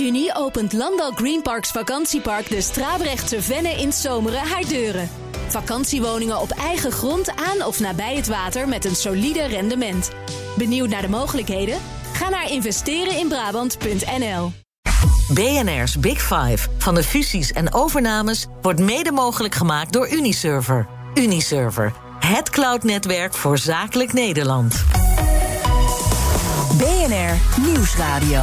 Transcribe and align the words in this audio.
juni 0.00 0.30
opent 0.32 0.72
Landal 0.72 1.10
Greenparks 1.10 1.70
Vakantiepark 1.70 2.48
de 2.48 2.60
Strabrechtse 2.60 3.42
Venne 3.42 3.68
in 3.68 3.92
Zomeren 3.92 4.40
haar 4.40 4.64
deuren. 4.68 5.08
Vakantiewoningen 5.48 6.40
op 6.40 6.50
eigen 6.50 6.92
grond 6.92 7.30
aan 7.30 7.66
of 7.66 7.80
nabij 7.80 8.16
het 8.16 8.28
water 8.28 8.68
met 8.68 8.84
een 8.84 8.96
solide 8.96 9.46
rendement. 9.46 10.10
Benieuwd 10.56 10.88
naar 10.88 11.02
de 11.02 11.08
mogelijkheden? 11.08 11.78
Ga 12.12 12.28
naar 12.28 12.50
investereninbrabant.nl. 12.50 14.52
BNR's 15.32 15.98
Big 15.98 16.22
Five 16.22 16.68
van 16.78 16.94
de 16.94 17.02
fusies 17.02 17.52
en 17.52 17.72
overnames 17.72 18.46
wordt 18.62 18.80
mede 18.80 19.12
mogelijk 19.12 19.54
gemaakt 19.54 19.92
door 19.92 20.12
Uniserver. 20.12 20.88
Uniserver, 21.14 21.92
het 22.18 22.50
cloudnetwerk 22.50 23.34
voor 23.34 23.58
zakelijk 23.58 24.12
Nederland. 24.12 24.84
BNR 26.78 27.62
Nieuwsradio. 27.66 28.42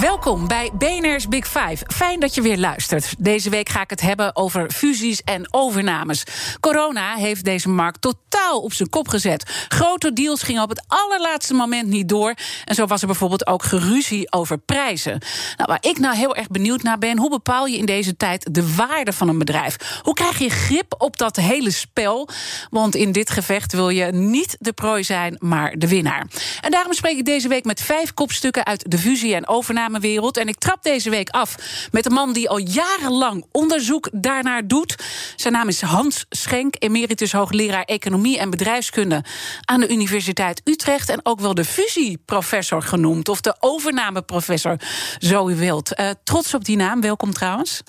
Welkom 0.00 0.48
bij 0.48 0.70
BNR's 0.78 1.28
Big 1.28 1.46
Five. 1.46 1.76
Fijn 1.86 2.20
dat 2.20 2.34
je 2.34 2.42
weer 2.42 2.58
luistert. 2.58 3.14
Deze 3.18 3.50
week 3.50 3.68
ga 3.68 3.80
ik 3.80 3.90
het 3.90 4.00
hebben 4.00 4.36
over 4.36 4.70
fusies 4.70 5.22
en 5.22 5.46
overnames. 5.50 6.24
Corona 6.60 7.14
heeft 7.14 7.44
deze 7.44 7.68
markt 7.68 8.00
totaal 8.00 8.60
op 8.60 8.72
zijn 8.72 8.88
kop 8.88 9.08
gezet. 9.08 9.66
Grote 9.68 10.12
deals 10.12 10.42
gingen 10.42 10.62
op 10.62 10.68
het 10.68 10.84
allerlaatste 10.88 11.54
moment 11.54 11.88
niet 11.88 12.08
door. 12.08 12.34
En 12.64 12.74
zo 12.74 12.86
was 12.86 13.00
er 13.00 13.06
bijvoorbeeld 13.06 13.46
ook 13.46 13.62
geruzie 13.62 14.32
over 14.32 14.58
prijzen. 14.58 15.18
Nou, 15.56 15.68
waar 15.70 15.90
ik 15.90 15.98
nou 15.98 16.16
heel 16.16 16.36
erg 16.36 16.48
benieuwd 16.48 16.82
naar 16.82 16.98
ben, 16.98 17.18
hoe 17.18 17.30
bepaal 17.30 17.66
je 17.66 17.78
in 17.78 17.86
deze 17.86 18.16
tijd 18.16 18.54
de 18.54 18.74
waarde 18.74 19.12
van 19.12 19.28
een 19.28 19.38
bedrijf? 19.38 20.00
Hoe 20.02 20.14
krijg 20.14 20.38
je 20.38 20.50
grip 20.50 20.94
op 20.98 21.16
dat 21.16 21.36
hele 21.36 21.70
spel? 21.70 22.28
Want 22.70 22.94
in 22.94 23.12
dit 23.12 23.30
gevecht 23.30 23.72
wil 23.72 23.88
je 23.88 24.12
niet 24.12 24.56
de 24.60 24.72
prooi 24.72 25.04
zijn, 25.04 25.36
maar 25.38 25.74
de 25.78 25.88
winnaar. 25.88 26.26
En 26.60 26.70
daarom 26.70 26.92
spreek 26.92 27.18
ik 27.18 27.24
deze 27.24 27.48
week 27.48 27.64
met 27.64 27.80
vijf 27.80 28.14
kopstukken 28.14 28.66
uit 28.66 28.90
de 28.90 28.98
fusie 28.98 29.34
en 29.34 29.48
overname 29.48 29.82
wereld. 29.92 30.36
En 30.36 30.48
ik 30.48 30.58
trap 30.58 30.82
deze 30.82 31.10
week 31.10 31.28
af 31.28 31.56
met 31.90 32.06
een 32.06 32.12
man 32.12 32.32
die 32.32 32.48
al 32.48 32.58
jarenlang 32.58 33.46
onderzoek 33.52 34.08
daarnaar 34.12 34.66
doet. 34.66 34.94
Zijn 35.36 35.52
naam 35.52 35.68
is 35.68 35.80
Hans 35.80 36.24
Schenk, 36.28 36.74
emeritus 36.78 37.32
hoogleraar 37.32 37.84
economie 37.84 38.38
en 38.38 38.50
bedrijfskunde 38.50 39.24
aan 39.64 39.80
de 39.80 39.88
Universiteit 39.88 40.60
Utrecht. 40.64 41.08
En 41.08 41.20
ook 41.22 41.40
wel 41.40 41.54
de 41.54 41.64
fusieprofessor 41.64 42.82
genoemd, 42.82 43.28
of 43.28 43.40
de 43.40 43.56
overnameprofessor, 43.60 44.76
zo 45.18 45.48
u 45.48 45.56
wilt. 45.56 46.00
Uh, 46.00 46.10
trots 46.24 46.54
op 46.54 46.64
die 46.64 46.76
naam, 46.76 47.00
welkom 47.00 47.32
trouwens. 47.32 47.82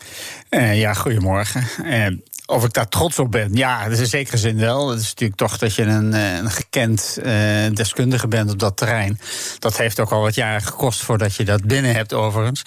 Uh, 0.50 0.80
ja, 0.80 0.94
goedemorgen. 0.94 1.68
Uh, 1.84 2.08
of 2.46 2.64
ik 2.64 2.74
daar 2.74 2.88
trots 2.88 3.20
op 3.20 3.32
ben? 3.32 3.54
Ja, 3.54 3.84
dat 3.84 3.92
is 3.92 4.00
in 4.00 4.06
zekere 4.06 4.38
zin 4.38 4.58
wel. 4.58 4.90
Het 4.90 5.00
is 5.02 5.08
natuurlijk 5.08 5.40
toch 5.40 5.58
dat 5.58 5.76
je 5.76 5.84
een, 5.84 6.14
eh, 6.14 6.36
een 6.36 6.52
gekend 6.76 7.18
uh, 7.24 7.76
deskundige 7.76 8.28
bent 8.28 8.52
op 8.52 8.60
dat 8.60 8.78
terrein. 8.78 9.20
Dat 9.60 9.78
heeft 9.78 10.00
ook 10.00 10.12
al 10.12 10.22
wat 10.22 10.36
jaren 10.36 10.62
gekost 10.62 11.02
voordat 11.04 11.36
je 11.36 11.44
dat 11.44 11.64
binnen 11.64 11.94
hebt, 11.94 12.14
overigens. 12.14 12.62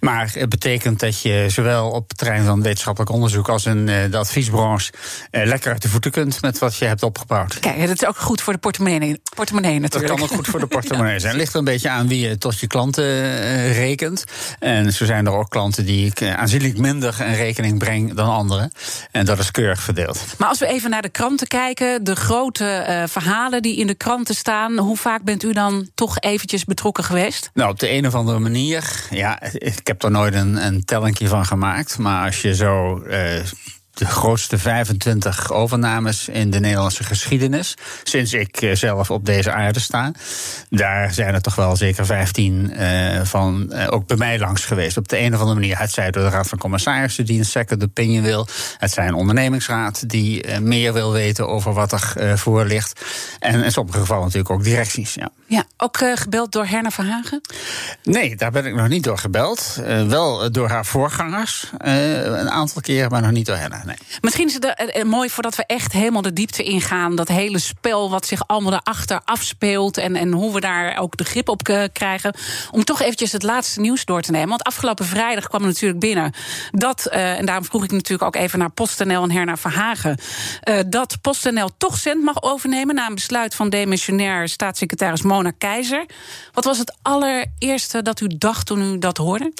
Maar 0.00 0.30
het 0.32 0.48
betekent 0.48 1.00
dat 1.00 1.20
je 1.20 1.46
zowel 1.48 1.90
op 1.90 2.08
het 2.08 2.18
terrein 2.18 2.44
van 2.44 2.62
wetenschappelijk 2.62 3.12
onderzoek 3.12 3.48
als 3.48 3.66
in 3.66 3.88
uh, 3.88 4.10
de 4.10 4.16
adviesbranche 4.16 4.92
uh, 5.30 5.44
lekker 5.46 5.72
uit 5.72 5.82
de 5.82 5.88
voeten 5.88 6.10
kunt 6.10 6.42
met 6.42 6.58
wat 6.58 6.76
je 6.76 6.84
hebt 6.84 7.02
opgebouwd. 7.02 7.58
Kijk, 7.58 7.86
dat 7.86 8.02
is 8.02 8.06
ook 8.06 8.16
goed 8.16 8.40
voor 8.42 8.52
de 8.52 8.58
portemonnee, 8.58 9.20
portemonnee 9.34 9.80
natuurlijk. 9.80 10.10
Dat 10.10 10.20
kan 10.20 10.28
ook 10.28 10.34
goed 10.36 10.46
voor 10.46 10.60
de 10.60 10.66
portemonnee 10.76 11.18
zijn. 11.18 11.32
Het 11.32 11.40
ligt 11.40 11.52
er 11.52 11.58
een 11.58 11.64
beetje 11.64 11.88
aan 11.88 12.08
wie 12.08 12.28
je 12.28 12.38
tot 12.38 12.58
je 12.58 12.66
klanten 12.66 13.72
rekent. 13.72 14.24
En 14.58 14.92
zo 14.92 15.04
zijn 15.04 15.26
er 15.26 15.32
ook 15.32 15.50
klanten 15.50 15.84
die 15.84 16.06
ik 16.06 16.22
aanzienlijk 16.22 16.78
minder 16.78 17.16
een 17.20 17.34
rekening 17.34 17.78
breng 17.78 18.14
dan 18.14 18.28
anderen. 18.28 18.72
En 19.10 19.24
dat 19.24 19.38
is 19.38 19.50
keurig 19.50 19.82
verdeeld. 19.82 20.24
Maar 20.38 20.48
als 20.48 20.58
we 20.58 20.66
even 20.66 20.90
naar 20.90 21.02
de 21.02 21.08
kranten 21.08 21.46
kijken, 21.46 22.04
de 22.04 22.16
grote 22.16 22.86
uh, 22.88 23.02
verhalen 23.06 23.51
die 23.60 23.76
in 23.76 23.86
de 23.86 23.94
kranten 23.94 24.34
staan, 24.34 24.78
hoe 24.78 24.96
vaak 24.96 25.22
bent 25.22 25.42
u 25.42 25.52
dan 25.52 25.90
toch 25.94 26.18
eventjes 26.18 26.64
betrokken 26.64 27.04
geweest? 27.04 27.50
Nou, 27.54 27.70
op 27.70 27.78
de 27.78 27.90
een 27.90 28.06
of 28.06 28.14
andere 28.14 28.38
manier. 28.38 29.06
Ja, 29.10 29.42
ik 29.52 29.86
heb 29.86 30.02
er 30.02 30.10
nooit 30.10 30.34
een, 30.34 30.66
een 30.66 30.84
tellingje 30.84 31.28
van 31.28 31.46
gemaakt. 31.46 31.98
Maar 31.98 32.26
als 32.26 32.42
je 32.42 32.54
zo. 32.54 33.02
Uh, 33.06 33.40
de 33.94 34.06
grootste 34.06 34.58
25 34.58 35.52
overnames 35.52 36.28
in 36.28 36.50
de 36.50 36.60
Nederlandse 36.60 37.04
geschiedenis. 37.04 37.74
Sinds 38.02 38.32
ik 38.32 38.70
zelf 38.72 39.10
op 39.10 39.26
deze 39.26 39.52
aarde 39.52 39.80
sta. 39.80 40.12
Daar 40.70 41.12
zijn 41.12 41.34
er 41.34 41.42
toch 41.42 41.54
wel 41.54 41.76
zeker 41.76 42.06
15 42.06 42.72
uh, 42.72 43.20
van 43.24 43.66
uh, 43.68 43.86
ook 43.90 44.06
bij 44.06 44.16
mij 44.16 44.38
langs 44.38 44.64
geweest. 44.64 44.96
Op 44.96 45.08
de 45.08 45.18
een 45.18 45.34
of 45.34 45.40
andere 45.40 45.60
manier. 45.60 45.78
Het 45.78 45.90
zij 45.90 46.10
door 46.10 46.22
de 46.22 46.28
Raad 46.28 46.48
van 46.48 46.58
Commissarissen 46.58 47.24
die 47.24 47.38
een 47.38 47.44
second 47.44 47.82
opinion 47.82 48.22
wil. 48.22 48.46
Het 48.78 48.90
zij 48.90 49.06
een 49.06 49.14
ondernemingsraad 49.14 50.08
die 50.08 50.46
uh, 50.46 50.58
meer 50.58 50.92
wil 50.92 51.12
weten 51.12 51.48
over 51.48 51.72
wat 51.72 51.92
er 51.92 52.38
voor 52.38 52.64
ligt. 52.64 53.00
En 53.38 53.64
in 53.64 53.72
sommige 53.72 53.98
gevallen 53.98 54.24
natuurlijk 54.24 54.50
ook 54.50 54.64
directies. 54.64 55.14
Ja, 55.14 55.30
ja 55.46 55.64
ook 55.76 55.98
gebeld 56.14 56.52
door 56.52 56.66
Herna 56.66 56.90
Verhagen? 56.90 57.40
Nee, 58.02 58.36
daar 58.36 58.50
ben 58.50 58.66
ik 58.66 58.74
nog 58.74 58.88
niet 58.88 59.04
door 59.04 59.18
gebeld. 59.18 59.80
wel 60.06 60.52
door 60.52 60.68
haar 60.68 60.86
voorgangers 60.86 61.70
een 61.78 62.50
aantal 62.50 62.80
keren, 62.82 63.10
maar 63.10 63.22
nog 63.22 63.30
niet 63.30 63.46
door 63.46 63.56
Herna. 63.56 63.81
Nee. 63.84 63.96
Misschien 64.20 64.46
is 64.46 64.54
het 64.54 65.04
mooi 65.04 65.30
voordat 65.30 65.56
we 65.56 65.64
echt 65.66 65.92
helemaal 65.92 66.22
de 66.22 66.32
diepte 66.32 66.62
ingaan. 66.62 67.16
Dat 67.16 67.28
hele 67.28 67.58
spel 67.58 68.10
wat 68.10 68.26
zich 68.26 68.46
allemaal 68.46 68.70
daarachter 68.70 69.20
afspeelt. 69.24 69.96
En, 69.96 70.16
en 70.16 70.32
hoe 70.32 70.54
we 70.54 70.60
daar 70.60 70.98
ook 70.98 71.16
de 71.16 71.24
grip 71.24 71.48
op 71.48 71.62
krijgen. 71.92 72.34
Om 72.70 72.84
toch 72.84 73.00
eventjes 73.00 73.32
het 73.32 73.42
laatste 73.42 73.80
nieuws 73.80 74.04
door 74.04 74.22
te 74.22 74.30
nemen. 74.30 74.48
Want 74.48 74.62
afgelopen 74.62 75.04
vrijdag 75.04 75.48
kwam 75.48 75.62
natuurlijk 75.62 76.00
binnen 76.00 76.32
dat. 76.70 77.08
Uh, 77.12 77.38
en 77.38 77.46
daarom 77.46 77.64
vroeg 77.64 77.84
ik 77.84 77.90
natuurlijk 77.90 78.22
ook 78.22 78.42
even 78.42 78.58
naar 78.58 78.70
PostNL 78.70 79.22
en 79.22 79.30
Herna 79.30 79.56
Verhagen. 79.56 80.18
Uh, 80.68 80.78
dat 80.86 81.18
PostNL 81.20 81.70
toch 81.78 81.98
cent 81.98 82.22
mag 82.22 82.42
overnemen. 82.42 82.94
Na 82.94 83.06
een 83.06 83.14
besluit 83.14 83.54
van 83.54 83.70
demissionair 83.70 84.48
staatssecretaris 84.48 85.22
Mona 85.22 85.52
Keizer. 85.58 86.06
Wat 86.52 86.64
was 86.64 86.78
het 86.78 86.96
allereerste 87.02 88.02
dat 88.02 88.20
u 88.20 88.26
dacht 88.38 88.66
toen 88.66 88.82
u 88.82 88.98
dat 88.98 89.16
hoorde? 89.16 89.52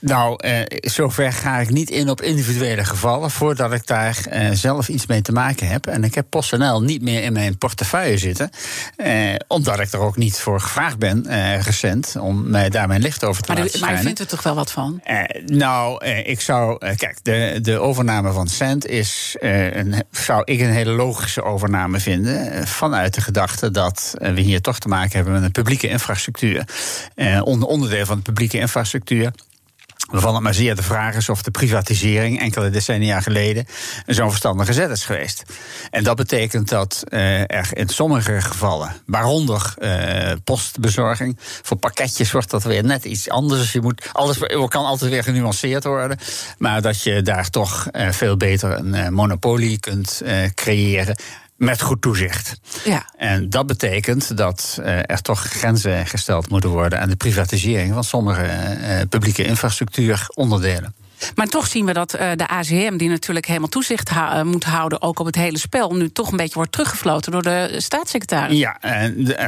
Nou, 0.00 0.36
eh, 0.36 0.60
zover 0.68 1.32
ga 1.32 1.58
ik 1.58 1.70
niet 1.70 1.90
in 1.90 2.10
op 2.10 2.22
individuele 2.22 2.84
gevallen 2.84 3.30
voordat 3.30 3.72
ik 3.72 3.86
daar 3.86 4.18
eh, 4.30 4.50
zelf 4.52 4.88
iets 4.88 5.06
mee 5.06 5.22
te 5.22 5.32
maken 5.32 5.68
heb. 5.68 5.86
En 5.86 6.04
ik 6.04 6.14
heb 6.14 6.26
PostNL 6.28 6.82
niet 6.82 7.02
meer 7.02 7.22
in 7.22 7.32
mijn 7.32 7.58
portefeuille 7.58 8.18
zitten, 8.18 8.50
eh, 8.96 9.34
omdat 9.48 9.80
ik 9.80 9.92
er 9.92 9.98
ook 9.98 10.16
niet 10.16 10.38
voor 10.38 10.60
gevraagd 10.60 10.98
ben 10.98 11.26
eh, 11.26 11.60
recent 11.60 12.16
om 12.20 12.50
mij 12.50 12.68
daar 12.70 12.88
mijn 12.88 13.00
licht 13.00 13.24
over 13.24 13.42
te 13.42 13.52
maar 13.52 13.62
laten 13.62 13.80
Maar 13.80 13.92
je 13.92 13.98
vindt 13.98 14.18
er 14.18 14.26
toch 14.26 14.42
wel 14.42 14.54
wat 14.54 14.72
van? 14.72 15.00
Eh, 15.04 15.22
nou, 15.46 16.04
eh, 16.04 16.26
ik 16.26 16.40
zou, 16.40 16.78
kijk, 16.78 17.18
de, 17.22 17.58
de 17.62 17.78
overname 17.78 18.32
van 18.32 18.48
Cent 18.48 18.86
is, 18.86 19.36
een, 19.40 20.02
zou 20.10 20.42
ik 20.44 20.60
een 20.60 20.72
hele 20.72 20.90
logische 20.92 21.42
overname 21.42 22.00
vinden, 22.00 22.66
vanuit 22.66 23.14
de 23.14 23.20
gedachte 23.20 23.70
dat 23.70 24.14
we 24.18 24.40
hier 24.40 24.60
toch 24.60 24.78
te 24.78 24.88
maken 24.88 25.12
hebben 25.16 25.32
met 25.32 25.42
een 25.42 25.52
publieke 25.52 25.88
infrastructuur, 25.88 26.64
onder 27.42 27.68
onderdeel 27.68 28.06
van 28.06 28.16
de 28.16 28.22
publieke 28.22 28.58
infrastructuur. 28.58 29.32
Waarvan 30.10 30.34
het 30.34 30.42
maar 30.42 30.54
zeer 30.54 30.76
de 30.76 30.82
vraag 30.82 31.14
is 31.14 31.28
of 31.28 31.42
de 31.42 31.50
privatisering 31.50 32.40
enkele 32.40 32.70
decennia 32.70 33.20
geleden 33.20 33.66
zo'n 34.06 34.28
verstandige 34.28 34.72
zet 34.72 34.90
is 34.90 35.04
geweest. 35.04 35.42
En 35.90 36.04
dat 36.04 36.16
betekent 36.16 36.68
dat 36.68 37.04
uh, 37.08 37.40
er 37.40 37.68
in 37.72 37.88
sommige 37.88 38.40
gevallen, 38.40 38.92
waaronder 39.06 39.74
uh, 39.78 40.32
postbezorging, 40.44 41.36
voor 41.62 41.76
pakketjes 41.76 42.32
wordt 42.32 42.50
dat 42.50 42.62
weer 42.62 42.84
net 42.84 43.04
iets 43.04 43.28
anders. 43.28 43.60
Dus 43.60 43.72
je 43.72 43.80
moet, 43.80 44.08
alles 44.12 44.38
kan 44.68 44.84
altijd 44.84 45.10
weer 45.10 45.22
genuanceerd 45.22 45.84
worden. 45.84 46.18
Maar 46.58 46.82
dat 46.82 47.02
je 47.02 47.22
daar 47.22 47.50
toch 47.50 47.88
uh, 47.92 48.10
veel 48.10 48.36
beter 48.36 48.72
een 48.78 49.14
monopolie 49.14 49.80
kunt 49.80 50.22
creëren 50.54 51.16
met 51.58 51.82
goed 51.82 52.02
toezicht. 52.02 52.60
Ja. 52.84 53.06
En 53.16 53.50
dat 53.50 53.66
betekent 53.66 54.36
dat 54.36 54.78
uh, 54.80 54.98
er 54.98 55.22
toch 55.22 55.40
grenzen 55.40 56.06
gesteld 56.06 56.48
moeten 56.48 56.70
worden 56.70 57.00
aan 57.00 57.08
de 57.08 57.16
privatisering 57.16 57.94
van 57.94 58.04
sommige 58.04 58.44
uh, 58.44 59.00
publieke 59.08 59.44
infrastructuuronderdelen. 59.44 60.94
Maar 61.34 61.46
toch 61.46 61.66
zien 61.66 61.86
we 61.86 61.92
dat 61.92 62.14
uh, 62.14 62.30
de 62.36 62.48
ACM, 62.48 62.96
die 62.96 63.08
natuurlijk 63.08 63.46
helemaal 63.46 63.68
toezicht 63.68 64.08
ha 64.08 64.44
moet 64.44 64.64
houden, 64.64 65.02
ook 65.02 65.18
op 65.18 65.26
het 65.26 65.34
hele 65.34 65.58
spel, 65.58 65.94
nu 65.94 66.10
toch 66.10 66.30
een 66.30 66.36
beetje 66.36 66.54
wordt 66.54 66.72
teruggefloten 66.72 67.32
door 67.32 67.42
de 67.42 67.74
staatssecretaris. 67.76 68.58
Ja, 68.58 68.78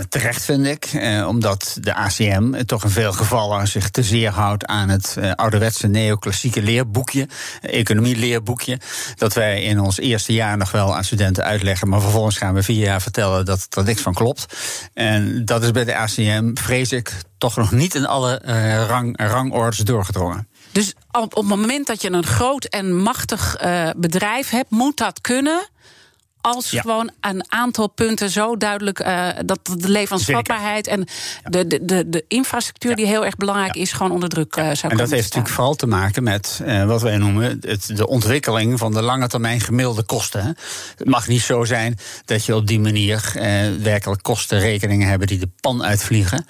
terecht 0.08 0.44
vind 0.44 0.66
ik, 0.66 0.84
eh, 0.84 1.26
omdat 1.28 1.78
de 1.80 1.94
ACM 1.94 2.64
toch 2.64 2.84
in 2.84 2.90
veel 2.90 3.12
gevallen 3.12 3.68
zich 3.68 3.90
te 3.90 4.02
zeer 4.02 4.30
houdt 4.30 4.66
aan 4.66 4.88
het 4.88 5.16
ouderwetse 5.34 5.86
neoclassieke 5.86 6.62
leerboekje, 6.62 7.28
economieleerboekje, 7.60 8.78
dat 9.16 9.34
wij 9.34 9.62
in 9.62 9.80
ons 9.80 9.98
eerste 9.98 10.32
jaar 10.32 10.56
nog 10.56 10.70
wel 10.70 10.96
aan 10.96 11.04
studenten 11.04 11.44
uitleggen, 11.44 11.88
maar 11.88 12.00
vervolgens 12.00 12.38
gaan 12.38 12.54
we 12.54 12.62
vier 12.62 12.84
jaar 12.84 13.02
vertellen 13.02 13.44
dat 13.44 13.66
er 13.70 13.84
niks 13.84 14.02
van 14.02 14.14
klopt. 14.14 14.46
En 14.94 15.44
dat 15.44 15.62
is 15.62 15.70
bij 15.70 15.84
de 15.84 15.96
ACM, 15.96 16.50
vrees 16.54 16.92
ik, 16.92 17.12
toch 17.38 17.56
nog 17.56 17.72
niet 17.72 17.94
in 17.94 18.06
alle 18.06 18.36
rang, 18.86 19.20
rangorders 19.20 19.78
doorgedrongen. 19.78 20.48
Dus 20.72 20.94
op, 21.10 21.22
op 21.22 21.34
het 21.34 21.44
moment 21.44 21.86
dat 21.86 22.02
je 22.02 22.10
een 22.10 22.26
groot 22.26 22.64
en 22.64 22.96
machtig 22.96 23.64
uh, 23.64 23.90
bedrijf 23.96 24.50
hebt, 24.50 24.70
moet 24.70 24.96
dat 24.96 25.20
kunnen 25.20 25.68
als 26.40 26.70
gewoon 26.70 27.10
een 27.20 27.44
aantal 27.48 27.88
punten 27.88 28.30
zo 28.30 28.56
duidelijk 28.56 29.00
uh, 29.00 29.28
dat 29.44 29.58
de 29.62 29.88
levensvatbaarheid 29.88 30.86
en 30.86 31.04
de, 31.44 31.66
de, 31.66 31.84
de, 31.84 32.08
de 32.08 32.24
infrastructuur 32.28 32.96
die 32.96 33.06
heel 33.06 33.24
erg 33.24 33.36
belangrijk 33.36 33.74
is, 33.74 33.92
gewoon 33.92 34.12
onder 34.12 34.28
druk 34.28 34.56
uh, 34.56 34.64
zou 34.64 34.76
komen. 34.76 34.90
En 34.90 34.96
dat 34.96 35.10
heeft 35.10 35.22
natuurlijk 35.22 35.54
vooral 35.54 35.74
te 35.74 35.86
maken 35.86 36.22
met 36.22 36.60
uh, 36.64 36.84
wat 36.84 37.02
wij 37.02 37.16
noemen 37.16 37.58
het, 37.60 37.96
de 37.96 38.06
ontwikkeling 38.06 38.78
van 38.78 38.92
de 38.92 39.02
lange 39.02 39.28
termijn 39.28 39.60
gemiddelde 39.60 40.02
kosten. 40.02 40.42
Hè. 40.42 40.50
Het 40.96 41.08
mag 41.08 41.28
niet 41.28 41.42
zo 41.42 41.64
zijn 41.64 41.98
dat 42.24 42.44
je 42.44 42.54
op 42.54 42.66
die 42.66 42.80
manier 42.80 43.32
werkelijk 43.82 44.22
kostenrekeningen 44.22 45.08
hebt 45.08 45.28
die 45.28 45.38
de 45.38 45.48
pan 45.60 45.84
uitvliegen. 45.84 46.46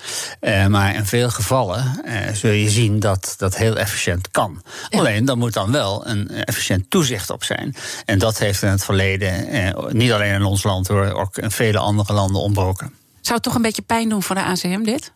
maar 0.68 0.94
in 0.94 1.06
veel 1.06 1.30
gevallen 1.30 2.02
zul 2.32 2.50
je 2.50 2.70
zien 2.70 3.00
dat 3.00 3.34
dat 3.36 3.56
heel 3.56 3.76
efficiënt 3.76 4.30
kan. 4.30 4.62
Alleen 4.90 5.24
dan 5.24 5.38
moet 5.38 5.52
dan 5.52 5.72
wel 5.72 6.06
een 6.06 6.30
efficiënt 6.30 6.90
toezicht 6.90 7.30
op 7.30 7.44
zijn. 7.44 7.74
En 8.04 8.18
dat 8.18 8.38
heeft 8.38 8.62
in 8.62 8.68
het 8.68 8.84
verleden 8.84 9.48
niet 9.88 10.12
alleen 10.12 10.34
in 10.34 10.44
ons 10.44 10.62
land 10.62 10.88
hoor, 10.88 11.12
ook 11.12 11.36
in 11.36 11.50
vele 11.50 11.78
andere 11.78 12.12
landen 12.12 12.40
ontbroken. 12.40 12.94
Zou 13.20 13.34
het 13.34 13.42
toch 13.42 13.54
een 13.54 13.62
beetje 13.62 13.82
pijn 13.82 14.08
doen 14.08 14.22
voor 14.22 14.34
de 14.34 14.42
ACM 14.42 14.82
dit? 14.82 15.12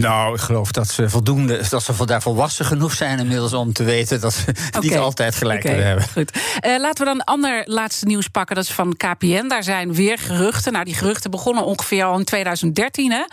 Nou, 0.00 0.34
ik 0.34 0.40
geloof 0.40 0.72
dat 0.72 0.88
ze 0.88 1.10
voldoende, 1.10 1.62
dat 1.68 1.82
ze 1.82 2.04
daar 2.04 2.22
volwassen 2.22 2.64
genoeg 2.64 2.92
zijn 2.92 3.18
inmiddels 3.18 3.52
om 3.52 3.72
te 3.72 3.84
weten 3.84 4.20
dat 4.20 4.34
ze 4.34 4.54
niet 4.80 4.96
altijd 4.96 5.34
gelijk 5.34 5.64
okay, 5.64 5.76
hebben. 5.76 6.04
Goed. 6.12 6.38
Uh, 6.66 6.78
laten 6.78 7.04
we 7.04 7.12
dan 7.12 7.24
ander 7.24 7.62
laatste 7.64 8.06
nieuws 8.06 8.28
pakken. 8.28 8.56
Dat 8.56 8.64
is 8.64 8.70
van 8.70 8.96
KPN. 8.96 9.48
Daar 9.48 9.62
zijn 9.62 9.94
weer 9.94 10.18
geruchten. 10.18 10.72
Nou, 10.72 10.84
die 10.84 10.94
geruchten 10.94 11.30
begonnen 11.30 11.64
ongeveer 11.64 12.04
al 12.04 12.18
in 12.18 12.24
2013. 12.24 13.12
Hè, 13.12 13.24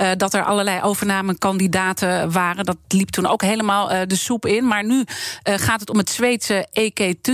uh, 0.00 0.10
dat 0.16 0.34
er 0.34 0.44
allerlei 0.44 0.82
overnamekandidaten 0.82 2.32
waren. 2.32 2.64
Dat 2.64 2.76
liep 2.88 3.10
toen 3.10 3.26
ook 3.26 3.42
helemaal 3.42 3.92
uh, 3.92 3.98
de 4.06 4.16
soep 4.16 4.46
in. 4.46 4.66
Maar 4.66 4.84
nu 4.84 5.04
gaat 5.42 5.80
het 5.80 5.90
om 5.90 5.98
het 5.98 6.10
Zweedse 6.10 6.68
EK2. 6.80 7.32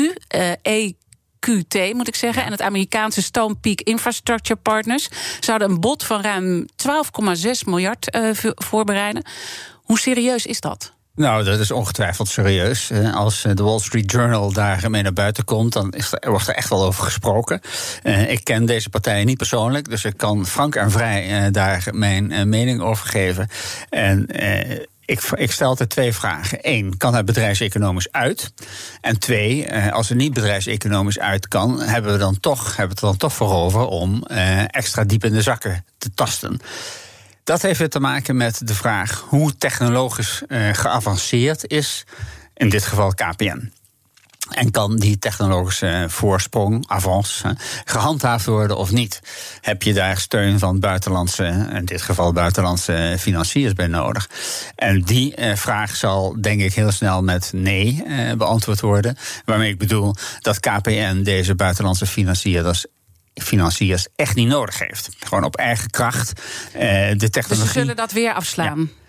E 0.62 0.92
QT, 1.46 1.92
moet 1.92 2.08
ik 2.08 2.14
zeggen. 2.14 2.44
En 2.44 2.50
het 2.50 2.62
Amerikaanse 2.62 3.22
Stone 3.22 3.54
Peak 3.54 3.80
Infrastructure 3.80 4.60
Partners 4.60 5.08
zouden 5.40 5.70
een 5.70 5.80
bod 5.80 6.04
van 6.04 6.20
ruim 6.20 6.66
12,6 6.66 7.50
miljard 7.66 8.16
uh, 8.16 8.30
voorbereiden. 8.54 9.22
Hoe 9.82 9.98
serieus 9.98 10.46
is 10.46 10.60
dat? 10.60 10.94
Nou, 11.14 11.44
dat 11.44 11.60
is 11.60 11.70
ongetwijfeld 11.70 12.28
serieus. 12.28 12.90
Als 13.14 13.42
de 13.42 13.62
Wall 13.62 13.78
Street 13.78 14.10
Journal 14.10 14.52
daarmee 14.52 15.02
naar 15.02 15.12
buiten 15.12 15.44
komt, 15.44 15.72
dan 15.72 15.94
wordt 16.20 16.48
er 16.48 16.54
echt 16.54 16.68
wel 16.68 16.84
over 16.84 17.04
gesproken. 17.04 17.60
Ik 18.28 18.44
ken 18.44 18.66
deze 18.66 18.88
partijen 18.88 19.26
niet 19.26 19.36
persoonlijk, 19.36 19.88
dus 19.88 20.04
ik 20.04 20.16
kan 20.16 20.46
frank 20.46 20.74
en 20.74 20.90
vrij 20.90 21.50
daar 21.50 21.88
mijn 21.90 22.48
mening 22.48 22.80
over 22.80 23.08
geven. 23.08 23.48
En 23.88 24.26
ik, 25.06 25.22
ik, 25.22 25.52
stel 25.52 25.68
altijd 25.68 25.90
twee 25.90 26.12
vragen. 26.12 26.58
Eén, 26.60 26.96
kan 26.96 27.14
het 27.14 27.24
bedrijfseconomisch 27.24 28.12
uit? 28.12 28.52
En 29.00 29.18
twee, 29.18 29.66
eh, 29.66 29.92
als 29.92 30.08
het 30.08 30.18
niet 30.18 30.34
bedrijfseconomisch 30.34 31.18
uit 31.18 31.48
kan, 31.48 31.80
hebben 31.80 32.12
we 32.12 32.18
dan 32.18 32.40
toch, 32.40 32.76
hebben 32.76 32.96
we 32.96 33.02
dan 33.02 33.16
toch 33.16 33.32
voor 33.32 33.52
over 33.52 33.86
om 33.86 34.22
eh, 34.22 34.62
extra 34.62 35.04
diep 35.04 35.24
in 35.24 35.32
de 35.32 35.42
zakken 35.42 35.84
te 35.98 36.10
tasten. 36.14 36.60
Dat 37.44 37.62
heeft 37.62 37.78
weer 37.78 37.88
te 37.88 38.00
maken 38.00 38.36
met 38.36 38.60
de 38.64 38.74
vraag 38.74 39.24
hoe 39.28 39.56
technologisch 39.56 40.42
uh, 40.48 40.68
geavanceerd 40.72 41.66
is, 41.66 42.04
in 42.54 42.68
dit 42.68 42.84
geval 42.84 43.14
KPN. 43.14 43.72
En 44.50 44.70
kan 44.70 44.96
die 44.96 45.18
technologische 45.18 46.06
voorsprong, 46.08 46.84
avance, 46.88 47.56
gehandhaafd 47.84 48.46
worden 48.46 48.76
of 48.76 48.90
niet? 48.90 49.20
Heb 49.60 49.82
je 49.82 49.94
daar 49.94 50.18
steun 50.18 50.58
van 50.58 50.80
buitenlandse, 50.80 51.68
in 51.72 51.84
dit 51.84 52.02
geval 52.02 52.32
buitenlandse 52.32 53.16
financiers 53.18 53.72
bij 53.72 53.86
nodig? 53.86 54.30
En 54.74 55.02
die 55.02 55.34
eh, 55.34 55.56
vraag 55.56 55.96
zal 55.96 56.36
denk 56.40 56.60
ik 56.60 56.74
heel 56.74 56.92
snel 56.92 57.22
met 57.22 57.50
nee 57.54 58.02
eh, 58.06 58.32
beantwoord 58.32 58.80
worden. 58.80 59.16
Waarmee 59.44 59.70
ik 59.70 59.78
bedoel 59.78 60.14
dat 60.40 60.60
KPN 60.60 61.22
deze 61.22 61.54
buitenlandse 61.54 62.06
financiers 62.06 62.86
financiers 63.34 64.06
echt 64.16 64.34
niet 64.34 64.48
nodig 64.48 64.78
heeft. 64.78 65.08
Gewoon 65.18 65.44
op 65.44 65.56
eigen 65.56 65.90
kracht 65.90 66.32
uh, 66.74 66.80
de 67.16 67.30
technologie. 67.30 67.46
Dus 67.48 67.58
ze 67.58 67.78
zullen 67.78 67.96
dat 67.96 68.12
weer 68.12 68.32
afslaan? 68.32 68.78
Ja. 68.78 69.05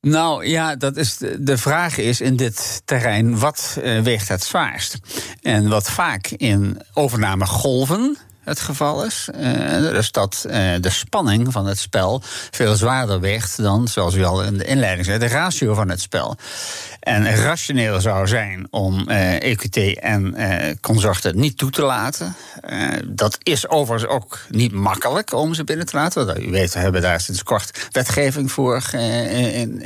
Nou 0.00 0.46
ja, 0.46 0.76
dat 0.76 0.96
is 0.96 1.16
de, 1.38 1.58
vraag 1.58 1.98
is 1.98 2.20
in 2.20 2.36
dit 2.36 2.82
terrein, 2.84 3.38
wat 3.38 3.78
uh, 3.78 4.00
weegt 4.00 4.28
het 4.28 4.42
zwaarst? 4.42 4.98
En 5.42 5.68
wat 5.68 5.90
vaak 5.90 6.26
in 6.26 6.80
overname 6.92 7.46
golven 7.46 8.16
het 8.44 8.60
geval 8.60 9.04
is. 9.04 9.28
Uh, 9.34 9.70
dus 9.70 10.12
dat 10.12 10.44
uh, 10.46 10.52
de 10.80 10.90
spanning 10.90 11.52
van 11.52 11.66
het 11.66 11.78
spel 11.78 12.22
veel 12.50 12.74
zwaarder 12.74 13.20
weegt 13.20 13.56
dan, 13.56 13.88
zoals 13.88 14.14
u 14.14 14.24
al 14.24 14.42
in 14.42 14.56
de 14.56 14.64
inleiding 14.64 15.06
zei, 15.06 15.18
de 15.18 15.28
ratio 15.28 15.74
van 15.74 15.88
het 15.88 16.00
spel. 16.00 16.36
En 17.00 17.34
rationeel 17.34 18.00
zou 18.00 18.26
zijn 18.26 18.66
om 18.70 19.04
uh, 19.08 19.36
eh, 19.36 19.56
EQT 19.56 19.98
en 20.00 20.34
consorten 20.80 21.38
niet 21.38 21.58
toe 21.58 21.70
te 21.70 21.82
laten. 21.82 22.36
Dat 23.06 23.38
is 23.42 23.68
overigens 23.68 24.10
ook 24.10 24.38
niet 24.48 24.72
makkelijk 24.72 25.32
om 25.32 25.54
ze 25.54 25.64
binnen 25.64 25.86
te 25.86 25.96
laten. 25.96 26.26
Want 26.26 26.38
u 26.38 26.50
weet, 26.50 26.72
we 26.74 26.78
hebben 26.78 27.02
daar 27.02 27.20
sinds 27.20 27.42
kort 27.42 27.88
wetgeving 27.90 28.52
voor 28.52 28.82
in, 28.92 29.82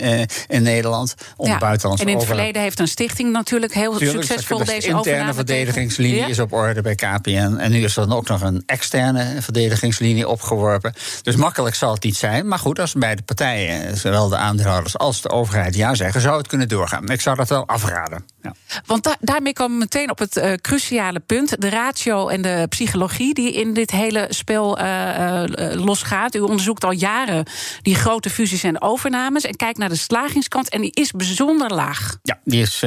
in 0.48 0.62
Nederland. 0.62 1.14
Om 1.36 1.48
ja, 1.48 1.58
buitenlandse 1.58 2.04
en 2.04 2.10
in 2.10 2.16
het 2.16 2.26
verleden 2.26 2.62
heeft 2.62 2.78
een 2.78 2.88
stichting 2.88 3.32
natuurlijk 3.32 3.74
heel 3.74 3.96
Tuurlijk, 3.96 4.24
succesvol 4.24 4.58
deze 4.58 4.70
overname. 4.74 5.02
De 5.02 5.10
interne 5.10 5.34
verdedigingslinie 5.34 6.16
ja? 6.16 6.26
is 6.26 6.38
op 6.38 6.52
orde 6.52 6.82
bij 6.82 6.94
KPN. 6.94 7.56
En 7.58 7.70
nu 7.70 7.84
is 7.84 7.96
er 7.96 8.08
dan 8.08 8.16
ook 8.16 8.28
nog 8.28 8.42
een 8.44 8.62
externe 8.66 9.42
verdedigingslinie 9.42 10.28
opgeworpen. 10.28 10.94
Dus 11.22 11.36
makkelijk 11.36 11.74
zal 11.74 11.92
het 11.92 12.02
niet 12.02 12.16
zijn. 12.16 12.48
Maar 12.48 12.58
goed, 12.58 12.78
als 12.78 12.92
beide 12.92 13.22
partijen, 13.22 13.96
zowel 13.96 14.28
de 14.28 14.36
aandeelhouders 14.36 14.98
als 14.98 15.20
de 15.20 15.28
overheid, 15.28 15.74
ja 15.74 15.94
zeggen, 15.94 16.20
zou 16.20 16.38
het 16.38 16.46
kunnen 16.46 16.68
doorgaan. 16.68 17.08
Ik 17.08 17.20
zou 17.20 17.36
dat 17.36 17.48
wel 17.48 17.66
afraden. 17.66 18.24
Ja. 18.42 18.54
Want 18.86 19.16
daarmee 19.20 19.52
komen 19.52 19.72
we 19.72 19.78
meteen 19.78 20.10
op 20.10 20.18
het 20.18 20.36
uh, 20.36 20.52
cruciale 20.52 21.20
punt. 21.20 21.60
De 21.60 21.68
ratio 21.68 22.28
en 22.28 22.42
de 22.42 22.66
psychologie 22.68 23.34
die 23.34 23.52
in 23.52 23.74
dit 23.74 23.90
hele 23.90 24.26
spel 24.28 24.80
uh, 24.80 24.84
uh, 24.84 25.84
losgaat. 25.84 26.34
U 26.34 26.40
onderzoekt 26.40 26.84
al 26.84 26.92
jaren 26.92 27.46
die 27.82 27.94
grote 27.94 28.30
fusies 28.30 28.62
en 28.62 28.80
overnames. 28.80 29.44
En 29.44 29.56
kijkt 29.56 29.78
naar 29.78 29.88
de 29.88 29.96
slagingskant. 29.96 30.68
En 30.68 30.80
die 30.80 30.92
is 30.94 31.10
bijzonder 31.10 31.74
laag. 31.74 32.16
Ja, 32.22 32.40
die 32.44 32.60
is 32.60 32.82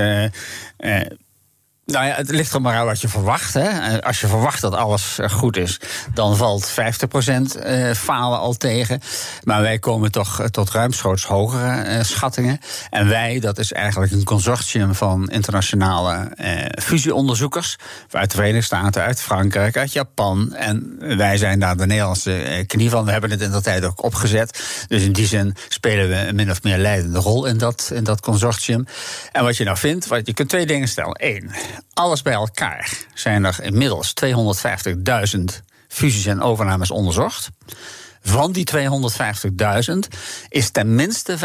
nou 1.91 2.05
ja, 2.05 2.15
het 2.15 2.29
ligt 2.29 2.53
er 2.53 2.61
maar 2.61 2.75
aan 2.75 2.85
wat 2.85 3.01
je 3.01 3.07
verwacht. 3.07 3.53
Hè. 3.53 4.01
Als 4.03 4.21
je 4.21 4.27
verwacht 4.27 4.61
dat 4.61 4.73
alles 4.73 5.19
eh, 5.19 5.29
goed 5.29 5.57
is, 5.57 5.79
dan 6.13 6.37
valt 6.37 6.71
50% 6.71 6.73
eh, 7.59 7.91
falen 7.91 8.39
al 8.39 8.53
tegen. 8.53 9.01
Maar 9.43 9.61
wij 9.61 9.79
komen 9.79 10.11
toch 10.11 10.39
eh, 10.39 10.45
tot 10.45 10.69
ruimschoots 10.69 11.25
hogere 11.25 12.03
schattingen. 12.03 12.59
En 12.89 13.07
wij, 13.07 13.39
dat 13.39 13.57
is 13.57 13.71
eigenlijk 13.71 14.11
een 14.11 14.23
consortium 14.23 14.95
van 14.95 15.29
internationale 15.29 16.31
fusieonderzoekers. 16.81 17.75
Uit 18.11 18.29
de 18.29 18.35
Verenigde 18.35 18.65
Staten, 18.65 19.03
uit 19.03 19.21
Frankrijk, 19.21 19.77
uit 19.77 19.93
Japan. 19.93 20.53
En 20.53 20.97
wij 21.17 21.37
zijn 21.37 21.59
daar 21.59 21.77
de 21.77 21.85
Nederlandse 21.85 22.63
knie 22.67 22.89
van. 22.89 23.05
We 23.05 23.11
hebben 23.11 23.31
het 23.31 23.41
in 23.41 23.51
dat 23.51 23.63
tijd 23.63 23.85
ook 23.85 24.03
opgezet. 24.03 24.63
Dus 24.87 25.01
in 25.01 25.13
die 25.13 25.27
zin 25.27 25.55
spelen 25.67 26.09
we 26.09 26.15
een 26.15 26.35
min 26.35 26.51
of 26.51 26.63
meer 26.63 26.77
leidende 26.77 27.19
rol 27.19 27.45
in 27.45 27.57
dat, 27.57 27.91
in 27.93 28.03
dat 28.03 28.21
consortium. 28.21 28.85
En 29.31 29.43
wat 29.43 29.57
je 29.57 29.63
nou 29.63 29.77
vindt, 29.77 30.07
je 30.23 30.33
kunt 30.33 30.49
twee 30.49 30.65
dingen 30.65 30.87
stellen. 30.87 31.15
Eén, 31.19 31.51
alles 31.93 32.21
bij 32.21 32.33
elkaar 32.33 32.97
zijn 33.13 33.43
er 33.43 33.57
inmiddels 33.61 34.13
250.000 34.25 35.43
fusies 35.87 36.25
en 36.25 36.41
overnames 36.41 36.91
onderzocht. 36.91 37.49
Van 38.27 38.51
die 38.51 38.67
250.000 38.75 39.97
is 40.49 40.69
tenminste 40.69 41.37
75% 41.37 41.41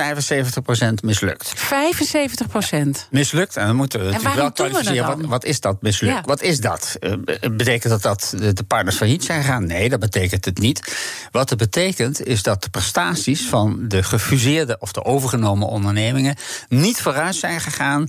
mislukt. 1.03 1.55
75%? 1.57 3.09
Mislukt. 3.11 3.57
En 3.57 3.67
dan 3.67 3.77
moeten 3.77 4.01
we 4.01 4.05
natuurlijk 4.05 4.35
wel 4.35 4.53
kwalificeren. 4.53 5.07
Wat, 5.07 5.27
wat, 5.27 5.45
is 5.45 5.61
dat 5.61 5.83
mislukt? 5.83 6.27
Wat 6.27 6.43
is 6.43 6.61
dat? 6.61 6.97
Uh, 7.01 7.13
betekent 7.41 7.89
dat 7.89 8.03
dat 8.03 8.35
de 8.55 8.65
partners 8.67 8.97
failliet 8.97 9.25
zijn 9.25 9.43
gegaan? 9.43 9.67
Nee, 9.67 9.89
dat 9.89 10.01
betekent 10.01 10.45
het 10.45 10.59
niet. 10.59 10.95
Wat 11.31 11.51
het 11.51 11.59
betekent 11.59 12.27
is 12.27 12.43
dat 12.43 12.63
de 12.63 12.71
prestaties 12.71 13.47
van 13.47 13.89
de 13.89 14.03
gefuseerde 14.03 14.77
of 14.79 14.93
de 14.93 15.05
overgenomen 15.05 15.69
ondernemingen 15.69 16.37
niet 16.69 17.01
vooruit 17.01 17.35
zijn 17.35 17.61
gegaan 17.61 18.09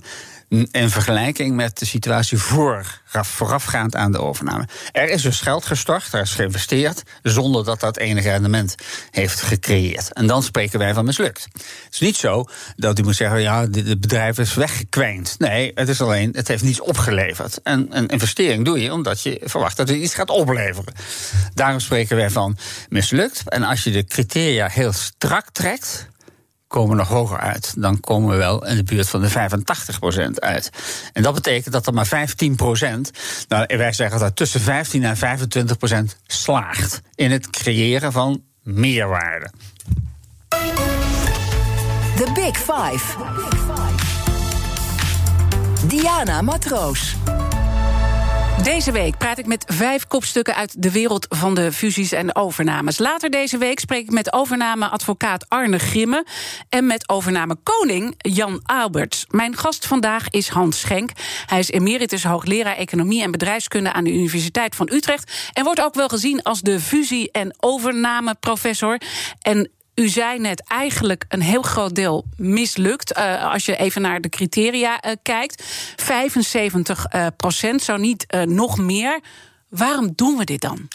in 0.70 0.90
vergelijking 0.90 1.56
met 1.56 1.78
de 1.78 1.86
situatie 1.86 2.38
voor, 2.38 3.00
voorafgaand 3.06 3.96
aan 3.96 4.12
de 4.12 4.20
overname. 4.20 4.68
Er 4.92 5.08
is 5.08 5.22
dus 5.22 5.40
geld 5.40 5.66
gestort, 5.66 6.12
er 6.12 6.20
is 6.20 6.32
geïnvesteerd, 6.32 7.02
zonder 7.22 7.64
dat 7.64 7.80
dat 7.80 7.96
enig 7.96 8.24
rendement 8.24 8.74
heeft 9.10 9.40
gecreëerd. 9.40 10.12
En 10.12 10.26
dan 10.26 10.42
spreken 10.42 10.78
wij 10.78 10.94
van 10.94 11.04
mislukt. 11.04 11.46
Het 11.52 11.92
is 11.92 12.00
niet 12.00 12.16
zo 12.16 12.44
dat 12.76 12.98
u 12.98 13.02
moet 13.02 13.16
zeggen, 13.16 13.40
ja, 13.40 13.60
het 13.60 14.00
bedrijf 14.00 14.38
is 14.38 14.54
weggekwijnd. 14.54 15.34
Nee, 15.38 15.72
het 15.74 15.88
is 15.88 16.00
alleen, 16.00 16.32
het 16.36 16.48
heeft 16.48 16.62
niets 16.62 16.80
opgeleverd. 16.80 17.62
En 17.62 17.86
een 17.90 18.08
investering 18.08 18.64
doe 18.64 18.80
je 18.80 18.92
omdat 18.92 19.22
je 19.22 19.40
verwacht 19.44 19.76
dat 19.76 19.88
het 19.88 19.96
iets 19.96 20.14
gaat 20.14 20.30
opleveren. 20.30 20.94
Daarom 21.54 21.80
spreken 21.80 22.16
wij 22.16 22.30
van 22.30 22.56
mislukt. 22.88 23.42
En 23.48 23.62
als 23.62 23.84
je 23.84 23.90
de 23.90 24.04
criteria 24.04 24.68
heel 24.68 24.92
strak 24.92 25.50
trekt, 25.52 26.08
komen 26.74 26.96
nog 26.96 27.08
hoger 27.08 27.38
uit. 27.38 27.74
Dan 27.76 28.00
komen 28.00 28.30
we 28.30 28.36
wel 28.36 28.66
in 28.66 28.76
de 28.76 28.82
buurt 28.82 29.08
van 29.08 29.20
de 29.20 29.30
85% 29.30 29.34
uit. 30.34 30.70
En 31.12 31.22
dat 31.22 31.34
betekent 31.34 31.72
dat 31.72 31.86
er 31.86 31.94
maar 31.94 32.06
15%, 32.06 32.10
nou, 33.48 33.66
wij 33.66 33.92
zeggen 33.92 34.20
dat 34.20 34.36
tussen 34.36 34.60
15 34.60 35.04
en 35.04 35.16
25% 35.16 36.18
slaagt 36.26 37.00
in 37.14 37.30
het 37.30 37.50
creëren 37.50 38.12
van 38.12 38.42
meerwaarde. 38.62 39.50
The 42.16 42.30
Big 42.34 42.56
Five. 42.56 43.16
Diana 45.86 46.42
Matroos. 46.42 47.16
Deze 48.64 48.92
week 48.92 49.18
praat 49.18 49.38
ik 49.38 49.46
met 49.46 49.64
vijf 49.68 50.06
kopstukken 50.06 50.54
uit 50.54 50.82
de 50.82 50.90
wereld 50.90 51.26
van 51.28 51.54
de 51.54 51.72
fusies 51.72 52.12
en 52.12 52.36
overnames. 52.36 52.98
Later 52.98 53.30
deze 53.30 53.58
week 53.58 53.78
spreek 53.78 54.04
ik 54.04 54.10
met 54.10 54.32
overnameadvocaat 54.32 55.48
Arne 55.48 55.78
Grimme 55.78 56.26
en 56.68 56.86
met 56.86 57.08
overname 57.08 57.56
koning 57.62 58.14
Jan 58.16 58.60
Alberts. 58.62 59.26
Mijn 59.30 59.56
gast 59.56 59.86
vandaag 59.86 60.28
is 60.30 60.48
Hans 60.48 60.80
Schenk. 60.80 61.10
Hij 61.46 61.58
is 61.58 61.70
emeritus 61.70 62.24
hoogleraar 62.24 62.76
economie 62.76 63.22
en 63.22 63.30
bedrijfskunde 63.30 63.92
aan 63.92 64.04
de 64.04 64.12
Universiteit 64.12 64.74
van 64.74 64.88
Utrecht 64.92 65.50
en 65.52 65.64
wordt 65.64 65.82
ook 65.82 65.94
wel 65.94 66.08
gezien 66.08 66.42
als 66.42 66.60
de 66.60 66.80
fusie- 66.80 67.30
en 67.30 67.54
overnameprofessor. 67.60 69.00
En 69.42 69.70
u 69.94 70.08
zei 70.08 70.38
net 70.38 70.62
eigenlijk 70.66 71.24
een 71.28 71.42
heel 71.42 71.62
groot 71.62 71.94
deel 71.94 72.24
mislukt. 72.36 73.18
Uh, 73.18 73.52
als 73.52 73.66
je 73.66 73.76
even 73.76 74.02
naar 74.02 74.20
de 74.20 74.28
criteria 74.28 75.04
uh, 75.04 75.12
kijkt. 75.22 75.62
75 75.96 77.06
uh, 77.14 77.26
procent, 77.36 77.82
zo 77.82 77.96
niet 77.96 78.26
nog 78.44 78.78
meer. 78.78 79.20
Waarom 79.68 80.12
doen 80.14 80.36
we 80.36 80.44
dit 80.44 80.60
dan? 80.60 80.88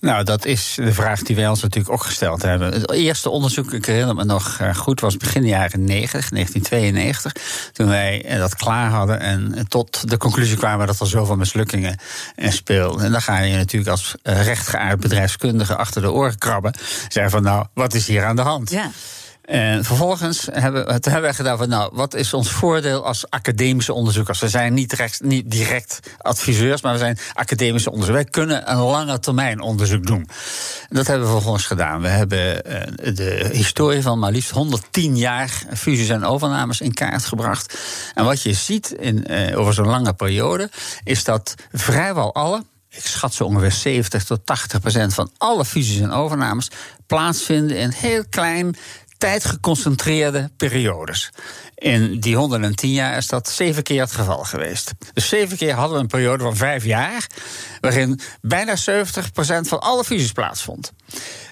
Nou, 0.00 0.24
dat 0.24 0.44
is 0.44 0.74
de 0.76 0.92
vraag 0.92 1.22
die 1.22 1.36
wij 1.36 1.48
ons 1.48 1.62
natuurlijk 1.62 1.94
ook 1.94 2.04
gesteld 2.04 2.42
hebben. 2.42 2.72
Het 2.72 2.90
eerste 2.90 3.30
onderzoek, 3.30 3.72
ik 3.72 3.84
herinner 3.84 4.14
me 4.14 4.24
nog 4.24 4.60
goed, 4.74 5.00
was 5.00 5.16
begin 5.16 5.46
jaren 5.46 5.84
90, 5.84 6.28
1992. 6.28 7.32
Toen 7.72 7.88
wij 7.88 8.24
dat 8.38 8.54
klaar 8.54 8.90
hadden 8.90 9.20
en 9.20 9.68
tot 9.68 10.10
de 10.10 10.16
conclusie 10.16 10.56
kwamen 10.56 10.86
dat 10.86 11.00
er 11.00 11.06
zoveel 11.06 11.36
mislukkingen 11.36 11.98
speelden. 12.36 13.04
En 13.04 13.12
dan 13.12 13.22
ga 13.22 13.38
je 13.38 13.56
natuurlijk 13.56 13.90
als 13.90 14.14
rechtgeaard 14.22 15.00
bedrijfskundige 15.00 15.76
achter 15.76 16.02
de 16.02 16.12
oren 16.12 16.38
krabben. 16.38 16.74
Zeggen 17.08 17.32
van, 17.32 17.42
nou, 17.42 17.66
wat 17.74 17.94
is 17.94 18.06
hier 18.06 18.24
aan 18.24 18.36
de 18.36 18.42
hand? 18.42 18.70
Ja. 18.70 18.90
En 19.48 19.84
vervolgens 19.84 20.48
hebben, 20.52 20.86
we, 20.86 20.92
hebben 20.92 21.20
wij 21.20 21.34
gedaan 21.34 21.58
van, 21.58 21.68
nou, 21.68 21.90
wat 21.92 22.14
is 22.14 22.34
ons 22.34 22.50
voordeel 22.50 23.04
als 23.04 23.30
academische 23.30 23.92
onderzoekers? 23.92 24.40
We 24.40 24.48
zijn 24.48 24.74
niet 24.74 25.20
niet 25.20 25.50
direct 25.50 26.00
adviseurs, 26.18 26.82
maar 26.82 26.92
we 26.92 26.98
zijn 26.98 27.18
academische 27.32 27.90
onderzoekers. 27.90 28.24
Wij 28.24 28.32
kunnen 28.44 28.70
een 28.70 28.78
lange 28.78 29.18
termijn 29.18 29.60
onderzoek 29.60 30.06
doen. 30.06 30.28
Dat 30.88 31.06
hebben 31.06 31.26
we 31.26 31.32
vervolgens 31.32 31.66
gedaan. 31.66 32.00
We 32.00 32.08
hebben 32.08 32.62
de 33.14 33.48
historie 33.52 34.02
van 34.02 34.18
maar 34.18 34.32
liefst 34.32 34.50
110 34.50 35.16
jaar 35.16 35.62
fusies 35.74 36.08
en 36.08 36.24
overnames 36.24 36.80
in 36.80 36.94
kaart 36.94 37.24
gebracht. 37.24 37.78
En 38.14 38.24
wat 38.24 38.42
je 38.42 38.52
ziet 38.52 38.90
in, 38.90 39.28
over 39.54 39.74
zo'n 39.74 39.86
lange 39.86 40.12
periode, 40.12 40.70
is 41.04 41.24
dat 41.24 41.54
vrijwel 41.72 42.34
alle 42.34 42.62
ik 42.90 43.06
schat 43.06 43.34
zo 43.34 43.44
ongeveer 43.44 43.72
70 43.72 44.24
tot 44.24 44.46
80 44.46 44.80
procent 44.80 45.14
van 45.14 45.30
alle 45.38 45.64
fusies 45.64 46.00
en 46.00 46.12
overnames 46.12 46.70
plaatsvinden 47.06 47.76
in 47.76 47.90
heel 47.90 48.24
klein 48.30 48.76
tijdgeconcentreerde 49.18 50.50
periodes. 50.56 51.30
In 51.74 52.20
die 52.20 52.36
110 52.36 52.92
jaar 52.92 53.16
is 53.16 53.26
dat 53.26 53.48
zeven 53.48 53.82
keer 53.82 54.00
het 54.00 54.12
geval 54.12 54.44
geweest. 54.44 54.92
Dus 55.12 55.28
zeven 55.28 55.56
keer 55.56 55.74
hadden 55.74 55.96
we 55.96 56.02
een 56.02 56.08
periode 56.08 56.42
van 56.42 56.56
vijf 56.56 56.84
jaar. 56.84 57.26
waarin 57.80 58.20
bijna 58.40 58.76
70% 58.76 58.80
van 59.68 59.80
alle 59.80 60.04
fusies 60.04 60.32
plaatsvond. 60.32 60.92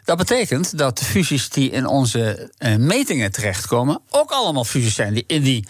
Dat 0.05 0.17
betekent 0.17 0.79
dat 0.79 0.99
de 0.99 1.05
fusies 1.05 1.49
die 1.49 1.71
in 1.71 1.87
onze 1.87 2.51
uh, 2.59 2.77
metingen 2.77 3.33
terechtkomen. 3.33 4.01
ook 4.11 4.31
allemaal 4.31 4.65
fusies 4.65 4.95
zijn 4.95 5.15
die 5.15 5.25
in 5.27 5.43
die 5.43 5.67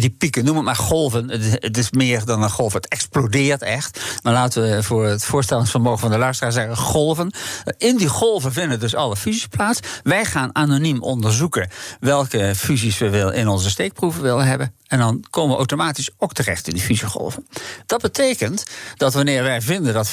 die 0.00 0.10
pieken, 0.10 0.44
noem 0.44 0.56
het 0.56 0.64
maar 0.64 0.76
golven. 0.76 1.30
Het 1.30 1.78
is 1.78 1.90
meer 1.90 2.24
dan 2.24 2.42
een 2.42 2.50
golf, 2.50 2.72
het 2.72 2.88
explodeert 2.88 3.62
echt. 3.62 4.00
Maar 4.22 4.32
laten 4.32 4.62
we 4.62 4.82
voor 4.82 5.06
het 5.06 5.24
voorstellingsvermogen 5.24 5.98
van 5.98 6.10
de 6.10 6.18
luisteraar 6.18 6.52
zeggen 6.52 6.76
golven. 6.76 7.32
In 7.78 7.96
die 7.96 8.08
golven 8.08 8.52
vinden 8.52 8.80
dus 8.80 8.94
alle 8.94 9.16
fusies 9.16 9.46
plaats. 9.46 9.80
Wij 10.02 10.24
gaan 10.24 10.54
anoniem 10.54 11.02
onderzoeken 11.02 11.68
welke 12.00 12.52
fusies 12.56 12.98
we 12.98 13.08
wil 13.08 13.30
in 13.30 13.48
onze 13.48 13.70
steekproeven 13.70 14.22
willen 14.22 14.46
hebben. 14.46 14.74
En 14.86 14.98
dan 14.98 15.24
komen 15.30 15.50
we 15.50 15.56
automatisch 15.56 16.10
ook 16.18 16.32
terecht 16.32 16.68
in 16.68 16.74
die 16.74 16.82
fusiegolven. 16.82 17.46
Dat 17.86 18.00
betekent 18.00 18.64
dat 18.96 19.14
wanneer 19.14 19.42
wij 19.42 19.60
vinden 19.60 19.94
dat 19.94 20.12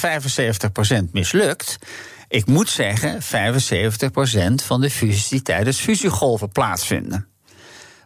mislukt. 1.12 1.78
Ik 2.28 2.46
moet 2.46 2.70
zeggen, 2.70 3.22
75% 3.22 4.64
van 4.64 4.80
de 4.80 4.90
fusies 4.90 5.28
die 5.28 5.42
tijdens 5.42 5.78
fusiegolven 5.78 6.48
plaatsvinden. 6.48 7.31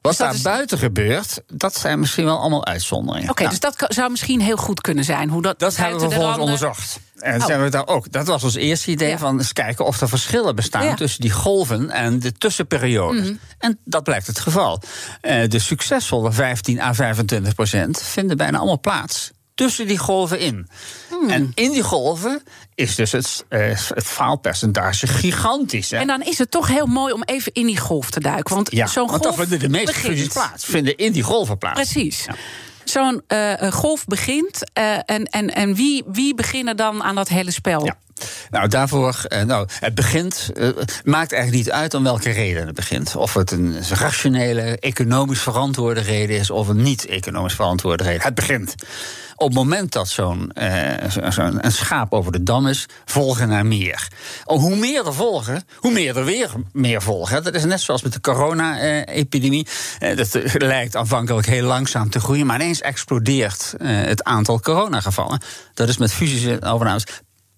Wat 0.07 0.17
daar 0.17 0.37
buiten 0.43 0.79
gebeurt, 0.79 1.43
dat 1.47 1.75
zijn 1.75 1.99
misschien 1.99 2.25
wel 2.25 2.39
allemaal 2.39 2.67
uitzonderingen. 2.67 3.31
Oké, 3.31 3.49
dus 3.49 3.61
dat 3.61 3.85
zou 3.89 4.11
misschien 4.11 4.41
heel 4.41 4.57
goed 4.57 4.81
kunnen 4.81 5.05
zijn. 5.05 5.29
Hoe 5.29 5.43
dat 5.43 5.59
dat 5.59 5.77
hebben 5.77 6.01
we 6.01 6.09
vervolgens 6.09 6.39
onderzocht. 6.39 6.99
En 7.17 7.41
oh. 7.41 7.47
zijn 7.47 7.63
we 7.63 7.69
daar 7.69 7.87
ook. 7.87 8.13
Dat 8.13 8.27
was 8.27 8.45
ons 8.45 8.55
eerste 8.55 8.91
idee 8.91 9.19
van 9.19 9.39
eens 9.39 9.53
kijken 9.53 9.85
of 9.85 10.01
er 10.01 10.09
verschillen 10.09 10.55
bestaan 10.55 10.97
tussen 10.97 11.21
die 11.21 11.31
golven 11.31 11.91
en 11.91 12.19
de 12.19 12.33
tussenperiodes. 12.33 13.27
Mhm. 13.27 13.35
En 13.59 13.79
dat 13.85 14.03
blijkt 14.03 14.27
het 14.27 14.39
geval. 14.39 14.83
Uh, 15.23 15.49
de 15.49 15.59
succesvolle 15.59 16.33
15 16.33 16.81
à 16.81 16.95
25 16.95 17.55
procent 17.55 18.03
vinden 18.03 18.37
bijna 18.37 18.59
allemaal 18.59 18.81
plaats 18.81 19.31
tussen 19.57 19.87
die 19.87 19.99
golven 19.99 20.39
in. 20.39 20.69
Hmm. 21.09 21.31
En 21.31 21.53
in 21.55 21.71
die 21.71 21.83
golven 21.83 22.43
is 22.75 22.95
dus 22.95 23.13
het, 23.13 23.45
uh, 23.49 23.61
het 23.95 24.05
faalpercentage 24.05 25.07
gigantisch. 25.07 25.91
Hè? 25.91 25.99
En 25.99 26.07
dan 26.07 26.23
is 26.23 26.39
het 26.39 26.51
toch 26.51 26.69
heel 26.69 26.87
mooi 26.87 27.13
om 27.13 27.23
even 27.25 27.53
in 27.53 27.67
die 27.67 27.79
golf 27.79 28.11
te 28.11 28.21
duiken. 28.21 28.55
Want 28.55 28.73
ja, 28.73 28.87
zo'n 28.87 29.09
golf. 29.09 29.23
Want 29.23 29.37
vinden 29.37 29.59
de 29.59 29.69
meeste 29.69 29.95
fusies 29.95 30.27
plaats. 30.27 30.65
Vinden 30.65 30.97
in 30.97 31.13
die 31.13 31.23
golven 31.23 31.59
plaats. 31.59 31.81
Precies. 31.81 32.25
Ja. 32.25 32.35
Zo'n 32.85 33.23
uh, 33.29 33.73
golf 33.73 34.05
begint. 34.05 34.61
Uh, 34.79 34.95
en 34.95 35.25
en, 35.25 35.55
en 35.55 35.75
wie, 35.75 36.03
wie 36.07 36.35
beginnen 36.35 36.77
dan 36.77 37.03
aan 37.03 37.15
dat 37.15 37.29
hele 37.29 37.51
spel? 37.51 37.85
Ja. 37.85 37.97
Nou, 38.51 38.69
daarvoor, 38.69 39.25
uh, 39.29 39.43
nou, 39.43 39.69
het 39.81 39.95
begint, 39.95 40.51
uh, 40.55 40.69
maakt 41.05 41.33
eigenlijk 41.33 41.65
niet 41.65 41.71
uit 41.71 41.95
om 41.95 42.03
welke 42.03 42.31
reden 42.31 42.67
het 42.67 42.75
begint. 42.75 43.17
Of 43.17 43.35
het 43.35 43.51
een 43.51 43.77
rationele, 43.89 44.79
economisch 44.79 45.41
verantwoorde 45.41 46.01
reden 46.01 46.37
is, 46.37 46.51
of 46.51 46.69
een 46.69 46.83
niet-economisch 46.83 47.55
verantwoorde 47.55 48.05
reden. 48.05 48.23
Het 48.23 48.35
begint. 48.35 48.75
Op 49.39 49.47
het 49.47 49.57
moment 49.57 49.93
dat 49.93 50.09
zo'n 50.09 50.51
uh, 50.55 51.01
een 51.63 51.73
schaap 51.73 52.13
over 52.13 52.33
de 52.33 52.43
dam 52.43 52.67
is, 52.67 52.87
volgen 53.05 53.51
er 53.51 53.67
meer. 53.67 54.09
Oh, 54.45 54.61
hoe 54.61 54.77
meer 54.77 55.07
er 55.07 55.15
volgen, 55.15 55.63
hoe 55.77 55.93
meer 55.93 56.17
er 56.17 56.25
weer 56.25 56.51
meer 56.73 57.03
volgen. 57.03 57.43
Dat 57.43 57.55
is 57.55 57.65
net 57.65 57.81
zoals 57.81 58.03
met 58.03 58.13
de 58.13 58.21
corona-epidemie. 58.21 59.67
Dat 60.15 60.39
lijkt 60.53 60.97
aanvankelijk 60.97 61.47
heel 61.47 61.67
langzaam 61.67 62.11
te 62.11 62.21
groeien, 62.21 62.47
maar 62.47 62.61
ineens 62.61 62.81
explodeert 62.81 63.75
het 63.83 64.25
aantal 64.25 64.61
coronagevallen. 64.61 65.41
Dat 65.75 65.89
is 65.89 65.97
met 65.97 66.13
fusies 66.13 66.45
en 66.45 66.63
overnames 66.63 67.07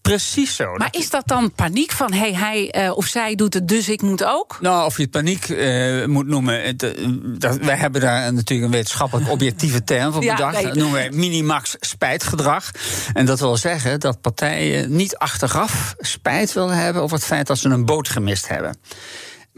Precies 0.09 0.57
zo. 0.57 0.75
Maar 0.75 0.89
is 0.91 1.11
dat 1.11 1.23
dan 1.27 1.53
paniek 1.53 1.93
van 1.93 2.13
hey, 2.13 2.35
hij 2.35 2.75
uh, 2.85 2.97
of 2.97 3.07
zij 3.07 3.35
doet 3.35 3.55
het, 3.55 3.69
dus 3.69 3.89
ik 3.89 4.03
moet 4.03 4.25
ook? 4.25 4.59
Nou, 4.61 4.87
of 4.87 4.97
je 4.97 5.03
het 5.03 5.11
paniek 5.11 5.49
uh, 5.49 6.07
moet 6.07 6.27
noemen. 6.27 6.63
Het, 6.63 6.83
uh, 6.83 6.91
dat, 7.39 7.57
wij 7.57 7.77
hebben 7.77 8.01
daar 8.01 8.33
natuurlijk 8.33 8.67
een 8.67 8.77
wetenschappelijk 8.77 9.31
objectieve 9.39 9.85
term 9.85 10.13
voor 10.13 10.21
bedacht. 10.21 10.55
Nee. 10.55 10.63
Dat 10.63 10.75
noemen 10.75 10.93
wij 10.93 11.11
minimax 11.11 11.77
spijtgedrag. 11.81 12.71
En 13.13 13.27
dat 13.27 13.41
wil 13.41 13.57
zeggen 13.57 14.01
dat 14.01 14.21
partijen 14.21 14.97
niet 14.97 15.17
achteraf 15.17 15.95
spijt 15.99 16.53
willen 16.53 16.77
hebben 16.77 17.03
over 17.03 17.17
het 17.17 17.27
feit 17.27 17.47
dat 17.47 17.59
ze 17.59 17.69
een 17.69 17.85
boot 17.85 18.09
gemist 18.09 18.49
hebben. 18.49 18.77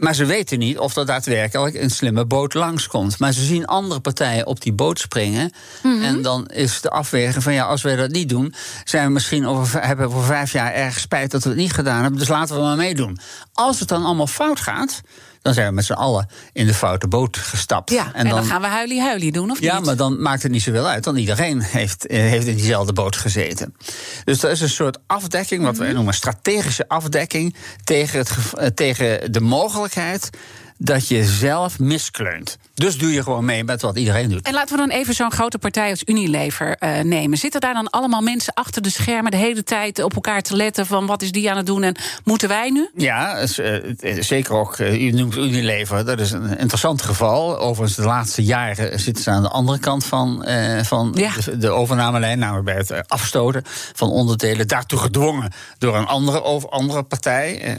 Maar 0.01 0.15
ze 0.15 0.25
weten 0.25 0.59
niet 0.59 0.77
of 0.77 0.95
er 0.95 1.05
daadwerkelijk 1.05 1.75
een 1.75 1.89
slimme 1.89 2.25
boot 2.25 2.53
langskomt. 2.53 3.19
Maar 3.19 3.33
ze 3.33 3.41
zien 3.41 3.65
andere 3.65 3.99
partijen 3.99 4.47
op 4.47 4.61
die 4.61 4.73
boot 4.73 4.99
springen. 4.99 5.51
Mm 5.83 5.93
-hmm. 5.93 6.03
En 6.03 6.21
dan 6.21 6.47
is 6.47 6.81
de 6.81 6.89
afweging 6.89 7.43
van 7.43 7.53
ja, 7.53 7.65
als 7.65 7.81
wij 7.81 7.95
dat 7.95 8.11
niet 8.11 8.29
doen, 8.29 8.53
zijn 8.83 9.05
we 9.05 9.11
misschien 9.11 9.47
over, 9.47 9.85
hebben 9.85 10.07
we 10.07 10.13
voor 10.13 10.23
vijf 10.23 10.51
jaar 10.51 10.73
erg 10.73 10.99
spijt 10.99 11.31
dat 11.31 11.43
we 11.43 11.49
het 11.49 11.57
niet 11.57 11.73
gedaan 11.73 12.01
hebben. 12.01 12.19
Dus 12.19 12.27
laten 12.27 12.55
we 12.55 12.61
maar 12.61 12.75
meedoen. 12.75 13.19
Als 13.53 13.79
het 13.79 13.87
dan 13.87 14.05
allemaal 14.05 14.27
fout 14.27 14.59
gaat, 14.59 15.01
dan 15.41 15.53
zijn 15.53 15.67
we 15.67 15.73
met 15.73 15.85
z'n 15.85 15.93
allen 15.93 16.27
in 16.53 16.65
de 16.65 16.73
foute 16.73 17.07
boot 17.07 17.37
gestapt. 17.37 17.91
Ja, 17.91 18.05
en, 18.05 18.11
dan, 18.11 18.25
en 18.25 18.29
dan 18.29 18.45
gaan 18.45 18.61
we 18.61 18.67
huilie-huilie 18.67 19.31
doen, 19.31 19.51
of 19.51 19.59
ja, 19.59 19.75
niet? 19.75 19.85
maar 19.85 19.95
dan 19.95 20.21
maakt 20.21 20.43
het 20.43 20.51
niet 20.51 20.61
zoveel 20.61 20.87
uit. 20.87 21.03
Dan 21.03 21.15
iedereen 21.15 21.61
heeft, 21.61 22.05
heeft 22.07 22.47
in 22.47 22.55
diezelfde 22.55 22.93
boot 22.93 23.15
gezeten. 23.15 23.75
Dus 24.23 24.39
dat 24.39 24.51
is 24.51 24.61
een 24.61 24.69
soort 24.69 24.97
afdekking, 25.07 25.63
wat 25.63 25.77
we 25.77 25.91
noemen 25.91 26.13
strategische 26.13 26.87
afdekking... 26.87 27.55
tegen, 27.83 28.19
het, 28.19 28.75
tegen 28.75 29.31
de 29.31 29.41
mogelijkheid 29.41 30.29
dat 30.83 31.07
je 31.07 31.23
zelf 31.23 31.79
miskleunt. 31.79 32.57
Dus 32.73 32.97
doe 32.97 33.11
je 33.13 33.23
gewoon 33.23 33.45
mee 33.45 33.63
met 33.63 33.81
wat 33.81 33.97
iedereen 33.97 34.29
doet. 34.29 34.45
En 34.45 34.53
laten 34.53 34.75
we 34.75 34.87
dan 34.87 34.97
even 34.97 35.13
zo'n 35.13 35.31
grote 35.31 35.57
partij 35.57 35.89
als 35.89 36.03
Unilever 36.05 36.75
uh, 36.79 36.99
nemen. 36.99 37.37
Zitten 37.37 37.61
daar 37.61 37.73
dan 37.73 37.89
allemaal 37.89 38.21
mensen 38.21 38.53
achter 38.53 38.81
de 38.81 38.89
schermen 38.89 39.31
de 39.31 39.37
hele 39.37 39.63
tijd 39.63 40.03
op 40.03 40.13
elkaar 40.13 40.41
te 40.41 40.55
letten 40.55 40.85
van 40.85 41.05
wat 41.05 41.21
is 41.21 41.31
die 41.31 41.51
aan 41.51 41.57
het 41.57 41.65
doen 41.65 41.83
en 41.83 41.95
moeten 42.23 42.47
wij 42.47 42.69
nu? 42.69 42.89
Ja, 42.95 43.37
is, 43.37 43.59
uh, 43.59 43.95
zeker 44.19 44.53
ook. 44.53 44.77
Uh, 44.77 45.01
u 45.01 45.11
noemt 45.11 45.35
Unilever, 45.35 46.05
dat 46.05 46.19
is 46.19 46.31
een 46.31 46.57
interessant 46.57 47.01
geval. 47.01 47.59
Overigens, 47.59 47.95
de 47.95 48.05
laatste 48.05 48.43
jaren 48.43 48.99
zitten 48.99 49.23
ze 49.23 49.29
aan 49.29 49.41
de 49.41 49.49
andere 49.49 49.79
kant 49.79 50.05
van, 50.05 50.45
van 50.81 51.11
ja. 51.15 51.31
de, 51.45 51.57
de, 51.57 51.69
overnamelijn, 51.69 52.39
namelijk 52.39 52.65
bij 52.65 52.75
het 52.75 53.09
afstoten 53.09 53.63
van 53.93 54.09
onderdelen. 54.09 54.67
Daartoe 54.67 54.99
gedwongen 54.99 55.51
door 55.77 55.95
een 55.95 56.05
andere, 56.05 56.43
over, 56.43 56.69
andere 56.69 57.03
partij. 57.03 57.77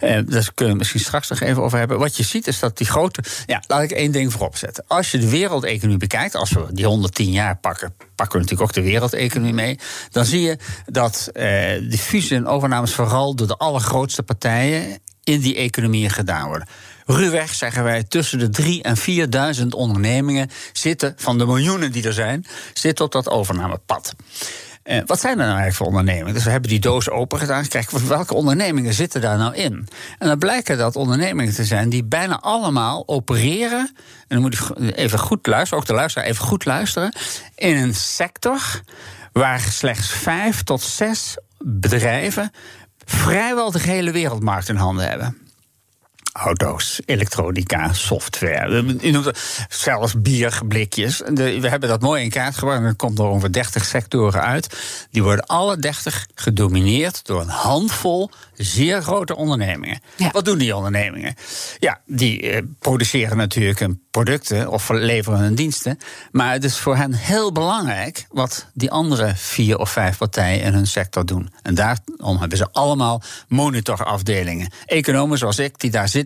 daar 0.00 0.50
kunnen 0.54 0.74
we 0.74 0.78
misschien 0.78 1.00
straks 1.00 1.28
nog 1.28 1.40
even 1.40 1.62
over 1.62 1.78
hebben. 1.78 1.98
Wat 1.98 2.16
je 2.16 2.22
is 2.42 2.58
dat 2.58 2.78
die 2.78 2.86
grote. 2.86 3.22
Ja, 3.46 3.62
laat 3.66 3.82
ik 3.82 3.90
één 3.90 4.12
ding 4.12 4.32
voorop 4.32 4.56
zetten. 4.56 4.84
Als 4.86 5.10
je 5.10 5.18
de 5.18 5.28
wereldeconomie 5.28 5.98
bekijkt, 5.98 6.34
als 6.34 6.50
we 6.50 6.66
die 6.70 6.86
110 6.86 7.30
jaar 7.30 7.56
pakken, 7.56 7.94
pakken 8.14 8.38
we 8.38 8.44
natuurlijk 8.44 8.70
ook 8.70 8.84
de 8.84 8.90
wereldeconomie 8.90 9.54
mee. 9.54 9.78
Dan 10.10 10.24
zie 10.24 10.40
je 10.40 10.58
dat 10.86 11.30
eh, 11.32 11.42
de 11.90 11.98
fusie 11.98 12.36
en 12.36 12.46
overnames 12.46 12.94
vooral 12.94 13.34
door 13.34 13.46
de 13.46 13.56
allergrootste 13.56 14.22
partijen 14.22 14.98
in 15.24 15.40
die 15.40 15.56
economieën 15.56 16.10
gedaan 16.10 16.48
worden. 16.48 16.68
Ruwweg 17.06 17.54
zeggen 17.54 17.84
wij 17.84 18.04
tussen 18.04 18.38
de 18.38 18.48
3 18.48 18.82
en 18.82 18.96
4000 18.96 19.74
ondernemingen 19.74 20.50
zitten, 20.72 21.14
van 21.16 21.38
de 21.38 21.46
miljoenen 21.46 21.92
die 21.92 22.06
er 22.06 22.12
zijn, 22.12 22.46
zitten 22.72 23.04
op 23.04 23.12
dat 23.12 23.28
overnamepad. 23.28 24.14
Eh, 24.84 25.00
wat 25.06 25.20
zijn 25.20 25.32
er 25.32 25.46
nou 25.46 25.58
eigenlijk 25.58 25.76
voor 25.76 25.86
ondernemingen? 25.86 26.34
Dus 26.34 26.44
we 26.44 26.50
hebben 26.50 26.70
die 26.70 26.80
doos 26.80 27.10
open 27.10 27.38
gedaan. 27.38 27.68
Kijken, 27.68 28.08
welke 28.08 28.34
ondernemingen 28.34 28.94
zitten 28.94 29.20
daar 29.20 29.38
nou 29.38 29.54
in? 29.54 29.88
En 30.18 30.28
dan 30.28 30.38
blijken 30.38 30.78
dat 30.78 30.96
ondernemingen 30.96 31.54
te 31.54 31.64
zijn 31.64 31.88
die 31.88 32.04
bijna 32.04 32.40
allemaal 32.40 33.02
opereren. 33.06 33.90
En 33.96 34.26
dan 34.28 34.40
moet 34.40 34.56
je 34.56 34.94
even 34.94 35.18
goed 35.18 35.46
luisteren, 35.46 35.78
ook 35.78 35.88
de 35.88 35.94
luisteraar 35.94 36.28
even 36.28 36.44
goed 36.44 36.64
luisteren. 36.64 37.14
In 37.54 37.76
een 37.76 37.94
sector 37.94 38.80
waar 39.32 39.60
slechts 39.60 40.10
vijf 40.10 40.62
tot 40.62 40.82
zes 40.82 41.36
bedrijven 41.58 42.50
vrijwel 43.04 43.70
de 43.70 43.80
hele 43.80 44.10
wereldmarkt 44.10 44.68
in 44.68 44.76
handen 44.76 45.08
hebben 45.08 45.43
auto's, 46.34 47.00
elektronica, 47.04 47.92
software. 47.92 48.84
Het 49.00 49.38
zelfs 49.68 50.20
bierblikjes. 50.20 51.22
we 51.34 51.68
hebben 51.68 51.88
dat 51.88 52.00
mooi 52.00 52.22
in 52.22 52.30
kaart 52.30 52.56
gebracht. 52.56 52.82
Er 52.82 52.94
komt 52.94 53.18
er 53.18 53.24
ongeveer 53.24 53.52
30 53.52 53.84
sectoren 53.84 54.42
uit. 54.42 54.76
Die 55.10 55.22
worden 55.22 55.46
alle 55.46 55.76
30 55.76 56.26
gedomineerd 56.34 57.26
door 57.26 57.40
een 57.40 57.48
handvol 57.48 58.30
zeer 58.54 59.02
grote 59.02 59.36
ondernemingen. 59.36 60.00
Wat 60.32 60.44
doen 60.44 60.58
die 60.58 60.76
ondernemingen? 60.76 61.34
Ja, 61.78 62.00
die 62.06 62.50
eh, 62.50 62.62
produceren 62.78 63.36
natuurlijk 63.36 63.80
een 63.80 64.02
producten 64.10 64.70
of 64.70 64.88
leveren 64.88 65.38
hun 65.38 65.54
diensten. 65.54 65.98
Maar 66.30 66.52
het 66.52 66.64
is 66.64 66.78
voor 66.78 66.96
hen 66.96 67.12
heel 67.12 67.52
belangrijk 67.52 68.26
wat 68.30 68.66
die 68.74 68.90
andere 68.90 69.32
vier 69.36 69.78
of 69.78 69.90
vijf 69.90 70.18
partijen 70.18 70.62
in 70.62 70.72
hun 70.72 70.86
sector 70.86 71.26
doen. 71.26 71.50
En 71.62 71.74
daarom 71.74 72.38
hebben 72.38 72.58
ze 72.58 72.68
allemaal 72.72 73.22
monitorafdelingen. 73.48 74.72
Economen 74.86 75.38
zoals 75.38 75.58
ik, 75.58 75.80
die 75.80 75.90
daar 75.90 76.08
zitten, 76.08 76.23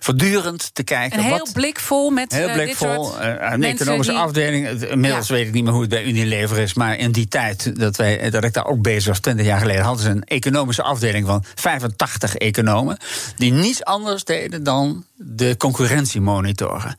voortdurend 0.00 0.70
te 0.74 0.82
kijken. 0.82 1.18
Een 1.18 1.24
heel 1.24 1.48
blik 1.52 1.80
vol 1.80 2.10
met. 2.10 2.32
Heel 2.32 2.52
blik 2.52 2.76
vol. 2.76 3.20
Uh, 3.20 3.26
een 3.40 3.64
economische 3.64 4.12
die... 4.12 4.20
afdeling. 4.20 4.68
Inmiddels 4.68 5.28
weet 5.28 5.46
ik 5.46 5.52
niet 5.52 5.64
meer 5.64 5.72
hoe 5.72 5.80
het 5.80 5.90
bij 5.90 6.04
Unilever 6.04 6.58
is. 6.58 6.74
Maar 6.74 6.96
in 6.98 7.12
die 7.12 7.28
tijd 7.28 7.78
dat, 7.78 7.96
wij, 7.96 8.30
dat 8.30 8.44
ik 8.44 8.52
daar 8.52 8.66
ook 8.66 8.82
bezig 8.82 9.06
was, 9.06 9.20
20 9.20 9.46
jaar 9.46 9.60
geleden, 9.60 9.84
hadden 9.84 10.02
ze 10.02 10.10
een 10.10 10.24
economische 10.24 10.82
afdeling 10.82 11.26
van 11.26 11.44
85 11.54 12.34
economen. 12.34 12.98
Die 13.36 13.52
niets 13.52 13.84
anders 13.84 14.24
deden 14.24 14.62
dan 14.62 15.04
de 15.14 15.54
concurrentie 15.56 16.20
monitoren. 16.20 16.96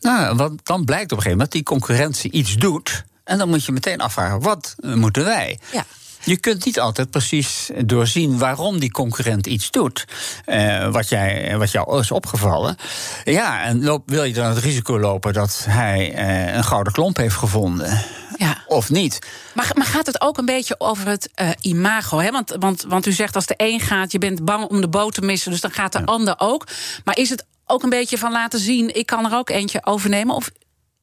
Nou, 0.00 0.36
want 0.36 0.66
dan 0.66 0.84
blijkt 0.84 1.12
op 1.12 1.16
een 1.18 1.22
gegeven 1.22 1.30
moment 1.30 1.52
dat 1.52 1.52
die 1.52 1.62
concurrentie 1.62 2.30
iets 2.30 2.54
doet. 2.54 3.04
En 3.24 3.38
dan 3.38 3.48
moet 3.48 3.64
je 3.64 3.72
meteen 3.72 4.00
afvragen: 4.00 4.40
wat 4.40 4.74
moeten 4.80 5.24
wij? 5.24 5.58
Ja. 5.72 5.84
Je 6.26 6.36
kunt 6.36 6.64
niet 6.64 6.80
altijd 6.80 7.10
precies 7.10 7.70
doorzien 7.84 8.38
waarom 8.38 8.78
die 8.78 8.90
concurrent 8.90 9.46
iets 9.46 9.70
doet. 9.70 10.04
Uh, 10.46 10.90
wat, 10.90 11.08
jij, 11.08 11.58
wat 11.58 11.70
jou 11.70 12.00
is 12.00 12.10
opgevallen. 12.10 12.76
Ja, 13.24 13.62
en 13.62 13.84
loop, 13.84 14.02
wil 14.06 14.24
je 14.24 14.32
dan 14.32 14.48
het 14.48 14.58
risico 14.58 14.98
lopen 14.98 15.32
dat 15.32 15.64
hij 15.68 16.14
uh, 16.14 16.54
een 16.54 16.64
gouden 16.64 16.92
klomp 16.92 17.16
heeft 17.16 17.36
gevonden? 17.36 18.04
Ja. 18.36 18.56
Of 18.66 18.90
niet? 18.90 19.18
Maar, 19.54 19.70
maar, 19.74 19.86
gaat 19.86 20.06
het 20.06 20.20
ook 20.20 20.38
een 20.38 20.44
beetje 20.44 20.74
over 20.80 21.08
het 21.08 21.30
uh, 21.40 21.50
imago? 21.60 22.18
Hè? 22.18 22.30
Want, 22.30 22.56
want, 22.58 22.84
want 22.88 23.06
u 23.06 23.12
zegt 23.12 23.34
als 23.34 23.46
de 23.46 23.54
een 23.56 23.80
gaat, 23.80 24.12
je 24.12 24.18
bent 24.18 24.44
bang 24.44 24.64
om 24.64 24.80
de 24.80 24.88
boot 24.88 25.14
te 25.14 25.20
missen, 25.20 25.50
dus 25.50 25.60
dan 25.60 25.70
gaat 25.70 25.92
de 25.92 26.04
ander 26.04 26.34
ook. 26.38 26.66
Maar 27.04 27.18
is 27.18 27.30
het 27.30 27.44
ook 27.66 27.82
een 27.82 27.90
beetje 27.90 28.18
van 28.18 28.32
laten 28.32 28.58
zien, 28.58 28.94
ik 28.94 29.06
kan 29.06 29.24
er 29.24 29.36
ook 29.36 29.50
eentje 29.50 29.86
overnemen? 29.86 30.34
Of 30.34 30.50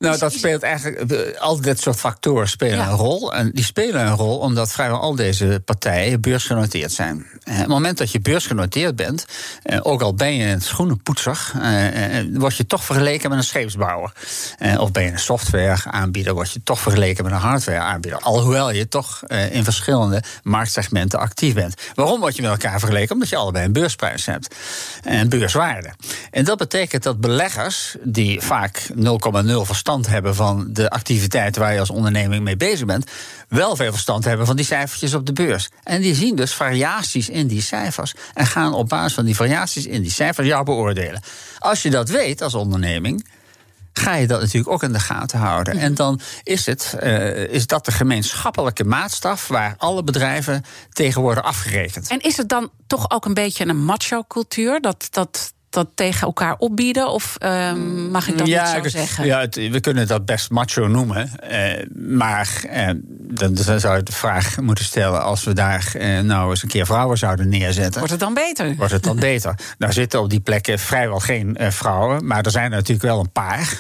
nou, 0.03 0.17
dat 0.17 0.33
speelt 0.33 0.63
eigenlijk. 0.63 1.11
Eh, 1.11 1.41
al 1.41 1.61
dit 1.61 1.79
soort 1.79 1.99
factoren 1.99 2.49
spelen 2.49 2.79
een 2.79 2.95
rol. 2.95 3.33
En 3.33 3.51
die 3.53 3.63
spelen 3.63 4.05
een 4.05 4.15
rol 4.15 4.37
omdat 4.37 4.71
vrijwel 4.71 4.99
al 4.99 5.15
deze 5.15 5.61
partijen 5.65 6.21
beursgenoteerd 6.21 6.91
zijn. 6.91 7.25
Eh, 7.43 7.53
op 7.53 7.59
het 7.59 7.67
moment 7.67 7.97
dat 7.97 8.11
je 8.11 8.19
beursgenoteerd 8.19 8.95
bent, 8.95 9.25
eh, 9.63 9.79
ook 9.81 10.01
al 10.01 10.13
ben 10.13 10.35
je 10.35 10.45
een 10.45 10.61
schoenenpoetser, 10.61 11.51
word 12.33 12.57
je 12.57 12.65
toch 12.65 12.83
vergeleken 12.83 13.29
met 13.29 13.37
een 13.37 13.43
scheepsbouwer. 13.43 14.13
Of 14.77 14.91
ben 14.91 15.03
je 15.03 15.11
een 15.11 15.19
softwareaanbieder, 15.19 16.33
word 16.33 16.51
je 16.51 16.63
toch 16.63 16.79
vergeleken 16.79 17.23
met 17.23 17.33
een 17.33 17.39
hardwareaanbieder. 17.39 18.19
Alhoewel 18.19 18.71
je 18.71 18.87
toch 18.87 19.23
in 19.51 19.63
verschillende 19.63 20.23
marktsegmenten 20.43 21.19
actief 21.19 21.53
bent. 21.53 21.81
Waarom 21.95 22.19
word 22.19 22.35
je 22.35 22.41
met 22.41 22.51
elkaar 22.51 22.79
vergeleken? 22.79 23.13
Omdat 23.13 23.29
je 23.29 23.35
allebei 23.35 23.65
een 23.65 23.73
beursprijs 23.73 24.25
hebt 24.25 24.55
en 25.03 25.29
beurswaarde. 25.29 25.93
En 26.31 26.43
dat 26.43 26.57
betekent 26.57 27.03
dat 27.03 27.21
beleggers, 27.21 27.95
die 28.03 28.41
vaak 28.41 28.89
0,0 28.93 29.65
verstand 29.65 29.92
hebben 30.01 30.35
van 30.35 30.67
de 30.69 30.89
activiteiten 30.89 31.61
waar 31.61 31.73
je 31.73 31.79
als 31.79 31.89
onderneming 31.89 32.43
mee 32.43 32.57
bezig 32.57 32.85
bent, 32.85 33.11
wel 33.47 33.75
veel 33.75 33.91
verstand 33.91 34.25
hebben 34.25 34.45
van 34.45 34.55
die 34.55 34.65
cijfertjes 34.65 35.13
op 35.13 35.25
de 35.25 35.33
beurs. 35.33 35.69
En 35.83 36.01
die 36.01 36.15
zien 36.15 36.35
dus 36.35 36.53
variaties 36.53 37.29
in 37.29 37.47
die 37.47 37.61
cijfers 37.61 38.13
en 38.33 38.45
gaan 38.45 38.73
op 38.73 38.89
basis 38.89 39.13
van 39.13 39.25
die 39.25 39.35
variaties 39.35 39.85
in 39.85 40.01
die 40.01 40.11
cijfers 40.11 40.47
jou 40.47 40.63
beoordelen. 40.65 41.21
Als 41.59 41.81
je 41.81 41.89
dat 41.89 42.09
weet 42.09 42.41
als 42.41 42.53
onderneming, 42.53 43.25
ga 43.93 44.15
je 44.15 44.27
dat 44.27 44.39
natuurlijk 44.39 44.73
ook 44.73 44.83
in 44.83 44.93
de 44.93 44.99
gaten 44.99 45.39
houden. 45.39 45.77
En 45.77 45.95
dan 45.95 46.19
is, 46.43 46.65
het, 46.65 46.95
uh, 47.03 47.35
is 47.35 47.67
dat 47.67 47.85
de 47.85 47.91
gemeenschappelijke 47.91 48.83
maatstaf 48.83 49.47
waar 49.47 49.75
alle 49.77 50.03
bedrijven 50.03 50.63
tegen 50.91 51.21
worden 51.21 51.43
afgerekend. 51.43 52.07
En 52.07 52.19
is 52.19 52.37
het 52.37 52.49
dan 52.49 52.69
toch 52.87 53.11
ook 53.11 53.25
een 53.25 53.33
beetje 53.33 53.65
een 53.67 53.83
macho-cultuur? 53.83 54.81
Dat, 54.81 55.07
dat 55.09 55.52
dat 55.73 55.87
tegen 55.95 56.27
elkaar 56.27 56.55
opbieden? 56.57 57.09
Of 57.09 57.35
uh, 57.43 57.73
mag 58.09 58.27
ik 58.27 58.37
dat 58.37 58.47
ja, 58.47 58.73
niet 58.73 58.83
zo 58.83 58.89
zeggen? 58.89 59.25
Ja, 59.25 59.47
we 59.49 59.79
kunnen 59.79 60.07
dat 60.07 60.25
best 60.25 60.49
macho 60.49 60.87
noemen. 60.87 61.31
Uh, 61.51 62.07
maar 62.17 62.63
uh, 62.65 62.85
dan, 63.09 63.53
dan, 63.53 63.79
zou 63.79 63.95
je 63.95 64.03
de 64.03 64.11
vraag 64.11 64.57
moeten 64.59 64.85
stellen... 64.85 65.23
als 65.23 65.43
we 65.43 65.53
daar 65.53 65.93
uh, 65.97 66.19
nou 66.19 66.49
eens 66.49 66.63
een 66.63 66.69
keer 66.69 66.85
vrouwen 66.85 67.17
zouden 67.17 67.49
neerzetten... 67.49 67.97
Wordt 67.97 68.11
het 68.11 68.19
dan 68.19 68.33
beter? 68.33 68.75
Wordt 68.75 68.93
het 68.93 69.03
dan 69.03 69.19
beter? 69.29 69.55
Nou 69.77 69.93
zitten 69.93 70.21
op 70.21 70.29
die 70.29 70.39
plekken 70.39 70.79
vrijwel 70.79 71.19
geen 71.19 71.57
vrouwen... 71.59 72.27
maar 72.27 72.45
er 72.45 72.51
zijn 72.51 72.71
er 72.71 72.77
natuurlijk 72.77 73.01
wel 73.01 73.19
een 73.19 73.31
paar... 73.31 73.77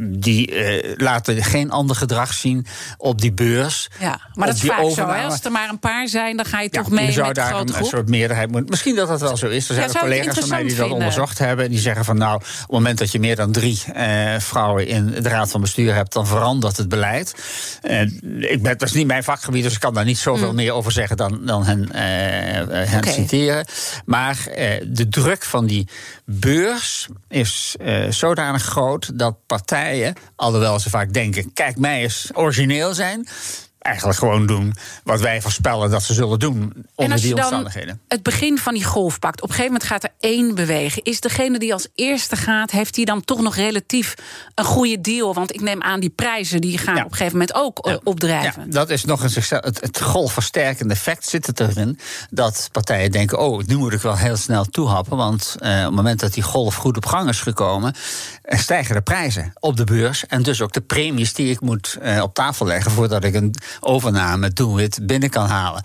die 0.00 0.54
laten 0.96 1.42
geen 1.42 1.70
ander 1.70 1.96
gedrag 1.96 2.32
zien 2.32 2.66
op 2.96 3.20
die 3.20 3.32
beurs. 3.32 3.90
Ja, 3.98 4.20
maar 4.34 4.46
dat 4.46 4.56
is 4.56 4.62
vaak 4.62 4.90
zo. 4.90 5.08
Hè? 5.08 5.24
Als 5.24 5.44
er 5.44 5.52
maar 5.52 5.68
een 5.68 5.78
paar 5.78 6.08
zijn, 6.08 6.36
dan 6.36 6.46
ga 6.46 6.60
je 6.60 6.68
toch 6.68 6.90
mee 6.90 7.12
je 7.12 7.22
met 7.22 7.34
daar 7.34 7.60
een, 7.60 7.84
soort 7.84 8.08
meerderheid 8.08 8.50
moeten... 8.50 8.70
Misschien 8.70 8.94
dat 8.94 9.08
dat 9.08 9.20
wel 9.20 9.36
zo 9.36 9.48
is. 9.48 9.68
Er 9.68 9.74
zijn 9.74 9.90
ja, 9.92 10.00
collega's 10.00 10.38
van 10.38 10.48
mij 10.48 10.62
die 10.62 10.76
dat 10.76 11.01
onderzocht 11.02 11.38
hebben. 11.38 11.64
En 11.64 11.70
die 11.70 11.80
zeggen 11.80 12.04
van 12.04 12.16
nou, 12.16 12.34
op 12.34 12.42
het 12.42 12.70
moment 12.70 12.98
dat 12.98 13.12
je 13.12 13.18
meer 13.18 13.36
dan 13.36 13.52
drie 13.52 13.82
eh, 13.92 14.38
vrouwen 14.38 14.86
in 14.86 15.06
de 15.06 15.28
raad 15.28 15.50
van 15.50 15.60
bestuur 15.60 15.94
hebt, 15.94 16.12
dan 16.12 16.26
verandert 16.26 16.76
het 16.76 16.88
beleid. 16.88 17.34
Uh, 17.82 18.00
ik 18.50 18.62
ben, 18.62 18.78
dat 18.78 18.88
is 18.88 18.94
niet 18.94 19.06
mijn 19.06 19.24
vakgebied, 19.24 19.62
dus 19.62 19.74
ik 19.74 19.80
kan 19.80 19.94
daar 19.94 20.04
niet 20.04 20.18
zoveel 20.18 20.48
mm. 20.48 20.54
meer 20.54 20.72
over 20.72 20.92
zeggen 20.92 21.16
dan, 21.16 21.46
dan 21.46 21.64
hen, 21.64 21.88
hen 21.92 22.98
okay. 22.98 23.12
citeren. 23.12 23.66
Maar 24.04 24.36
de 24.86 25.06
druk 25.08 25.44
van 25.44 25.66
die 25.66 25.88
beurs 26.24 27.08
is 27.28 27.76
zodanig 28.08 28.62
groot 28.62 29.18
dat 29.18 29.36
partijen, 29.46 30.14
alhoewel 30.36 30.78
ze 30.78 30.90
vaak 30.90 31.12
denken, 31.12 31.52
kijk 31.52 31.78
mij 31.78 32.02
eens 32.02 32.30
origineel 32.32 32.94
zijn 32.94 33.28
eigenlijk 33.82 34.18
gewoon 34.18 34.46
doen 34.46 34.74
wat 35.04 35.20
wij 35.20 35.40
voorspellen 35.42 35.90
dat 35.90 36.02
ze 36.02 36.14
zullen 36.14 36.38
doen 36.38 36.72
onder 36.94 37.20
die 37.20 37.34
omstandigheden. 37.34 38.00
het 38.08 38.22
begin 38.22 38.58
van 38.58 38.74
die 38.74 38.84
golf 38.84 39.18
pakt, 39.18 39.42
op 39.42 39.48
een 39.48 39.54
gegeven 39.54 39.72
moment 39.72 39.90
gaat 39.90 40.04
er 40.04 40.12
één 40.20 40.54
bewegen. 40.54 41.02
Is 41.02 41.20
degene 41.20 41.58
die 41.58 41.72
als 41.72 41.88
eerste 41.94 42.36
gaat, 42.36 42.70
heeft 42.70 42.96
hij 42.96 43.04
dan 43.04 43.24
toch 43.24 43.40
nog 43.40 43.54
relatief 43.54 44.14
een 44.54 44.64
goede 44.64 45.00
deal? 45.00 45.34
Want 45.34 45.54
ik 45.54 45.60
neem 45.60 45.82
aan 45.82 46.00
die 46.00 46.10
prijzen 46.10 46.60
die 46.60 46.78
gaan 46.78 46.96
op 46.98 47.04
een 47.04 47.16
gegeven 47.16 47.32
moment 47.32 47.54
ook 47.54 47.78
eh, 47.78 47.96
opdrijven. 48.02 48.62
Ja, 48.64 48.70
dat 48.70 48.90
is 48.90 49.04
nog 49.04 49.22
een 49.22 49.30
het, 49.48 49.80
het 49.80 50.00
golfversterkende 50.00 50.94
effect 50.94 51.28
zit 51.28 51.46
het 51.46 51.60
erin 51.60 51.98
dat 52.30 52.68
partijen 52.72 53.10
denken: 53.10 53.38
oh, 53.38 53.62
nu 53.66 53.76
moet 53.76 53.92
ik 53.92 54.00
wel 54.00 54.16
heel 54.16 54.36
snel 54.36 54.64
toehappen, 54.64 55.16
want 55.16 55.56
uh, 55.60 55.68
op 55.68 55.84
het 55.84 55.90
moment 55.94 56.20
dat 56.20 56.32
die 56.32 56.42
golf 56.42 56.74
goed 56.74 56.96
op 56.96 57.06
gang 57.06 57.28
is 57.28 57.40
gekomen, 57.40 57.94
uh, 58.44 58.58
stijgen 58.58 58.94
de 58.94 59.00
prijzen 59.00 59.52
op 59.60 59.76
de 59.76 59.84
beurs 59.84 60.26
en 60.26 60.42
dus 60.42 60.60
ook 60.60 60.72
de 60.72 60.80
premies 60.80 61.32
die 61.32 61.50
ik 61.50 61.60
moet 61.60 61.98
uh, 62.02 62.22
op 62.22 62.34
tafel 62.34 62.66
leggen 62.66 62.90
voordat 62.90 63.24
ik 63.24 63.34
een 63.34 63.54
overname, 63.80 64.50
doen 64.50 64.74
we 64.74 64.82
het 64.82 64.98
binnen 65.02 65.30
kan 65.30 65.46
halen. 65.46 65.84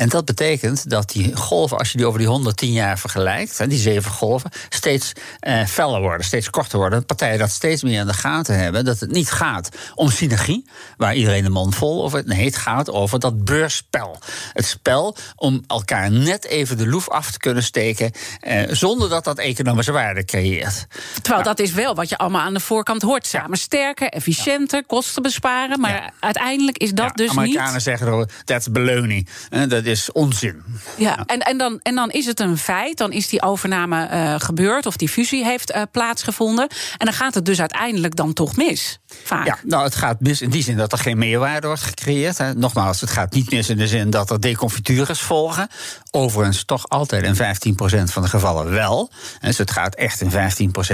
En 0.00 0.08
dat 0.08 0.24
betekent 0.24 0.90
dat 0.90 1.10
die 1.10 1.36
golven, 1.36 1.78
als 1.78 1.90
je 1.90 1.96
die 1.96 2.06
over 2.06 2.18
die 2.18 2.28
110 2.28 2.72
jaar 2.72 2.98
vergelijkt, 2.98 3.68
die 3.68 3.78
zeven 3.78 4.10
golven, 4.10 4.50
steeds 4.68 5.12
eh, 5.40 5.64
feller 5.64 6.00
worden, 6.00 6.26
steeds 6.26 6.50
korter 6.50 6.78
worden. 6.78 7.06
Partijen 7.06 7.38
dat 7.38 7.50
steeds 7.50 7.82
meer 7.82 8.00
in 8.00 8.06
de 8.06 8.12
gaten 8.12 8.58
hebben. 8.58 8.84
Dat 8.84 9.00
het 9.00 9.10
niet 9.10 9.30
gaat 9.30 9.68
om 9.94 10.10
synergie, 10.10 10.66
waar 10.96 11.14
iedereen 11.14 11.42
de 11.42 11.50
mond 11.50 11.74
vol 11.74 12.04
over. 12.04 12.22
Nee, 12.26 12.44
het 12.44 12.56
gaat 12.56 12.90
over 12.90 13.18
dat 13.18 13.44
beursspel. 13.44 14.18
Het 14.52 14.64
spel 14.64 15.16
om 15.36 15.64
elkaar 15.66 16.10
net 16.10 16.44
even 16.44 16.78
de 16.78 16.86
loef 16.86 17.08
af 17.08 17.30
te 17.30 17.38
kunnen 17.38 17.62
steken, 17.62 18.12
eh, 18.40 18.62
zonder 18.70 19.08
dat 19.08 19.24
dat 19.24 19.38
economische 19.38 19.92
waarde 19.92 20.24
creëert. 20.24 20.86
Terwijl 21.22 21.44
dat 21.44 21.58
is 21.58 21.72
wel 21.72 21.94
wat 21.94 22.08
je 22.08 22.18
allemaal 22.18 22.42
aan 22.42 22.54
de 22.54 22.60
voorkant 22.60 23.02
hoort. 23.02 23.26
Samen 23.26 23.58
sterker, 23.58 24.08
efficiënter, 24.08 24.84
kosten 24.86 25.22
besparen. 25.22 25.80
Maar 25.80 26.12
uiteindelijk 26.20 26.78
is 26.78 26.92
dat 26.92 27.16
dus 27.16 27.30
Amerikanen 27.30 27.48
niet. 27.48 27.56
Amerikanen 27.56 27.80
zeggen 27.80 28.28
dat 28.44 28.60
is 28.60 28.70
baloney. 28.70 29.26
Dat 29.68 29.89
is 29.90 30.12
onzin. 30.12 30.62
Ja, 30.96 31.24
En, 31.26 31.40
en, 31.40 31.58
dan, 31.58 31.80
en 31.82 31.94
dan 31.94 32.10
is 32.10 32.26
het 32.26 32.40
een 32.40 32.58
feit, 32.58 32.96
dan 32.96 33.12
is 33.12 33.28
die 33.28 33.42
overname 33.42 34.08
uh, 34.12 34.34
gebeurd 34.38 34.86
of 34.86 34.96
die 34.96 35.08
fusie 35.08 35.44
heeft 35.44 35.74
uh, 35.74 35.82
plaatsgevonden. 35.90 36.68
En 36.98 37.06
dan 37.06 37.14
gaat 37.14 37.34
het 37.34 37.44
dus 37.44 37.60
uiteindelijk 37.60 38.16
dan 38.16 38.32
toch 38.32 38.56
mis. 38.56 38.98
Vaak. 39.24 39.46
Ja, 39.46 39.58
nou, 39.62 39.84
het 39.84 39.94
gaat 39.94 40.20
mis 40.20 40.40
in 40.40 40.50
die 40.50 40.62
zin 40.62 40.76
dat 40.76 40.92
er 40.92 40.98
geen 40.98 41.18
meerwaarde 41.18 41.66
wordt 41.66 41.82
gecreëerd. 41.82 42.38
Hè. 42.38 42.54
Nogmaals, 42.54 43.00
het 43.00 43.10
gaat 43.10 43.32
niet 43.32 43.50
mis 43.50 43.68
in 43.68 43.76
de 43.76 43.88
zin 43.88 44.10
dat 44.10 44.30
er 44.30 44.40
deconfitures 44.40 45.20
volgen. 45.20 45.68
Overigens 46.10 46.64
toch 46.64 46.88
altijd 46.88 47.22
in 47.24 47.36
15% 47.36 48.12
van 48.12 48.22
de 48.22 48.28
gevallen 48.28 48.70
wel. 48.70 49.10
Dus 49.40 49.58
het 49.58 49.70
gaat 49.70 49.94
echt 49.94 50.20
in 50.20 50.30
15% 50.30 50.34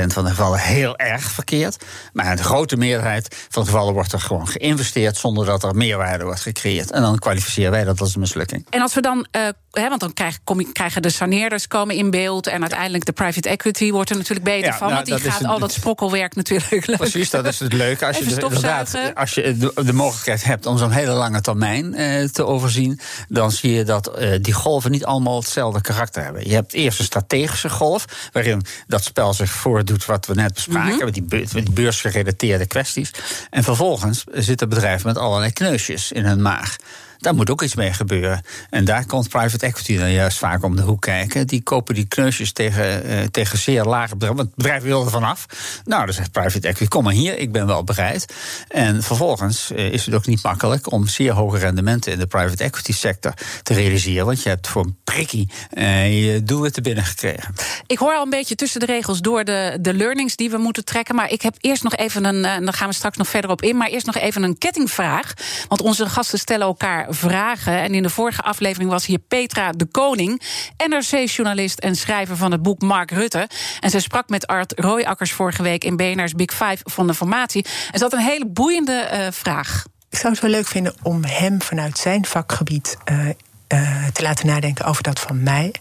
van 0.07 0.25
de 0.25 0.31
gevallen 0.31 0.59
heel 0.59 0.97
erg 0.97 1.23
verkeerd. 1.23 1.85
Maar 2.13 2.31
in 2.31 2.37
de 2.37 2.43
grote 2.43 2.77
meerderheid 2.77 3.47
van 3.49 3.63
de 3.63 3.69
gevallen 3.69 3.95
wordt 3.95 4.13
er 4.13 4.21
gewoon 4.21 4.49
geïnvesteerd 4.49 5.17
zonder 5.17 5.47
dat 5.47 5.63
er 5.63 5.75
meerwaarde 5.75 6.25
wordt 6.25 6.41
gecreëerd. 6.41 6.91
En 6.91 7.03
dan 7.03 7.19
kwalificeren 7.19 7.71
wij 7.71 7.85
dat 7.85 8.01
als 8.01 8.15
een 8.15 8.21
mislukking. 8.21 8.67
En 8.71 8.81
als 8.81 8.95
we 8.95 9.01
dan, 9.01 9.27
uh, 9.37 9.43
hè, 9.71 9.89
want 9.89 10.01
dan 10.01 10.13
krijgen, 10.13 10.41
kom, 10.45 10.73
krijgen 10.73 11.03
de 11.03 11.11
saneerders 11.11 11.69
komen 11.69 11.95
in 11.95 12.11
beeld 12.11 12.47
en 12.47 12.61
uiteindelijk 12.61 13.05
de 13.05 13.13
private 13.13 13.49
equity 13.49 13.91
wordt 13.91 14.11
er 14.11 14.17
natuurlijk 14.17 14.45
beter 14.45 14.73
van. 14.73 14.89
Nou, 14.89 15.05
want 15.05 15.23
die 15.23 15.31
gaat 15.31 15.45
al 15.45 15.59
dat 15.59 15.73
sprokkelwerk 15.73 16.35
natuurlijk 16.35 16.87
leuk. 16.87 16.97
Precies, 16.97 17.31
dat 17.31 17.47
is 17.47 17.59
het 17.59 17.73
leuke. 17.73 18.06
Als 18.07 18.19
je, 18.19 19.15
als 19.15 19.35
je 19.35 19.57
de, 19.57 19.85
de, 19.85 19.93
mogelijkheid 19.93 20.45
hebt 20.45 20.67
om 20.67 20.79
zo'n 20.79 20.91
hele 20.91 21.13
lange 21.13 21.41
termijn 21.41 21.95
eh, 21.95 22.25
te 22.25 22.47
overzien, 22.47 23.01
dan 23.29 23.51
zie 23.53 23.73
je 23.73 23.85
dat 23.85 24.19
uh, 24.19 24.39
die 24.41 24.53
golven 24.53 24.91
niet 24.91 25.05
allemaal 25.05 25.37
hetzelfde 25.37 25.81
karakter 25.81 26.23
hebben. 26.23 26.49
Je 26.49 26.55
hebt 26.55 26.73
eerst 26.73 26.99
een 26.99 27.05
strategische 27.05 27.71
golf, 27.71 28.05
waarin 28.33 28.63
dat 28.87 29.05
spel 29.05 29.35
zich 29.35 29.51
voordoet 29.51 30.05
wat 30.05 30.27
we 30.27 30.35
net 30.35 30.55
bespraken, 30.55 30.83
mm 30.83 30.97
-hmm. 30.97 31.05
met, 31.05 31.15
die, 31.15 31.49
met 31.53 31.65
die 31.65 31.75
beursgerelateerde 31.75 32.67
kwesties. 32.67 33.11
En 33.51 33.65
vervolgens 33.65 34.25
zitten 34.33 34.69
bedrijven 34.69 35.07
met 35.07 35.19
allerlei 35.19 35.53
kneusjes 35.53 36.13
in 36.13 36.25
hun 36.25 36.43
maag. 36.43 36.77
Daar 37.19 37.35
moet 37.35 37.51
ook 37.51 37.63
iets 37.63 37.75
mee 37.75 37.93
gebeuren. 37.93 38.43
En 38.71 38.85
daar 38.85 39.07
komt 39.07 39.29
private 39.29 39.67
equity 39.67 39.99
dan 39.99 40.13
juist 40.13 40.39
vaak 40.39 40.65
om 40.65 40.77
de 40.77 40.83
hoek 40.83 41.01
kijken. 41.01 41.47
Die 41.47 41.63
kopen 41.63 41.95
die 41.95 42.07
kneusjes 42.07 42.53
tegen, 42.53 43.11
uh, 43.11 43.23
tegen 43.31 43.59
zeer 43.59 43.85
lage 43.85 44.13
bedrijven. 44.13 44.37
Want 44.37 44.49
het 44.49 44.57
bedrijf 44.57 44.83
wil 44.83 45.05
er 45.05 45.11
vanaf. 45.11 45.47
Nou, 45.85 46.05
dan 46.05 46.15
zegt 46.15 46.33
private 46.33 46.69
equity: 46.69 46.89
kom 46.89 47.05
maar 47.05 47.13
hier, 47.13 47.39
ik 47.39 47.53
ben 47.53 47.67
wel 47.67 47.85
bereid. 47.85 48.35
En 48.69 49.03
vervolgens 49.03 49.71
uh, 49.73 49.93
is 49.93 50.07
het 50.07 50.15
ook 50.15 50.27
niet 50.27 50.43
makkelijk 50.43 50.93
om 50.93 51.09
zeer 51.09 51.33
hoge 51.33 51.59
rendementen 51.59 52.13
in 52.13 52.19
de 52.19 52.27
private 52.27 52.65
equity 52.65 52.93
sector 52.93 53.35
te 53.63 53.75
realiseren. 53.75 54.27
Want 54.27 54.43
je 54.43 54.49
hebt 54.49 54.69
voor 54.69 54.85
een 54.85 54.97
prikkie 55.05 55.51
uh, 55.73 56.25
je 56.25 56.43
doelwitten 56.43 56.83
binnengekregen. 56.83 57.55
Ik 57.87 57.99
hoor 57.99 58.15
al 58.15 58.23
een 58.23 58.31
beetje 58.31 58.55
tussen 58.55 58.81
de 58.81 58.87
regels 58.87 59.21
door 59.21 59.45
de, 59.45 59.79
de 59.81 59.95
learnings 59.95 60.37
die 60.37 60.51
we 60.51 60.59
moeten 60.59 60.85
trekken. 60.85 61.15
Maar 61.15 61.31
ik 61.31 61.43
heb 61.43 61.57
eerst 61.61 61.83
nog 61.83 61.97
even 61.97 62.25
een. 62.25 62.45
En 62.45 62.65
daar 62.65 62.75
gaan 62.75 62.89
we 62.89 62.95
straks 62.95 63.17
nog 63.17 63.29
verder 63.29 63.51
op 63.51 63.63
in. 63.63 63.77
Maar 63.77 63.89
eerst 63.89 64.07
nog 64.07 64.17
even 64.17 64.43
een 64.43 64.59
kettingvraag. 64.59 65.33
Want 65.69 65.83
onze 65.83 66.09
gasten 66.09 66.39
stellen 66.39 66.67
elkaar 66.67 67.06
vragen. 67.09 67.79
En 67.79 67.95
in 67.95 68.03
de 68.03 68.11
vorige 68.11 68.43
aflevering 68.43 68.91
was 68.91 69.07
hier 69.07 69.19
Petra 69.19 69.73
de 69.73 69.87
Koning, 69.87 70.43
NRC-journalist 70.87 71.79
en 71.79 71.97
schrijver 71.97 72.37
van 72.37 72.53
het 72.53 72.63
boek 72.63 72.83
Mark 72.83 73.11
Rutte. 73.11 73.49
En 73.81 73.91
zij 73.91 74.01
sprak 74.01 74.29
met 74.29 74.47
Art 74.47 74.73
Rooijakkers 74.77 75.33
vorige 75.33 75.63
week 75.63 75.85
in 75.85 75.97
BNR's 75.97 76.33
Big 76.33 76.51
Five 76.51 76.79
van 76.83 77.07
de 77.07 77.15
formatie. 77.15 77.65
En 77.65 77.99
ze 77.99 78.05
had 78.05 78.13
een 78.13 78.19
hele 78.19 78.47
boeiende 78.47 79.09
uh, 79.13 79.27
vraag. 79.31 79.85
Ik 80.11 80.19
zou 80.19 80.33
het 80.33 80.43
wel 80.43 80.51
leuk 80.51 80.67
vinden 80.67 80.95
om 81.03 81.25
hem 81.25 81.63
vanuit 81.63 81.99
zijn 81.99 82.27
vakgebied 82.27 82.97
uh, 83.11 83.27
uh, 83.27 84.07
te 84.13 84.23
laten 84.23 84.47
nadenken 84.47 84.85
over 84.85 85.03
dat 85.03 85.21
van 85.21 85.43
mij. 85.43 85.75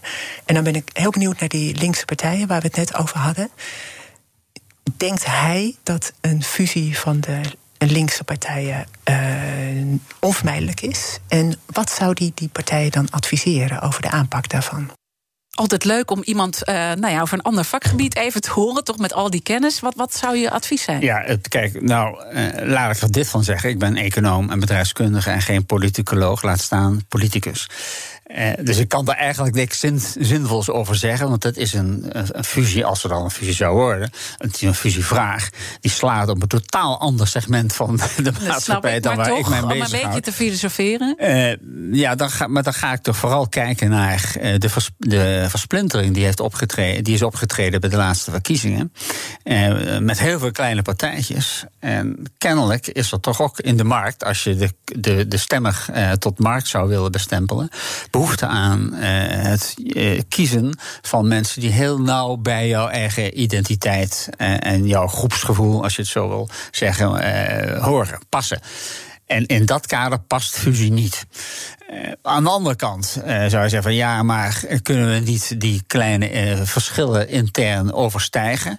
En 0.44 0.54
dan 0.54 0.64
ben 0.64 0.74
ik 0.74 0.90
heel 0.92 1.10
benieuwd 1.10 1.40
naar 1.40 1.48
die 1.48 1.74
linkse 1.74 2.04
partijen 2.04 2.46
waar 2.46 2.60
we 2.60 2.66
het 2.66 2.76
net 2.76 2.94
over 2.94 3.18
hadden. 3.18 3.50
Denkt 4.96 5.26
hij 5.26 5.76
dat 5.82 6.12
een 6.20 6.42
fusie 6.42 6.98
van 6.98 7.20
de 7.20 7.40
linkse 7.78 8.24
partijen 8.24 8.86
uh, 9.10 9.16
onvermijdelijk 10.20 10.80
is? 10.80 11.18
En 11.28 11.58
wat 11.66 11.90
zou 11.90 12.14
die, 12.14 12.32
die 12.34 12.48
partijen 12.48 12.90
dan 12.90 13.10
adviseren 13.10 13.80
over 13.80 14.02
de 14.02 14.10
aanpak 14.10 14.48
daarvan? 14.48 14.90
Altijd 15.50 15.84
leuk 15.84 16.10
om 16.10 16.22
iemand 16.22 16.62
uh, 16.64 16.74
nou 16.74 17.08
ja, 17.08 17.20
over 17.20 17.38
een 17.38 17.44
ander 17.44 17.64
vakgebied 17.64 18.16
even 18.16 18.40
te 18.40 18.50
horen, 18.50 18.84
toch 18.84 18.98
met 18.98 19.12
al 19.12 19.30
die 19.30 19.42
kennis. 19.42 19.80
Wat, 19.80 19.94
wat 19.94 20.14
zou 20.14 20.36
je 20.36 20.50
advies 20.50 20.82
zijn? 20.82 21.00
Ja, 21.00 21.22
het, 21.24 21.48
kijk, 21.48 21.82
nou, 21.82 22.34
uh, 22.34 22.48
laat 22.62 22.96
ik 22.96 23.02
er 23.02 23.10
dit 23.10 23.28
van 23.28 23.44
zeggen. 23.44 23.70
Ik 23.70 23.78
ben 23.78 23.96
econoom 23.96 24.50
en 24.50 24.60
bedrijfskundige 24.60 25.30
en 25.30 25.42
geen 25.42 25.66
politicoloog, 25.66 26.42
laat 26.42 26.60
staan 26.60 27.06
politicus. 27.08 27.68
Uh, 28.34 28.50
dus 28.62 28.78
ik 28.78 28.88
kan 28.88 29.04
daar 29.04 29.16
eigenlijk 29.16 29.54
niks 29.54 29.80
zin, 29.80 30.00
zinvols 30.18 30.70
over 30.70 30.96
zeggen. 30.96 31.28
Want 31.28 31.42
dat 31.42 31.56
is 31.56 31.72
een, 31.72 32.06
een, 32.10 32.44
fusie, 32.44 32.84
als 32.84 33.02
er 33.02 33.08
dan 33.08 33.24
een 33.24 33.30
fusie 33.30 33.54
zou 33.54 33.74
worden. 33.74 34.10
Een, 34.38 34.52
een 34.60 34.74
fusievraag. 34.74 35.48
Die 35.80 35.90
slaat 35.90 36.28
op 36.28 36.42
een 36.42 36.48
totaal 36.48 37.00
ander 37.00 37.26
segment 37.26 37.72
van 37.72 37.96
de 38.22 38.32
maatschappij. 38.46 39.00
dan 39.00 39.16
waar 39.16 39.28
toch, 39.28 39.38
ik 39.38 39.48
mij 39.48 39.60
bezig 39.60 39.86
Om 39.86 39.94
een 39.94 40.04
beetje 40.04 40.20
te 40.20 40.32
filosoferen. 40.32 41.16
Uh, 41.18 41.54
ja, 41.92 42.14
dan 42.14 42.30
ga, 42.30 42.46
maar 42.46 42.62
dan 42.62 42.74
ga 42.74 42.92
ik 42.92 43.02
toch 43.02 43.16
vooral 43.16 43.48
kijken 43.48 43.90
naar 43.90 44.34
uh, 44.40 44.58
de, 44.58 44.68
vers, 44.68 44.90
de 44.98 45.46
versplintering 45.48 46.14
die, 46.14 46.24
heeft 46.24 46.40
opgetreden, 46.40 47.04
die 47.04 47.14
is 47.14 47.22
opgetreden 47.22 47.80
bij 47.80 47.90
de 47.90 47.96
laatste 47.96 48.30
verkiezingen. 48.30 48.92
met 50.00 50.18
heel 50.18 50.38
veel 50.38 50.52
kleine 50.52 50.82
partijtjes. 50.82 51.64
En 51.78 52.32
kennelijk 52.38 52.86
is 52.86 53.12
er 53.12 53.20
toch 53.20 53.40
ook 53.40 53.60
in 53.60 53.76
de 53.76 53.84
markt, 53.84 54.24
als 54.24 54.44
je 54.44 54.56
de, 54.56 54.74
de, 54.84 55.28
de 55.28 55.36
stemmer 55.36 55.86
tot 56.18 56.38
markt 56.38 56.68
zou 56.68 56.88
willen 56.88 57.12
bestempelen 57.12 57.70
behoefte 58.16 58.46
aan 58.46 58.90
uh, 58.92 59.00
het 59.28 59.74
uh, 59.78 60.20
kiezen 60.28 60.78
van 61.02 61.28
mensen 61.28 61.60
die 61.60 61.70
heel 61.70 62.00
nauw 62.00 62.36
bij 62.36 62.68
jouw 62.68 62.88
eigen 62.88 63.40
identiteit 63.40 64.28
en, 64.36 64.60
en 64.60 64.86
jouw 64.86 65.06
groepsgevoel, 65.06 65.82
als 65.82 65.96
je 65.96 66.02
het 66.02 66.10
zo 66.10 66.28
wil 66.28 66.48
zeggen, 66.70 67.06
horen, 67.82 68.18
passen. 68.28 68.60
En 69.26 69.46
in 69.46 69.66
dat 69.66 69.86
kader 69.86 70.18
past 70.18 70.58
fusie 70.58 70.92
niet. 70.92 71.26
Aan 72.22 72.44
de 72.44 72.50
andere 72.50 72.76
kant 72.76 73.06
zou 73.26 73.42
je 73.42 73.48
zeggen 73.48 73.82
van 73.82 73.94
ja, 73.94 74.22
maar 74.22 74.62
kunnen 74.82 75.12
we 75.12 75.18
niet 75.18 75.60
die 75.60 75.82
kleine 75.86 76.56
verschillen 76.64 77.28
intern 77.28 77.92
overstijgen? 77.92 78.78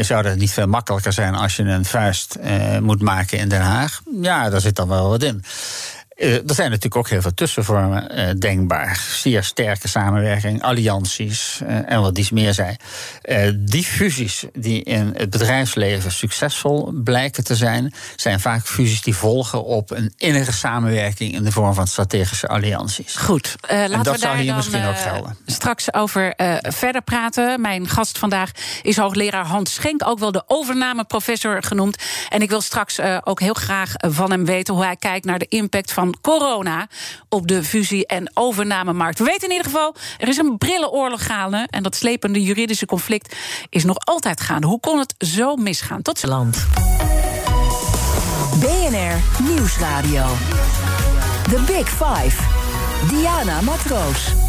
zou 0.00 0.22
dat 0.22 0.36
niet 0.36 0.50
veel 0.50 0.66
makkelijker 0.66 1.12
zijn 1.12 1.34
als 1.34 1.56
je 1.56 1.62
een 1.62 1.84
vuist 1.84 2.38
moet 2.80 3.02
maken 3.02 3.38
in 3.38 3.48
Den 3.48 3.60
Haag? 3.60 4.00
Ja, 4.20 4.50
daar 4.50 4.60
zit 4.60 4.76
dan 4.76 4.88
wel 4.88 5.08
wat 5.08 5.22
in. 5.22 5.44
Uh, 6.18 6.34
er 6.34 6.54
zijn 6.54 6.68
natuurlijk 6.70 6.96
ook 6.96 7.08
heel 7.08 7.20
veel 7.20 7.34
tussenvormen 7.34 8.18
uh, 8.18 8.30
denkbaar. 8.38 9.06
Zeer 9.10 9.44
sterke 9.44 9.88
samenwerking, 9.88 10.62
allianties 10.62 11.60
uh, 11.62 11.90
en 11.90 12.00
wat 12.00 12.14
dies 12.14 12.30
meer 12.30 12.54
zei. 12.54 12.76
die 13.56 13.84
fusies 13.84 14.44
die 14.52 14.82
in 14.82 15.12
het 15.16 15.30
bedrijfsleven 15.30 16.12
succesvol 16.12 16.92
blijken 17.04 17.44
te 17.44 17.56
zijn, 17.56 17.94
zijn 18.16 18.40
vaak 18.40 18.66
fusies 18.66 19.02
die 19.02 19.14
volgen 19.16 19.64
op 19.64 19.90
een 19.90 20.12
innige 20.16 20.52
samenwerking 20.52 21.34
in 21.34 21.44
de 21.44 21.52
vorm 21.52 21.74
van 21.74 21.86
strategische 21.86 22.48
allianties. 22.48 23.16
Goed, 23.16 23.56
en 23.60 23.90
dat 23.90 24.14
we 24.14 24.18
zou 24.18 24.36
hier 24.36 24.46
dan, 24.46 24.56
misschien 24.56 24.84
ook 24.84 24.98
gelden. 24.98 25.36
Straks 25.46 25.92
over 25.92 26.34
verder 26.62 27.02
praten. 27.02 27.60
Mijn 27.60 27.88
gast 27.88 28.18
vandaag 28.18 28.50
is 28.82 28.96
hoogleraar 28.96 29.46
Hans 29.46 29.74
Schenk, 29.74 30.06
ook 30.06 30.18
wel 30.18 30.32
de 30.32 30.42
overnameprofessor 30.46 31.62
genoemd. 31.62 31.96
En 32.28 32.42
ik 32.42 32.48
wil 32.48 32.60
straks 32.60 33.00
ook 33.24 33.40
heel 33.40 33.54
graag 33.54 33.92
van 33.96 34.30
hem 34.30 34.44
weten 34.44 34.74
hoe 34.74 34.84
hij 34.84 34.96
kijkt 34.96 35.24
naar 35.24 35.38
de 35.38 35.48
impact 35.48 35.92
van 35.92 36.07
corona 36.20 36.88
op 37.28 37.48
de 37.48 37.64
fusie- 37.64 38.06
en 38.06 38.30
overnamemarkt. 38.34 39.18
We 39.18 39.24
weten 39.24 39.48
in 39.48 39.56
ieder 39.56 39.70
geval, 39.70 39.94
er 40.18 40.28
is 40.28 40.36
een 40.36 40.58
brillenoorlog 40.58 41.26
gaande... 41.26 41.66
en 41.70 41.82
dat 41.82 41.96
slepende 41.96 42.42
juridische 42.42 42.86
conflict 42.86 43.36
is 43.70 43.84
nog 43.84 43.96
altijd 43.98 44.40
gaande. 44.40 44.66
Hoe 44.66 44.80
kon 44.80 44.98
het 44.98 45.14
zo 45.18 45.56
misgaan? 45.56 46.02
Tot 46.02 46.18
ziens. 46.18 46.32
land. 46.32 46.66
BNR 48.60 49.42
Nieuwsradio. 49.42 50.24
The 51.42 51.60
Big 51.66 51.88
Five. 51.88 52.42
Diana 53.08 53.60
Matroos. 53.60 54.47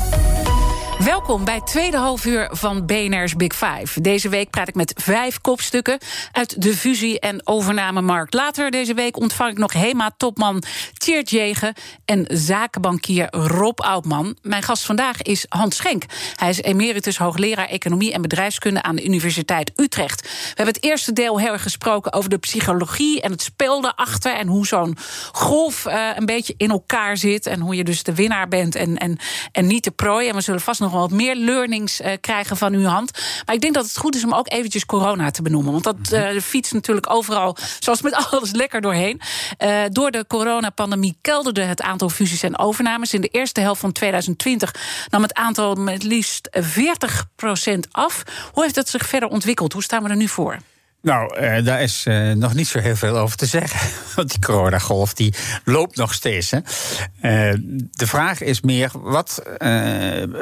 Welkom 1.05 1.45
bij 1.45 1.55
het 1.55 1.67
tweede 1.67 1.97
halfuur 1.97 2.49
van 2.51 2.85
BNR's 2.85 3.35
Big 3.35 3.55
Five. 3.55 4.01
Deze 4.01 4.29
week 4.29 4.49
praat 4.49 4.67
ik 4.67 4.75
met 4.75 4.93
vijf 4.95 5.41
kopstukken 5.41 5.97
uit 6.31 6.61
de 6.61 6.75
fusie- 6.75 7.19
en 7.19 7.47
overnamemarkt. 7.47 8.33
Later 8.33 8.71
deze 8.71 8.93
week 8.93 9.17
ontvang 9.17 9.51
ik 9.51 9.57
nog 9.57 9.73
HEMA-topman 9.73 10.63
Tjeerd 10.93 11.29
Jegen... 11.29 11.73
en 12.05 12.25
zakenbankier 12.27 13.27
Rob 13.29 13.79
Oudman. 13.79 14.37
Mijn 14.41 14.63
gast 14.63 14.85
vandaag 14.85 15.21
is 15.21 15.45
Hans 15.49 15.75
Schenk. 15.75 16.03
Hij 16.35 16.49
is 16.49 16.61
emeritus 16.61 17.17
hoogleraar 17.17 17.67
Economie 17.67 18.13
en 18.13 18.21
Bedrijfskunde... 18.21 18.81
aan 18.81 18.95
de 18.95 19.05
Universiteit 19.05 19.71
Utrecht. 19.75 20.21
We 20.21 20.53
hebben 20.55 20.73
het 20.73 20.83
eerste 20.83 21.13
deel 21.13 21.39
heel 21.39 21.51
erg 21.51 21.61
gesproken 21.61 22.13
over 22.13 22.29
de 22.29 22.37
psychologie... 22.37 23.21
en 23.21 23.31
het 23.31 23.41
spel 23.41 23.81
daarachter 23.81 24.33
en 24.33 24.47
hoe 24.47 24.67
zo'n 24.67 24.97
golf 25.31 25.85
uh, 25.85 26.09
een 26.15 26.25
beetje 26.25 26.53
in 26.57 26.69
elkaar 26.69 27.17
zit... 27.17 27.45
en 27.45 27.59
hoe 27.59 27.75
je 27.75 27.83
dus 27.83 28.03
de 28.03 28.15
winnaar 28.15 28.47
bent 28.47 28.75
en, 28.75 28.97
en, 28.97 29.17
en 29.51 29.67
niet 29.67 29.83
de 29.83 29.91
prooi. 29.91 30.27
En 30.27 30.35
we 30.35 30.41
zullen 30.41 30.61
vast 30.61 30.79
nog 30.79 30.87
nog 30.91 31.01
wat 31.01 31.11
meer 31.11 31.35
learnings 31.35 32.01
uh, 32.01 32.11
krijgen 32.21 32.57
van 32.57 32.73
uw 32.73 32.85
hand. 32.85 33.11
Maar 33.45 33.55
ik 33.55 33.61
denk 33.61 33.73
dat 33.73 33.83
het 33.85 33.97
goed 33.97 34.15
is 34.15 34.23
om 34.23 34.33
ook 34.33 34.51
eventjes 34.51 34.85
corona 34.85 35.31
te 35.31 35.41
benoemen. 35.41 35.71
Want 35.71 35.83
dat 35.83 36.13
uh, 36.13 36.41
fietst 36.41 36.73
natuurlijk 36.73 37.09
overal, 37.09 37.57
zoals 37.79 38.01
met 38.01 38.13
alles, 38.31 38.51
lekker 38.51 38.81
doorheen. 38.81 39.21
Uh, 39.59 39.81
door 39.91 40.11
de 40.11 40.25
coronapandemie 40.27 41.17
kelderde 41.21 41.61
het 41.61 41.81
aantal 41.81 42.09
fusies 42.09 42.43
en 42.43 42.57
overnames. 42.59 43.13
In 43.13 43.21
de 43.21 43.27
eerste 43.27 43.61
helft 43.61 43.81
van 43.81 43.91
2020 43.91 44.75
nam 45.09 45.21
het 45.21 45.33
aantal 45.33 45.75
met 45.75 46.03
liefst 46.03 46.49
40% 46.57 47.79
af. 47.91 48.23
Hoe 48.53 48.63
heeft 48.63 48.75
het 48.75 48.89
zich 48.89 49.05
verder 49.07 49.29
ontwikkeld? 49.29 49.73
Hoe 49.73 49.83
staan 49.83 50.03
we 50.03 50.09
er 50.09 50.15
nu 50.15 50.27
voor? 50.27 50.59
Nou, 51.01 51.41
uh, 51.41 51.65
daar 51.65 51.81
is 51.81 52.05
uh, 52.07 52.31
nog 52.31 52.53
niet 52.53 52.67
zo 52.67 52.79
heel 52.79 52.95
veel 52.95 53.17
over 53.17 53.37
te 53.37 53.45
zeggen. 53.45 53.89
Want 54.15 54.29
die 54.29 54.39
coronagolf 54.39 55.13
die 55.13 55.33
loopt 55.63 55.95
nog 55.95 56.13
steeds. 56.13 56.51
Hè. 56.51 56.57
Uh, 56.57 57.59
de 57.91 58.07
vraag 58.07 58.41
is 58.41 58.61
meer, 58.61 58.91
wat, 58.93 59.41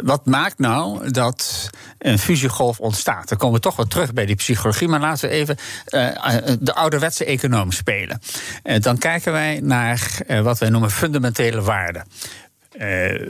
wat 0.04 0.26
maakt 0.26 0.60
nou 0.60 1.12
dat 1.12 1.70
een 1.98 2.20
fusiegolf 2.20 2.80
ontstaat? 2.80 3.30
Dan 3.30 3.38
komen 3.38 3.56
we 3.56 3.62
toch 3.62 3.76
wel 3.76 3.88
terug 3.88 4.13
bij 4.13 4.26
die 4.26 4.36
psychologie. 4.36 4.88
Maar 4.88 5.00
laten 5.00 5.30
we 5.30 5.36
even 5.36 5.58
de 6.60 6.74
ouderwetse 6.74 7.26
econoom 7.26 7.72
spelen. 7.72 8.22
dan 8.80 8.98
kijken 8.98 9.32
wij 9.32 9.60
naar 9.63 10.20
wat 10.43 10.58
wij 10.58 10.70
noemen 10.70 10.91
fundamentele 10.91 11.62
waarden. 11.62 12.06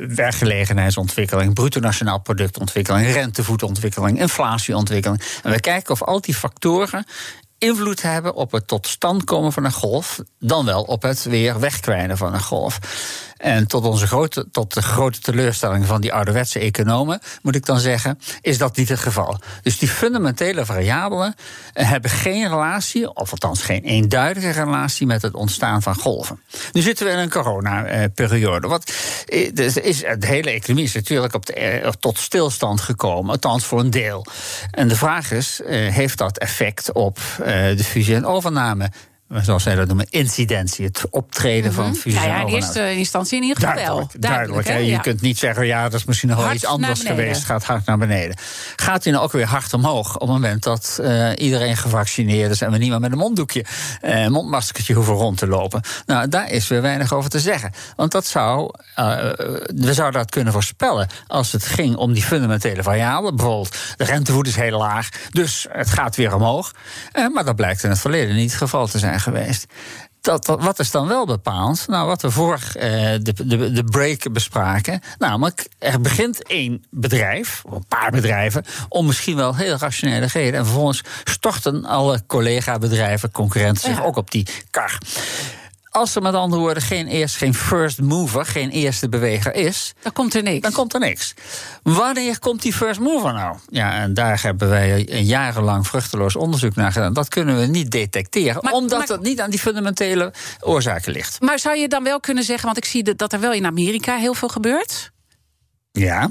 Werkgelegenheidsontwikkeling, 0.07 1.53
bruto 1.53 1.79
nationaal 1.79 2.19
productontwikkeling, 2.19 3.12
rentevoetontwikkeling, 3.13 4.19
inflatieontwikkeling. 4.19 5.21
En 5.43 5.51
we 5.51 5.60
kijken 5.60 5.93
of 5.93 6.03
al 6.03 6.21
die 6.21 6.36
factoren 6.36 7.05
invloed 7.57 8.01
hebben 8.01 8.36
op 8.36 8.51
het 8.51 8.67
tot 8.67 8.88
stand 8.88 9.23
komen 9.23 9.53
van 9.53 9.65
een 9.65 9.71
golf, 9.71 10.21
dan 10.39 10.65
wel 10.65 10.83
op 10.83 11.01
het 11.01 11.23
weer 11.23 11.60
wegkwijnen 11.60 12.17
van 12.17 12.33
een 12.33 12.41
golf. 12.43 12.79
En 13.38 13.67
tot, 13.67 13.86
onze 13.86 14.08
grote, 14.08 14.47
tot 14.52 14.73
de 14.73 14.82
grote 14.82 15.19
teleurstelling 15.19 15.86
van 15.86 16.02
die 16.02 16.13
ouderwetse 16.13 16.60
economen, 16.60 17.19
moet 17.41 17.56
ik 17.56 17.65
dan 17.65 17.80
zeggen, 17.80 18.19
is 18.41 18.58
dat 18.58 18.78
niet 18.78 18.89
het 18.89 19.00
geval. 19.00 19.39
Dus 19.62 19.78
die 19.78 19.89
fundamentele 19.89 20.65
variabelen 20.65 21.36
hebben 21.73 22.12
geen 22.12 22.47
relatie, 22.47 23.13
of 23.15 23.32
althans 23.32 23.62
geen 23.62 23.84
eenduidige 23.84 24.50
relatie 24.50 25.08
met 25.08 25.21
het 25.21 25.34
ontstaan 25.34 25.82
van 25.82 25.95
golven. 25.95 26.39
Nu 26.71 26.82
zitten 26.82 27.06
we 27.06 27.12
in 27.12 27.17
een 27.17 27.30
corona-periode. 27.30 28.67
Wat 28.67 28.91
dus 29.54 29.78
is, 29.78 30.00
de 30.00 30.28
hele 30.28 30.52
economie 30.52 30.84
is 30.84 30.93
natuurlijk 30.93 31.34
op 31.34 31.50
eh, 31.50 31.89
tot 32.00 32.17
stilstand 32.17 32.82
gekomen, 32.82 33.32
althans 33.32 33.65
voor 33.65 33.80
een 33.80 33.89
deel. 33.89 34.26
En 34.71 34.88
de 34.88 34.95
vraag 34.95 35.32
is: 35.32 35.62
eh, 35.62 35.93
heeft 35.93 36.17
dat 36.17 36.38
effect 36.38 36.91
op 36.91 37.17
eh, 37.17 37.45
de 37.78 37.84
fusie 37.84 38.15
en 38.15 38.26
overname? 38.26 38.91
Zoals 39.30 39.63
zij 39.63 39.76
dat 39.76 39.88
noemen, 39.88 40.06
incidentie. 40.10 40.86
Het 40.86 41.06
optreden 41.10 41.74
van. 41.74 41.90
Mhm. 41.90 42.10
Ja, 42.10 42.24
ja, 42.24 42.42
in 42.42 42.48
eerste 42.48 42.92
instantie 42.92 43.38
in 43.38 43.44
ieder 43.44 43.58
geval 43.58 43.76
duidelijk, 43.76 44.12
wel. 44.12 44.22
Duidelijk, 44.22 44.68
duidelijk 44.68 44.96
je 44.96 45.12
kunt 45.12 45.22
niet 45.22 45.38
zeggen, 45.38 45.66
ja, 45.66 45.84
dat 45.84 45.94
is 45.94 46.06
misschien 46.06 46.30
nog 46.30 46.38
wel 46.38 46.54
iets 46.54 46.66
anders 46.66 47.02
geweest. 47.02 47.44
Gaat 47.44 47.63
hard 47.63 47.86
naar 47.86 47.98
beneden. 47.98 48.38
Gaat 48.76 49.04
hij 49.04 49.13
nou 49.13 49.26
ook 49.26 49.32
weer 49.32 49.46
hard 49.46 49.74
omhoog 49.74 50.16
op 50.16 50.22
het 50.22 50.30
moment 50.30 50.63
dat 50.63 51.00
uh, 51.02 51.30
iedereen 51.36 51.78
gevaccineerd 51.78 52.52
is 52.52 52.62
en 52.62 52.72
we 52.72 52.78
niet 52.78 52.90
meer 52.90 53.00
met 53.00 53.12
een 53.12 53.18
monddoekje, 53.18 53.66
uh, 54.02 54.28
mondmaskertje 54.28 54.94
hoeven 54.94 55.13
rond 55.13 55.38
te 55.38 55.48
lopen? 55.48 55.82
Nou, 56.06 56.28
daar 56.28 56.52
is 56.52 56.68
weer 56.68 56.82
weinig 56.82 57.13
over 57.13 57.30
te 57.30 57.40
zeggen. 57.40 57.72
Want 57.96 58.12
dat 58.12 58.26
zou, 58.26 58.72
uh, 59.00 59.16
we 59.76 59.94
zouden 59.94 60.22
dat 60.22 60.32
kunnen 60.32 60.54
voorspellen 60.54 61.08
als 61.28 61.52
het 61.52 61.66
ging 61.66 61.96
om 61.96 62.13
die 62.13 62.24
fundamentele 62.24 62.84
variabelen. 62.84 63.36
Bijvoorbeeld, 63.36 63.78
de 63.98 64.04
rentevoet 64.04 64.48
is 64.48 64.56
heel 64.56 64.78
laag, 64.78 65.10
dus 65.32 65.68
het 65.72 65.90
gaat 65.90 66.16
weer 66.16 66.36
omhoog. 66.36 66.72
maar 67.34 67.46
dat 67.46 67.56
blijkt 67.56 67.84
in 67.84 67.90
het 67.90 68.00
verleden 68.00 68.36
niet 68.36 68.50
het 68.50 68.60
geval 68.60 68.88
te 68.88 69.00
zijn 69.00 69.16
geweest. 69.19 69.65
Dat, 70.21 70.45
wat 70.45 70.80
is 70.80 70.91
dan 70.91 71.08
wel 71.08 71.25
bepaald? 71.25 71.88
Nou, 71.88 72.08
wat 72.08 72.21
we 72.21 72.32
vorig 72.32 72.77
uh, 72.77 72.84
de, 72.84 73.34
de, 73.45 73.71
de 73.71 73.84
break 73.84 74.32
bespraken. 74.32 75.01
Namelijk, 75.17 75.67
er 75.80 76.01
begint 76.01 76.43
één 76.43 76.86
bedrijf, 76.89 77.62
of 77.65 77.73
een 77.73 77.86
paar 77.88 78.12
bedrijven, 78.12 78.65
om 78.89 79.06
misschien 79.06 79.36
wel 79.36 79.56
heel 79.56 79.77
rationele 79.77 80.25
reden. 80.25 80.60
En 80.60 80.65
vervolgens 80.65 81.01
storten 81.23 81.86
alle 81.86 82.23
collega-bedrijven, 82.27 83.32
concurrenten 83.32 83.84
zich 83.84 84.03
ook 84.03 84.15
op 84.15 84.32
die 84.32 84.47
kar. 84.71 84.97
Als 85.97 86.15
er 86.15 86.21
met 86.21 86.33
andere 86.33 86.62
woorden 86.62 86.83
geen, 86.83 87.07
eerst, 87.07 87.36
geen 87.36 87.53
first 87.53 88.01
mover, 88.01 88.45
geen 88.45 88.69
eerste 88.69 89.10
beweger 89.10 89.55
is. 89.55 89.93
Dan 90.01 90.12
komt 90.12 90.33
er 90.33 90.43
niks. 90.43 90.62
Dan 90.62 90.71
komt 90.71 90.93
er 90.93 90.99
niks. 90.99 91.33
Wanneer 91.83 92.39
komt 92.39 92.62
die 92.62 92.73
first 92.73 92.99
mover 92.99 93.33
nou? 93.33 93.57
Ja, 93.69 93.93
en 93.93 94.13
daar 94.13 94.41
hebben 94.41 94.69
wij 94.69 95.07
een 95.10 95.25
jarenlang 95.25 95.88
vruchteloos 95.88 96.36
onderzoek 96.36 96.75
naar 96.75 96.91
gedaan. 96.91 97.13
Dat 97.13 97.27
kunnen 97.27 97.60
we 97.60 97.65
niet 97.65 97.91
detecteren, 97.91 98.57
maar, 98.62 98.73
omdat 98.73 98.99
maar, 98.99 99.17
het 99.17 99.21
niet 99.21 99.41
aan 99.41 99.49
die 99.49 99.60
fundamentele 99.60 100.33
oorzaken 100.60 101.12
ligt. 101.12 101.41
Maar 101.41 101.60
zou 101.60 101.77
je 101.77 101.88
dan 101.88 102.03
wel 102.03 102.19
kunnen 102.19 102.43
zeggen, 102.43 102.65
want 102.65 102.77
ik 102.77 102.86
zie 102.86 103.15
dat 103.15 103.33
er 103.33 103.39
wel 103.39 103.53
in 103.53 103.65
Amerika 103.65 104.15
heel 104.15 104.33
veel 104.33 104.49
gebeurt? 104.49 105.12
Ja. 105.91 106.29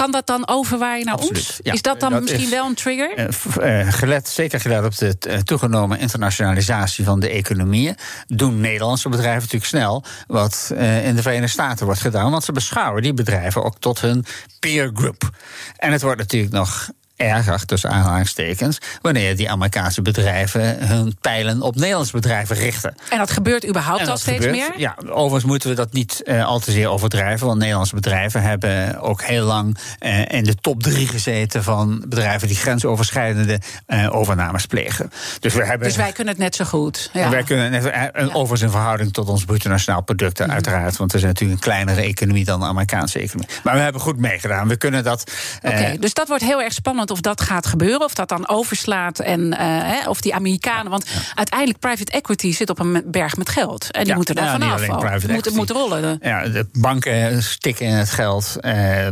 Kan 0.00 0.10
dat 0.10 0.26
dan 0.26 0.48
overwaaien 0.48 1.04
naar 1.04 1.14
Absoluut, 1.14 1.36
ons? 1.36 1.60
Ja. 1.62 1.72
Is 1.72 1.82
dat 1.82 2.00
dan 2.00 2.10
Dat 2.10 2.20
misschien 2.20 2.42
is, 2.42 2.50
wel 2.50 2.66
een 2.66 2.74
trigger? 2.74 3.18
Uh, 3.18 3.92
gelet, 3.92 4.28
zeker 4.28 4.60
gelet 4.60 4.84
op 4.84 4.96
de 4.96 5.16
uh, 5.28 5.36
toegenomen 5.36 5.98
internationalisatie 5.98 7.04
van 7.04 7.20
de 7.20 7.28
economieën, 7.28 7.96
doen 8.26 8.60
Nederlandse 8.60 9.08
bedrijven 9.08 9.40
natuurlijk 9.40 9.64
snel 9.64 10.04
wat 10.26 10.70
uh, 10.72 11.06
in 11.06 11.16
de 11.16 11.22
Verenigde 11.22 11.50
Staten 11.50 11.86
wordt 11.86 12.00
gedaan. 12.00 12.30
Want 12.30 12.44
ze 12.44 12.52
beschouwen 12.52 13.02
die 13.02 13.14
bedrijven 13.14 13.64
ook 13.64 13.78
tot 13.78 14.00
hun 14.00 14.24
peer 14.60 14.90
group. 14.94 15.30
En 15.76 15.92
het 15.92 16.02
wordt 16.02 16.18
natuurlijk 16.18 16.52
nog 16.52 16.90
erger, 17.20 17.64
tussen 17.64 17.90
aanhalingstekens, 17.90 18.78
wanneer 19.02 19.36
die 19.36 19.50
Amerikaanse 19.50 20.02
bedrijven 20.02 20.86
hun 20.86 21.16
pijlen 21.20 21.62
op 21.62 21.76
Nederlandse 21.76 22.12
bedrijven 22.12 22.56
richten. 22.56 22.94
En 23.10 23.18
dat 23.18 23.30
gebeurt 23.30 23.68
überhaupt 23.68 24.08
al 24.08 24.16
steeds 24.16 24.44
gebeurt, 24.44 24.68
meer? 24.68 24.80
Ja, 24.80 24.96
overigens 25.08 25.44
moeten 25.44 25.68
we 25.68 25.74
dat 25.74 25.92
niet 25.92 26.20
uh, 26.24 26.46
al 26.46 26.58
te 26.58 26.72
zeer 26.72 26.88
overdrijven, 26.88 27.46
want 27.46 27.58
Nederlandse 27.58 27.94
bedrijven 27.94 28.42
hebben 28.42 29.00
ook 29.00 29.22
heel 29.22 29.44
lang 29.44 29.78
uh, 30.00 30.28
in 30.28 30.44
de 30.44 30.54
top 30.54 30.82
drie 30.82 31.08
gezeten 31.08 31.62
van 31.62 32.04
bedrijven 32.08 32.48
die 32.48 32.56
grensoverschrijdende 32.56 33.60
uh, 33.88 34.14
overnames 34.14 34.66
plegen. 34.66 35.10
Dus, 35.40 35.54
we 35.54 35.64
hebben, 35.64 35.88
dus 35.88 35.96
wij 35.96 36.12
kunnen 36.12 36.34
het 36.34 36.42
net 36.42 36.54
zo 36.54 36.64
goed. 36.64 37.10
Ja. 37.12 37.30
Wij 37.30 37.42
kunnen 37.42 37.70
net, 37.70 37.84
ja. 37.84 38.10
overigens 38.12 38.60
in 38.60 38.70
verhouding 38.70 39.12
tot 39.12 39.28
ons 39.28 39.44
bruto 39.44 39.68
nationaal 39.68 40.02
product, 40.02 40.38
mm 40.38 40.44
-hmm. 40.44 40.54
uiteraard, 40.54 40.96
want 40.96 41.12
we 41.12 41.18
zijn 41.18 41.30
natuurlijk 41.30 41.60
een 41.60 41.66
kleinere 41.70 42.00
economie 42.00 42.44
dan 42.44 42.60
de 42.60 42.66
Amerikaanse 42.66 43.18
economie. 43.18 43.48
Maar 43.62 43.74
we 43.74 43.80
hebben 43.80 44.00
goed 44.00 44.18
meegedaan. 44.18 44.68
We 44.68 44.76
kunnen 44.76 45.04
dat. 45.04 45.32
Oké, 45.62 45.74
okay, 45.74 45.98
dus 45.98 46.14
dat 46.14 46.28
wordt 46.28 46.42
heel 46.42 46.62
erg 46.62 46.72
spannend 46.72 47.09
of 47.10 47.20
dat 47.20 47.40
gaat 47.40 47.66
gebeuren. 47.66 48.04
Of 48.04 48.14
dat 48.14 48.28
dan 48.28 48.48
overslaat. 48.48 49.18
En 49.18 49.40
uh, 49.40 49.56
hè, 49.60 50.08
of 50.08 50.20
die 50.20 50.34
Amerikanen. 50.34 50.90
Want 50.90 51.08
ja. 51.08 51.20
uiteindelijk 51.34 51.78
private 51.78 52.12
equity 52.12 52.52
zit 52.52 52.70
op 52.70 52.78
een 52.78 53.02
berg 53.06 53.36
met 53.36 53.48
geld. 53.48 53.90
En 53.90 54.00
die 54.00 54.10
ja, 54.10 54.16
moeten 54.16 54.34
daar 54.34 54.44
ja, 54.44 54.78
vanaf. 54.78 55.26
Moeten 55.26 55.54
moet 55.54 55.70
rollen. 55.70 56.18
Ja, 56.22 56.48
de 56.48 56.66
banken 56.72 57.42
stikken 57.42 57.86
in 57.86 57.94
het 57.94 58.10
geld. 58.10 58.56
Uh, 58.60 59.06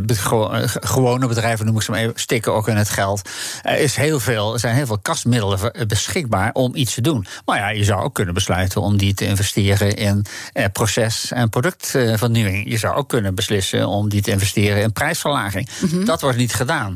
gewone 0.79 1.27
bedrijven, 1.27 1.65
noem 1.65 1.75
ik 1.75 1.81
ze 1.81 1.91
maar 1.91 1.99
even, 1.99 2.13
stikken 2.15 2.53
ook 2.53 2.67
in 2.67 2.75
het 2.75 2.89
geld. 2.89 3.29
Er 3.61 3.77
is 3.77 3.95
heel 3.95 4.19
veel, 4.19 4.53
er 4.53 4.59
zijn 4.59 4.75
heel 4.75 4.85
veel 4.85 4.99
kasmiddelen 4.99 5.73
beschikbaar 5.87 6.49
om 6.53 6.75
iets 6.75 6.93
te 6.93 7.01
doen. 7.01 7.25
Maar 7.45 7.57
ja, 7.57 7.69
je 7.69 7.83
zou 7.83 8.03
ook 8.03 8.13
kunnen 8.13 8.33
besluiten 8.33 8.81
om 8.81 8.97
die 8.97 9.13
te 9.13 9.25
investeren 9.25 9.95
in 9.95 10.25
uh, 10.53 10.65
proces- 10.73 11.31
en 11.31 11.49
productvernieuwing. 11.49 12.69
Je 12.69 12.77
zou 12.77 12.95
ook 12.95 13.09
kunnen 13.09 13.35
beslissen 13.35 13.87
om 13.87 14.09
die 14.09 14.21
te 14.21 14.31
investeren 14.31 14.81
in 14.81 14.93
prijsverlaging. 14.93 15.69
Mm 15.79 15.89
-hmm. 15.89 16.05
Dat 16.05 16.21
wordt 16.21 16.37
niet 16.37 16.53
gedaan. 16.53 16.95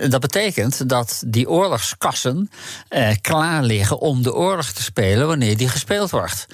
En 0.00 0.10
dat 0.10 0.20
betekent 0.20 0.88
dat 0.88 1.22
die 1.26 1.48
oorlogskassen 1.48 2.50
eh, 2.88 3.10
klaar 3.20 3.62
liggen 3.62 3.98
om 3.98 4.22
de 4.22 4.34
oorlog 4.34 4.66
te 4.66 4.82
spelen 4.82 5.26
wanneer 5.26 5.56
die 5.56 5.68
gespeeld 5.68 6.10
wordt. 6.10 6.46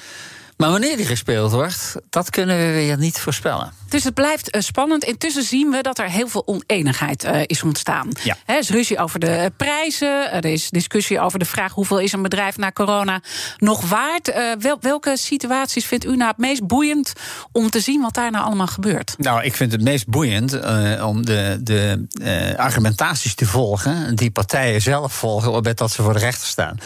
Maar 0.59 0.71
wanneer 0.71 0.97
die 0.97 1.07
gespeeld 1.07 1.53
wordt, 1.53 1.95
dat 2.11 2.31
kunnen 2.31 2.57
we 2.57 2.73
weer 2.73 2.99
niet 2.99 3.21
voorspellen. 3.21 3.73
Dus 3.89 4.05
het 4.05 4.15
blijft 4.15 4.57
uh, 4.57 4.63
spannend. 4.63 5.05
Intussen 5.05 5.43
zien 5.43 5.71
we 5.71 5.83
dat 5.83 5.99
er 5.99 6.11
heel 6.11 6.29
veel 6.29 6.43
oneenigheid 6.47 7.25
uh, 7.25 7.41
is 7.47 7.63
ontstaan. 7.63 8.09
Ja. 8.23 8.37
Er 8.47 8.59
is 8.59 8.71
ruzie 8.71 8.99
over 8.99 9.21
de 9.21 9.53
prijzen. 9.57 10.33
Er 10.33 10.45
is 10.45 10.71
discussie 10.71 11.21
over 11.21 11.39
de 11.39 11.45
vraag 11.45 11.73
hoeveel 11.73 11.99
is 11.99 12.13
een 12.13 12.23
bedrijf 12.23 12.57
na 12.57 12.73
corona 12.73 13.21
nog 13.57 13.89
waard. 13.89 14.29
Uh, 14.29 14.53
wel, 14.59 14.79
welke 14.81 15.17
situaties 15.17 15.85
vindt 15.85 16.05
u 16.05 16.17
nou 16.17 16.31
het 16.31 16.39
meest 16.39 16.67
boeiend 16.67 17.13
om 17.53 17.71
te 17.71 17.81
zien 17.81 18.01
wat 18.01 18.15
daar 18.15 18.31
nou 18.31 18.45
allemaal 18.45 18.67
gebeurt? 18.67 19.15
Nou, 19.19 19.43
ik 19.43 19.55
vind 19.55 19.73
het 19.73 19.83
meest 19.83 20.09
boeiend 20.09 20.53
om 21.03 21.25
de, 21.25 21.59
de 21.63 22.07
argumentaties 22.57 23.35
te 23.35 23.47
volgen 23.47 24.17
die 24.17 24.31
partijen 24.31 24.83
zelf 24.83 25.13
volgen 25.13 25.53
op 25.53 25.65
het 25.65 25.79
dat 25.79 25.91
ze 25.91 26.03
voor 26.03 26.13
de 26.13 26.19
rechter 26.19 26.47
staan. 26.47 26.79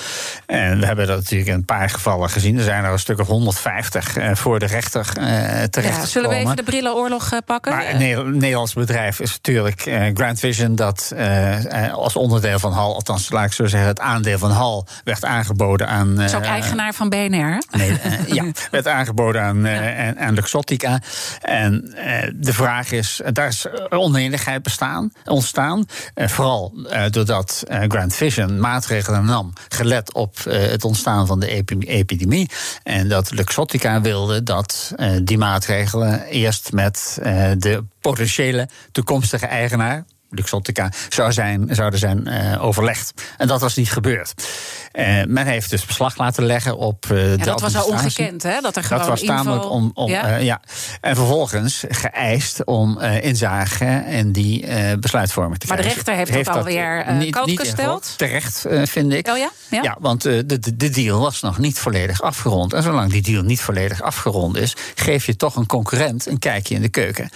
En 0.47 0.81
we 0.81 0.87
hebben 0.87 1.07
dat 1.07 1.17
natuurlijk 1.17 1.49
in 1.49 1.55
een 1.55 1.65
paar 1.65 1.91
gevallen 1.91 2.31
gezien. 2.31 2.59
Er 2.59 2.65
zijn 2.65 2.85
er 2.85 2.93
een 2.93 2.99
stuk 2.99 3.21
of 3.21 3.29
150 3.63 4.39
voor 4.39 4.59
de 4.59 4.67
rechter 4.67 5.07
terecht. 5.71 5.97
Ja, 5.97 6.07
zullen 6.07 6.31
we 6.31 6.37
even 6.37 6.57
de 6.57 6.63
brillen 6.63 6.95
oorlog 6.95 7.31
pakken? 7.45 7.73
Maar 7.73 7.91
een 7.91 8.39
Nederlands 8.39 8.73
bedrijf 8.73 9.21
is 9.21 9.31
natuurlijk 9.31 9.81
Grand 10.15 10.39
Vision... 10.39 10.75
dat 10.75 11.13
als 11.93 12.17
onderdeel 12.17 12.59
van 12.59 12.73
HAL, 12.73 12.95
althans 12.95 13.31
laat 13.31 13.45
ik 13.45 13.53
zo 13.53 13.67
zeggen... 13.67 13.89
het 13.89 14.01
aandeel 14.01 14.39
van 14.39 14.51
HAL 14.51 14.87
werd 15.05 15.25
aangeboden 15.25 15.89
aan... 15.89 16.21
Is 16.21 16.35
ook 16.35 16.43
eigenaar 16.43 16.95
van 16.95 17.09
BNR, 17.09 17.63
Nee, 17.71 17.99
ja, 18.27 18.45
werd 18.71 18.87
aangeboden 18.87 19.43
aan, 19.43 19.65
ja. 19.65 20.15
aan 20.17 20.35
Luxottica. 20.35 21.01
En 21.41 21.95
de 22.35 22.53
vraag 22.53 22.93
is, 22.93 23.21
daar 23.33 23.49
is 23.49 23.67
oneenigheid 23.89 24.63
bestaan, 24.63 25.13
ontstaan. 25.25 25.87
vooral 26.15 26.75
doordat 27.11 27.63
Grand 27.69 28.15
Vision 28.15 28.61
maatregelen 28.61 29.25
nam... 29.25 29.53
gelet 29.69 30.15
op 30.15 30.37
het 30.45 30.85
ontstaan 30.85 31.27
van 31.27 31.41
de 31.41 31.65
epidemie. 31.87 32.51
En 32.83 33.09
dat 33.09 33.31
Luxottica 33.31 33.52
wilde 34.03 34.43
dat 34.43 34.93
die 35.23 35.39
maatregelen 35.39 36.25
eerst 36.25 36.73
met 36.73 37.19
uh, 37.23 37.51
de 37.59 37.85
potentiële 38.01 38.69
toekomstige 38.93 39.47
eigenaar. 39.47 40.05
Luxottica 40.35 40.91
zou 41.09 41.33
zijn, 41.33 41.69
zouden 41.71 41.99
zijn 41.99 42.29
uh, 42.29 42.65
overlegd. 42.65 43.13
En 43.39 43.47
dat 43.47 43.61
was 43.61 43.75
niet 43.75 43.91
gebeurd. 43.91 44.35
Uh, 44.93 45.25
men 45.25 45.47
heeft 45.47 45.71
dus 45.71 45.87
beslag 45.87 46.17
laten 46.17 46.45
leggen 46.45 46.77
op 46.77 47.07
uh, 47.13 47.31
ja, 47.31 47.37
de 47.37 47.45
Dat 47.45 47.61
was 47.61 47.77
al 47.77 47.87
ongekend, 47.87 48.43
hè? 48.43 48.61
Dat 48.61 48.77
er 48.77 48.83
gewoon 48.83 48.99
Dat 48.99 49.09
was 49.09 49.23
tamelijk 49.23 49.71
om. 49.71 49.91
om 49.95 50.11
ja? 50.11 50.37
ja? 50.37 50.61
En 51.01 51.17
vervolgens 51.17 51.85
geëist 51.89 52.65
om 52.65 53.01
inzage 53.01 54.05
in 54.07 54.33
die 54.33 54.67
besluitvorming 54.99 55.59
te 55.59 55.67
krijgen. 55.67 55.67
Maar 55.67 55.77
de 55.77 55.83
rechter 55.83 56.15
heeft, 56.15 56.31
heeft 56.31 56.47
dat 56.47 56.57
alweer 56.57 57.13
niet, 57.13 57.45
niet 57.45 57.61
gesteld? 57.61 58.15
Terecht, 58.17 58.67
vind 58.83 59.13
ik. 59.13 59.29
Oh 59.29 59.37
ja? 59.37 59.51
Ja, 59.71 59.83
ja 59.83 59.97
want 60.01 60.23
de, 60.23 60.47
de, 60.47 60.77
de 60.77 60.91
deal 60.91 61.21
was 61.21 61.41
nog 61.41 61.59
niet 61.59 61.79
volledig 61.79 62.23
afgerond. 62.23 62.73
En 62.73 62.83
zolang 62.83 63.11
die 63.11 63.23
deal 63.23 63.43
niet 63.43 63.61
volledig 63.61 64.03
afgerond 64.03 64.57
is, 64.57 64.77
geef 64.95 65.27
je 65.27 65.37
toch 65.37 65.57
een 65.57 65.67
concurrent 65.67 66.27
een 66.27 66.39
kijkje 66.39 66.75
in 66.75 66.83
de 66.83 66.89
keuken. 66.89 67.31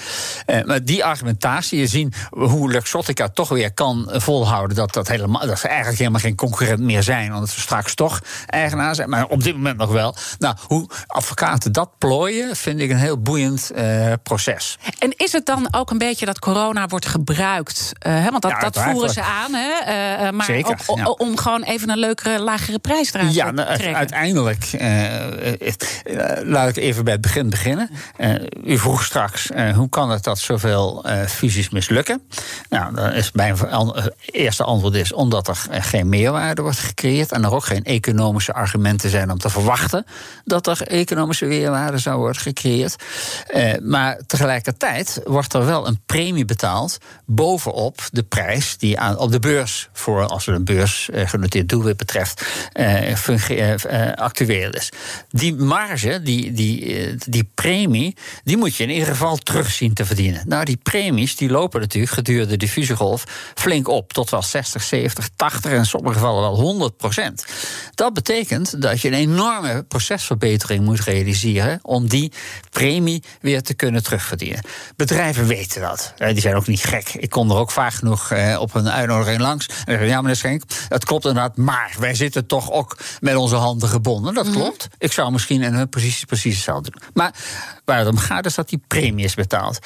maar 0.64 0.84
die 0.84 1.04
argumentatie, 1.04 1.78
je 1.78 1.86
zien 1.86 2.12
hoe 2.30 2.70
Luxottica 2.70 2.85
toch 3.32 3.48
weer 3.48 3.72
kan 3.72 4.08
volhouden 4.12 4.76
dat, 4.76 4.92
dat, 4.92 5.08
helemaal, 5.08 5.46
dat 5.46 5.58
ze 5.58 5.68
eigenlijk 5.68 5.98
helemaal 5.98 6.20
geen 6.20 6.34
concurrent 6.34 6.80
meer 6.80 7.02
zijn. 7.02 7.34
Omdat 7.34 7.48
ze 7.48 7.60
straks 7.60 7.94
toch 7.94 8.20
eigenaar 8.46 8.94
zijn. 8.94 9.08
Maar 9.08 9.26
op 9.26 9.42
dit 9.42 9.54
moment 9.54 9.78
nog 9.78 9.90
wel. 9.90 10.16
Nou, 10.38 10.56
hoe 10.66 10.88
advocaten 11.06 11.72
dat 11.72 11.90
plooien, 11.98 12.56
vind 12.56 12.80
ik 12.80 12.90
een 12.90 12.96
heel 12.96 13.18
boeiend 13.18 13.70
uh, 13.76 14.12
proces. 14.22 14.78
En 14.98 15.12
is 15.16 15.32
het 15.32 15.46
dan 15.46 15.68
ook 15.70 15.90
een 15.90 15.98
beetje 15.98 16.26
dat 16.26 16.38
corona 16.38 16.86
wordt 16.86 17.06
gebruikt? 17.06 17.92
Uh, 18.06 18.28
want 18.28 18.42
dat, 18.42 18.50
ja, 18.50 18.60
dat 18.60 18.78
voeren 18.78 19.10
ze 19.10 19.22
aan. 19.22 19.54
Hè? 19.54 19.70
Uh, 20.24 20.30
maar 20.30 20.44
Zeker, 20.44 20.78
ook, 20.86 20.98
ja. 20.98 21.08
om 21.08 21.38
gewoon 21.38 21.62
even 21.62 21.90
een 21.90 21.98
leukere, 21.98 22.38
lagere 22.38 22.78
prijs 22.78 23.10
te 23.10 23.18
ja, 23.30 23.50
nou, 23.50 23.66
trekken. 23.66 23.96
Uiteindelijk, 23.96 24.70
laat 26.44 26.68
ik 26.68 26.76
even 26.76 27.04
bij 27.04 27.12
het 27.12 27.22
begin 27.22 27.50
beginnen. 27.50 27.90
u 28.64 28.78
vroeg 28.78 29.04
straks, 29.04 29.48
hoe 29.74 29.88
kan 29.88 30.10
het 30.10 30.24
dat 30.24 30.38
zoveel 30.38 31.04
fusies 31.28 31.70
mislukken? 31.70 32.22
Nou, 32.76 32.94
dan 32.94 33.12
is 33.12 33.32
mijn 33.32 33.56
eerste 34.24 34.64
antwoord 34.64 34.94
is 34.94 35.12
omdat 35.12 35.48
er 35.48 35.66
geen 35.70 36.08
meerwaarde 36.08 36.62
wordt 36.62 36.78
gecreëerd 36.78 37.32
en 37.32 37.44
er 37.44 37.54
ook 37.54 37.64
geen 37.64 37.84
economische 37.84 38.52
argumenten 38.52 39.10
zijn 39.10 39.30
om 39.30 39.38
te 39.38 39.50
verwachten 39.50 40.06
dat 40.44 40.66
er 40.66 40.82
economische 40.82 41.46
meerwaarde 41.46 41.98
zou 41.98 42.18
worden 42.18 42.42
gecreëerd. 42.42 42.96
Eh, 43.46 43.72
maar 43.82 44.18
tegelijkertijd 44.26 45.20
wordt 45.24 45.54
er 45.54 45.66
wel 45.66 45.86
een 45.86 46.00
premie 46.06 46.44
betaald 46.44 46.98
bovenop 47.24 48.00
de 48.12 48.22
prijs 48.22 48.76
die 48.78 48.98
aan, 48.98 49.18
op 49.18 49.32
de 49.32 49.38
beurs, 49.38 49.88
voor 49.92 50.26
als 50.26 50.46
het 50.46 50.54
een 50.54 50.64
beursgenoteerd 50.64 51.68
doelwit 51.68 51.96
betreft, 51.96 52.46
eh, 52.72 54.12
actueel 54.14 54.70
is. 54.70 54.92
Die 55.30 55.54
marge, 55.54 56.22
die, 56.22 56.52
die, 56.52 57.14
die 57.26 57.48
premie, 57.54 58.16
die 58.44 58.56
moet 58.56 58.76
je 58.76 58.82
in 58.82 58.90
ieder 58.90 59.08
geval 59.08 59.36
terug 59.36 59.70
zien 59.70 59.94
te 59.94 60.04
verdienen. 60.04 60.42
Nou, 60.46 60.64
die 60.64 60.78
premies 60.82 61.36
die 61.36 61.50
lopen 61.50 61.80
natuurlijk 61.80 62.12
gedurende 62.12 62.56
de 62.56 62.64
diffusiegolf 62.66 63.24
flink 63.54 63.88
op, 63.88 64.12
tot 64.12 64.30
wel 64.30 64.42
60, 64.42 64.82
70, 64.82 65.28
80 65.36 65.70
en 65.70 65.76
in 65.76 65.86
sommige 65.86 66.14
gevallen 66.14 66.42
wel 66.42 66.60
100 66.60 66.96
procent. 66.96 67.44
Dat 67.94 68.12
betekent 68.12 68.82
dat 68.82 69.00
je 69.00 69.08
een 69.08 69.14
enorme 69.14 69.82
procesverbetering 69.82 70.84
moet 70.84 71.00
realiseren 71.00 71.78
om 71.82 72.08
die 72.08 72.32
premie 72.70 73.22
weer 73.40 73.62
te 73.62 73.74
kunnen 73.74 74.02
terugverdienen. 74.02 74.64
Bedrijven 74.96 75.46
weten 75.46 75.80
dat. 75.80 76.14
Die 76.16 76.40
zijn 76.40 76.54
ook 76.54 76.66
niet 76.66 76.84
gek. 76.84 77.14
Ik 77.14 77.30
kom 77.30 77.50
er 77.50 77.56
ook 77.56 77.70
vaak 77.70 77.92
genoeg 77.92 78.30
eh, 78.30 78.60
op 78.60 78.74
een 78.74 78.90
uitnodiging 78.90 79.40
langs. 79.40 79.68
En 79.84 80.06
ja, 80.06 80.20
meneer 80.20 80.36
Schenk, 80.36 80.62
het 80.88 81.04
klopt 81.04 81.24
inderdaad. 81.24 81.56
Maar 81.56 81.94
wij 81.98 82.14
zitten 82.14 82.46
toch 82.46 82.70
ook 82.70 82.98
met 83.20 83.34
onze 83.34 83.56
handen 83.56 83.88
gebonden. 83.88 84.34
Dat 84.34 84.46
mhm. 84.46 84.54
klopt. 84.54 84.88
Ik 84.98 85.12
zou 85.12 85.32
misschien 85.32 85.62
in 85.62 85.74
hun 85.74 85.88
positie 85.88 86.26
precies 86.26 86.54
hetzelfde 86.54 86.90
doen. 86.90 87.02
Maar 87.14 87.34
waar 87.84 87.98
het 87.98 88.08
om 88.08 88.18
gaat 88.18 88.46
is 88.46 88.54
dat 88.54 88.68
die 88.68 88.82
premie 88.86 89.24
is 89.24 89.34
betaald. 89.34 89.78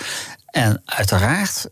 En 0.46 0.82
uiteraard 0.84 1.68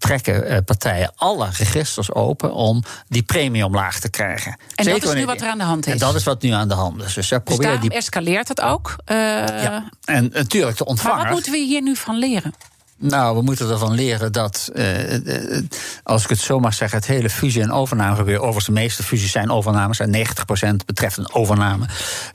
trekken 0.00 0.46
eh, 0.46 0.56
partijen 0.64 1.12
alle 1.16 1.48
registers 1.52 2.12
open 2.12 2.52
om 2.52 2.82
die 3.08 3.22
premie 3.22 3.64
omlaag 3.64 4.00
te 4.00 4.10
krijgen. 4.10 4.56
En 4.74 4.84
dat 4.84 5.04
is 5.04 5.12
nu 5.12 5.24
wat 5.24 5.40
er 5.40 5.48
aan 5.48 5.58
de 5.58 5.64
hand 5.64 5.86
is. 5.86 5.92
En 5.92 5.98
dat 5.98 6.14
is 6.14 6.24
wat 6.24 6.42
nu 6.42 6.50
aan 6.50 6.68
de 6.68 6.74
hand 6.74 7.02
is. 7.02 7.14
Dus, 7.14 7.28
dus 7.28 7.38
proberen 7.44 7.80
die... 7.80 7.90
escaleert 7.90 8.48
het 8.48 8.60
ook. 8.60 8.96
Uh... 9.06 9.16
Ja. 9.16 9.84
En 10.04 10.30
natuurlijk 10.32 10.76
de 10.76 10.84
ontvanger. 10.84 11.16
Maar 11.16 11.24
wat 11.24 11.34
moeten 11.34 11.52
we 11.52 11.58
hier 11.58 11.82
nu 11.82 11.96
van 11.96 12.18
leren? 12.18 12.54
Nou, 13.02 13.36
we 13.36 13.42
moeten 13.42 13.70
ervan 13.70 13.94
leren 13.94 14.32
dat, 14.32 14.70
uh, 14.74 15.62
als 16.02 16.22
ik 16.22 16.28
het 16.28 16.38
zo 16.38 16.60
mag 16.60 16.74
zeggen, 16.74 16.98
het 16.98 17.06
hele 17.06 17.30
fusie- 17.30 17.62
en 17.62 17.72
overnamegebeuren. 17.72 18.40
Overigens, 18.40 18.66
de 18.66 18.80
meeste 18.80 19.02
fusies 19.02 19.32
zijn 19.32 19.50
overnames 19.50 20.00
en 20.00 20.10
90% 20.10 20.84
betreft 20.86 21.16
een 21.16 21.34
overname. 21.34 21.86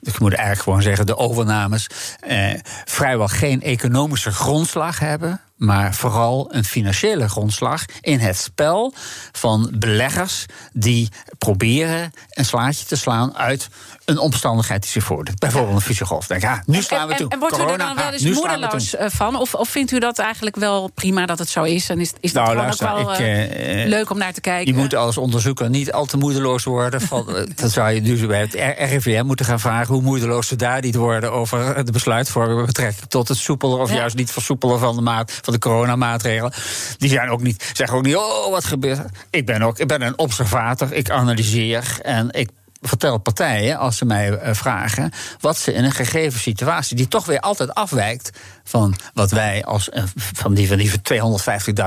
Dus 0.02 0.14
ik 0.14 0.20
moet 0.20 0.34
eigenlijk 0.34 0.64
gewoon 0.64 0.82
zeggen, 0.82 1.06
de 1.06 1.18
overnames 1.18 1.90
uh, 2.28 2.54
vrijwel 2.86 3.28
geen 3.28 3.62
economische 3.62 4.32
grondslag 4.32 5.00
hebben 5.00 5.42
maar 5.56 5.94
vooral 5.94 6.48
een 6.50 6.66
financiële 6.66 7.30
grondslag 7.30 7.86
in 8.02 8.20
het 8.20 8.38
spel 8.38 8.94
van 9.32 9.72
beleggers 9.74 10.46
die 10.74 11.10
proberen 11.38 12.14
een 12.30 12.46
slaatje 12.46 12.86
te 12.86 12.96
slaan 12.96 13.38
uit 13.38 13.70
een 14.06 14.18
omstandigheid 14.18 14.82
die 14.82 14.92
zich 14.92 15.04
voordoet. 15.04 15.40
Bijvoorbeeld 15.40 15.76
een 15.76 15.82
fusiegolf. 15.82 16.28
Denk, 16.28 16.42
ja, 16.42 16.64
nu 16.66 16.82
slaan 16.82 17.08
we 17.08 17.16
toe. 17.16 17.26
En, 17.26 17.32
en 17.32 17.40
wordt 17.40 17.58
u 17.58 17.62
er 17.62 17.78
dan 17.78 17.96
wel 17.96 18.12
eens 18.12 18.24
moedeloos 18.24 18.96
eh, 18.96 19.10
van? 19.10 19.36
Of, 19.36 19.54
of 19.54 19.70
vindt 19.70 19.92
u 19.92 20.00
dat 20.00 20.20
eigenlijk 20.20 20.56
wel 20.56 20.92
prima 20.94 21.26
dat 21.26 21.40
het 21.40 21.50
zo 21.50 21.64
is? 21.64 21.90
En 21.90 22.00
is, 22.00 22.14
is 22.20 22.34
dat 22.34 22.44
nou, 22.44 22.56
luister, 22.58 22.92
ook 22.92 22.98
wel 22.98 23.14
ik, 23.14 23.20
uh, 23.20 23.86
leuk 23.86 24.10
om 24.10 24.18
naar 24.18 24.34
te 24.34 24.42
kijken? 24.42 24.74
Je 24.74 24.80
moet 24.80 24.96
als 24.96 25.18
onderzoeker 25.18 25.70
niet 25.70 25.92
al 25.92 26.06
te 26.06 26.18
moedeloos 26.18 26.64
worden. 26.64 27.02
Van, 27.02 27.26
dat 27.56 27.72
zou 27.72 27.92
je 27.92 28.02
dus 28.02 28.26
bij 28.26 28.40
het 28.40 28.54
RIVM 28.90 29.26
moeten 29.26 29.46
gaan 29.46 29.60
vragen... 29.60 29.94
hoe 29.94 30.04
moedeloos 30.04 30.48
ze 30.48 30.56
daar 30.56 30.82
niet 30.82 30.96
worden 30.96 31.32
over 31.32 31.86
de 31.86 31.92
besluitvorming... 31.92 32.66
betrekking 32.66 33.10
tot 33.10 33.28
het 33.28 33.38
soepelen 33.38 33.80
of 33.80 33.94
juist 33.94 34.16
niet 34.16 34.32
versoepelen 34.32 34.80
van 34.80 34.96
de, 34.96 35.02
maat, 35.02 35.32
van 35.46 35.54
de 35.54 35.60
coronamaatregelen. 35.60 36.54
Die 36.98 37.10
zijn 37.10 37.30
ook 37.30 37.42
niet, 37.42 37.72
zeggen 37.74 37.98
ook 37.98 38.06
niet, 38.06 38.16
oh, 38.16 38.50
wat 38.50 38.66
gebeurt 38.66 38.98
er? 38.98 39.10
Ik 39.30 39.46
ben 39.46 39.62
ook 39.62 39.80
ik 39.80 39.88
ben 39.88 40.02
een 40.02 40.18
observator, 40.18 40.94
ik 40.94 41.10
analyseer 41.10 42.00
en 42.02 42.32
ik 42.32 42.50
vertel 42.82 43.18
partijen, 43.18 43.78
als 43.78 43.98
ze 43.98 44.06
mij 44.06 44.32
eh, 44.32 44.54
vragen, 44.54 45.12
wat 45.40 45.58
ze 45.58 45.74
in 45.74 45.84
een 45.84 45.92
gegeven 45.92 46.40
situatie, 46.40 46.96
die 46.96 47.08
toch 47.08 47.26
weer 47.26 47.40
altijd 47.40 47.74
afwijkt 47.74 48.30
van 48.64 48.96
wat 49.14 49.32
wij 49.32 49.64
als 49.64 49.90
eh, 49.90 50.04
van 50.16 50.54
die, 50.54 50.68
van 50.68 50.78
die 50.78 50.92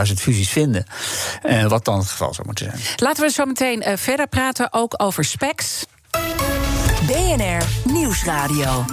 250.000 0.06 0.12
fusies 0.14 0.50
vinden, 0.50 0.86
eh, 1.42 1.66
wat 1.66 1.84
dan 1.84 1.98
het 1.98 2.08
geval 2.08 2.34
zou 2.34 2.46
moeten 2.46 2.64
zijn. 2.64 2.80
Laten 2.96 3.24
we 3.24 3.30
zo 3.30 3.44
meteen 3.44 3.98
verder 3.98 4.26
praten, 4.28 4.72
ook 4.72 4.94
over 4.96 5.24
specs. 5.24 5.86
BNR 7.06 7.62
Nieuwsradio. 7.84 8.84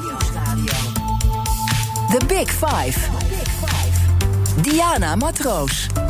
The 2.10 2.26
Big 2.28 2.50
Five. 2.50 3.35
Diana 4.62 5.16
Matroos. 5.16 6.05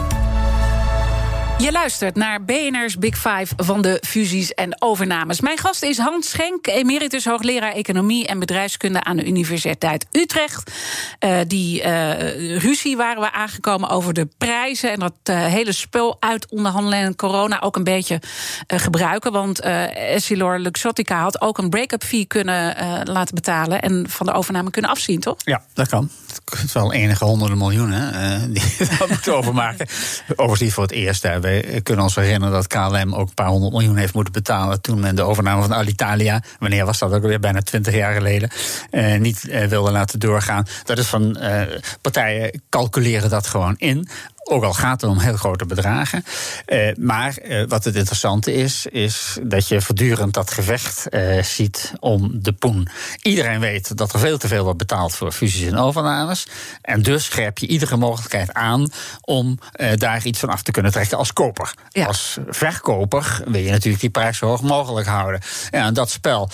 Je 1.58 1.72
luistert 1.72 2.15
naar 2.15 2.44
BNR's 2.44 2.98
Big 2.98 3.15
Five 3.15 3.48
van 3.58 3.82
de 3.82 4.04
fusies 4.08 4.54
en 4.54 4.76
overnames. 4.80 5.41
Mijn 5.41 5.58
gast 5.58 5.84
is 5.84 5.98
Hans 5.98 6.30
Schenk, 6.30 6.68
emeritus 6.68 7.26
hoogleraar 7.26 7.72
economie 7.72 8.28
en 8.28 8.39
bedrijfskunde 8.39 9.04
aan 9.04 9.18
de 9.18 9.26
Universiteit 9.26 10.06
Utrecht. 10.12 10.72
Uh, 11.20 11.38
die 11.48 11.84
uh, 11.84 12.58
ruzie 12.58 12.98
waren 12.98 13.22
we 13.22 13.32
aangekomen 13.32 13.89
over 13.89 14.13
de 14.13 14.28
prijzen 14.38 14.91
en 14.91 15.00
dat 15.00 15.13
uh, 15.30 15.46
hele 15.46 15.72
spul 15.72 16.18
uit 16.20 16.52
onderhandelen 16.52 17.00
en 17.00 17.15
corona 17.15 17.62
ook 17.62 17.76
een 17.76 17.84
beetje 17.84 18.22
gebruiken. 18.68 19.32
Want 19.32 19.60
Essilor 19.60 20.60
Luxottica 20.60 21.22
had 21.22 21.41
ook 21.41 21.58
een 21.58 21.70
break-up 21.70 22.04
fee 22.04 22.26
kunnen 22.26 22.76
laten 23.04 23.36
betalen 23.36 23.82
en 23.82 24.06
van 24.10 24.26
de 24.26 24.34
overname 24.34 24.70
kunnen 24.70 24.91
afzien, 24.91 25.20
toch? 25.20 25.36
Ja, 25.38 25.62
dat 25.74 25.88
kan. 25.88 26.10
Het 26.46 26.63
is 26.63 26.74
wel 26.74 26.94
enige 26.94 27.26
honderden 27.26 27.58
miljoenen 27.58 28.54
die 28.54 28.63
dat 29.00 29.10
moeten 29.10 29.36
overmaken. 29.36 29.88
Overigens 30.36 30.74
voor 30.74 30.84
het 30.84 30.91
eerst. 30.91 31.24
We 31.45 31.81
kunnen 31.84 32.03
ons 32.03 32.15
herinneren 32.15 32.53
dat 32.53 32.67
KLM 32.67 33.15
ook 33.15 33.27
een 33.27 33.34
paar 33.34 33.47
honderd 33.47 33.71
miljoen 33.71 33.97
heeft 33.97 34.13
moeten 34.13 34.34
betalen. 34.34 34.81
toen 34.81 34.99
men 34.99 35.15
de 35.15 35.21
overname 35.21 35.62
van 35.62 35.73
Alitalia, 35.73 36.43
wanneer 36.60 36.86
was 36.86 36.99
dat 36.99 37.13
ook 37.13 37.21
weer 37.21 37.39
bijna 37.39 37.62
twintig 37.62 37.93
jaar 37.93 38.13
geleden, 38.13 38.49
eh, 38.89 39.19
niet 39.19 39.47
eh, 39.47 39.67
wilde 39.67 39.91
laten 39.91 40.19
doorgaan. 40.19 40.65
Dat 40.84 40.97
is 40.97 41.08
van 41.08 41.38
eh, 41.38 41.62
partijen 42.01 42.62
calculeren 42.69 43.29
dat 43.29 43.47
gewoon 43.47 43.75
in. 43.77 44.08
Ook 44.47 44.63
al 44.63 44.73
gaat 44.73 45.01
het 45.01 45.10
om 45.10 45.19
heel 45.19 45.38
grote 45.38 45.65
bedragen. 45.65 46.23
Uh, 46.67 46.95
maar 46.95 47.38
uh, 47.43 47.63
wat 47.67 47.84
het 47.84 47.95
interessante 47.95 48.53
is, 48.53 48.86
is 48.86 49.38
dat 49.41 49.67
je 49.67 49.81
voortdurend 49.81 50.34
dat 50.34 50.51
gevecht 50.51 51.05
uh, 51.10 51.43
ziet 51.43 51.93
om 51.99 52.29
de 52.34 52.53
poen. 52.53 52.88
Iedereen 53.21 53.60
weet 53.60 53.97
dat 53.97 54.13
er 54.13 54.19
veel 54.19 54.38
te 54.38 54.47
veel 54.47 54.63
wordt 54.63 54.77
betaald 54.77 55.15
voor 55.15 55.31
fusies 55.31 55.67
en 55.67 55.77
overnames. 55.77 56.47
En 56.81 57.01
dus 57.01 57.27
grijp 57.27 57.58
je 57.58 57.67
iedere 57.67 57.97
mogelijkheid 57.97 58.53
aan 58.53 58.89
om 59.21 59.60
daar 59.95 60.25
iets 60.25 60.39
van 60.39 60.49
af 60.49 60.62
te 60.62 60.71
kunnen 60.71 60.91
trekken 60.91 61.17
als 61.17 61.34
koper. 61.34 61.73
Ja. 61.89 62.05
Als 62.05 62.38
verkoper 62.47 63.41
wil 63.45 63.62
je 63.62 63.71
natuurlijk 63.71 64.01
die 64.01 64.10
prijs 64.10 64.38
zo 64.38 64.45
hoog 64.45 64.62
mogelijk 64.62 65.08
houden. 65.08 65.41
Ja, 65.69 65.86
en 65.86 65.93
dat 65.93 66.10
spel, 66.10 66.49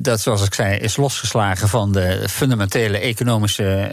dat 0.00 0.20
zoals 0.20 0.42
ik 0.42 0.54
zei, 0.54 0.78
is 0.78 0.96
losgeslagen 0.96 1.68
van 1.68 1.92
de 1.92 2.26
fundamentele 2.30 2.98
economische 2.98 3.90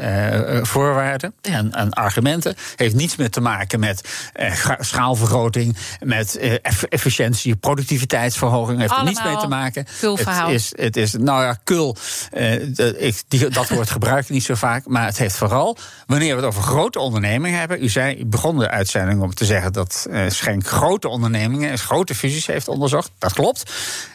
voorwaarden 0.63 1.33
en, 1.41 1.73
en 1.73 1.93
argumenten. 1.93 2.55
Heeft 2.75 2.95
niets 2.95 3.15
meer 3.19 3.29
te 3.29 3.41
maken 3.41 3.79
met 3.79 4.10
uh, 4.39 4.53
schaalvergroting, 4.79 5.77
met 5.99 6.38
uh, 6.41 6.53
efficiëntie, 6.89 7.55
productiviteitsverhoging. 7.55 8.79
Heeft 8.79 8.97
er 8.97 9.03
niets 9.03 9.23
mee 9.23 9.38
te 9.38 9.47
maken. 9.47 9.86
Het 10.01 10.49
is, 10.49 10.73
het 10.75 10.97
is, 10.97 11.13
nou 11.13 11.43
ja, 11.43 11.58
kul. 11.63 11.95
Uh, 12.34 13.05
ik, 13.08 13.23
die, 13.27 13.49
dat 13.49 13.69
woord 13.69 13.89
gebruik 13.89 14.23
ik 14.23 14.29
niet 14.29 14.43
zo 14.43 14.55
vaak. 14.55 14.88
Maar 14.88 15.05
het 15.05 15.17
heeft 15.17 15.36
vooral, 15.36 15.77
wanneer 16.08 16.36
we 16.36 16.41
het 16.41 16.45
over 16.45 16.63
grote 16.63 16.99
ondernemingen 16.99 17.60
hebben. 17.60 17.84
U, 17.84 17.89
zei, 17.89 18.19
u 18.19 18.25
begon 18.25 18.58
de 18.58 18.69
uitzending 18.69 19.21
om 19.21 19.34
te 19.34 19.45
zeggen 19.45 19.73
dat 19.73 20.08
Schenk 20.27 20.67
grote 20.67 21.08
ondernemingen, 21.08 21.77
grote 21.77 22.15
fusies 22.15 22.45
heeft 22.45 22.67
onderzocht. 22.67 23.12
Dat 23.17 23.34
klopt. 23.34 23.71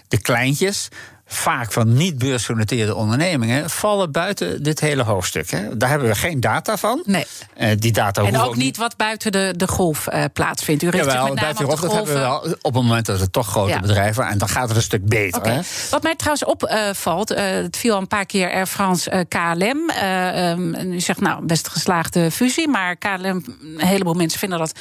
De 0.08 0.20
kleintjes 0.20 0.88
vaak 1.34 1.72
van 1.72 1.92
niet 1.92 2.18
beursgenoteerde 2.18 2.94
ondernemingen 2.94 3.70
vallen 3.70 4.12
buiten 4.12 4.62
dit 4.62 4.80
hele 4.80 5.02
hoofdstuk. 5.02 5.50
Hè. 5.50 5.76
Daar 5.76 5.88
hebben 5.88 6.08
we 6.08 6.14
geen 6.14 6.40
data 6.40 6.76
van. 6.76 7.02
Nee. 7.04 7.26
Uh, 7.60 7.68
die 7.78 7.92
data 7.92 8.22
en 8.22 8.40
ook 8.40 8.56
niet 8.56 8.76
wat 8.76 8.96
buiten 8.96 9.32
de, 9.32 9.54
de 9.56 9.68
golf 9.68 10.08
uh, 10.12 10.24
plaatsvindt. 10.32 10.82
U 10.82 10.88
richt 10.88 11.04
Jawel, 11.04 11.22
met 11.22 11.34
name 11.34 11.40
buiten 11.40 11.64
op 11.64 11.70
de 11.70 11.76
golf, 11.76 11.90
dat 11.90 11.96
hebben 11.96 12.14
we 12.14 12.20
wel 12.20 12.56
op 12.62 12.74
het 12.74 12.82
moment 12.82 13.06
dat 13.06 13.20
het 13.20 13.32
toch 13.32 13.46
grote 13.48 13.70
Ja. 13.70 13.80
bedrijven 13.80 14.26
en 14.26 14.38
dan 14.38 14.48
gaat 14.48 14.68
het 14.68 14.76
een 14.76 14.82
stuk 14.82 15.08
beter. 15.08 15.42
Hè. 15.42 15.60
Wat 15.90 16.02
mij 16.02 16.14
trouwens 16.16 16.44
opvalt, 16.44 17.30
eh, 17.30 17.44
het 17.44 17.76
viel 17.76 17.94
al 17.94 18.00
een 18.00 18.06
paar 18.08 18.26
keer 18.26 18.52
Air 18.52 18.66
France 18.66 19.10
eh, 19.10 19.20
KLM. 19.28 19.90
eh, 19.90 20.50
ehm, 20.50 20.74
en 20.74 20.92
u 20.92 21.00
zegt 21.00 21.20
nou, 21.20 21.46
best 21.46 21.68
geslaagde 21.68 22.30
fusie. 22.30 22.68
Maar 22.68 22.96
KLM, 22.96 23.44
een 23.76 23.86
heleboel 23.86 24.14
mensen 24.14 24.38
vinden 24.38 24.58
dat 24.58 24.72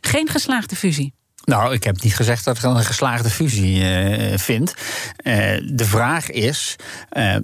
geen 0.00 0.28
geslaagde 0.28 0.76
fusie. 0.76 1.14
Nou, 1.44 1.72
ik 1.74 1.84
heb 1.84 2.02
niet 2.02 2.14
gezegd 2.14 2.44
dat 2.44 2.56
ik 2.56 2.62
een 2.62 2.84
geslaagde 2.84 3.30
fusie 3.30 3.84
eh, 3.84 4.38
vind. 4.38 4.74
Eh, 5.16 5.34
de 5.72 5.84
vraag 5.84 6.30
is, 6.30 6.76
eh, 7.08 7.36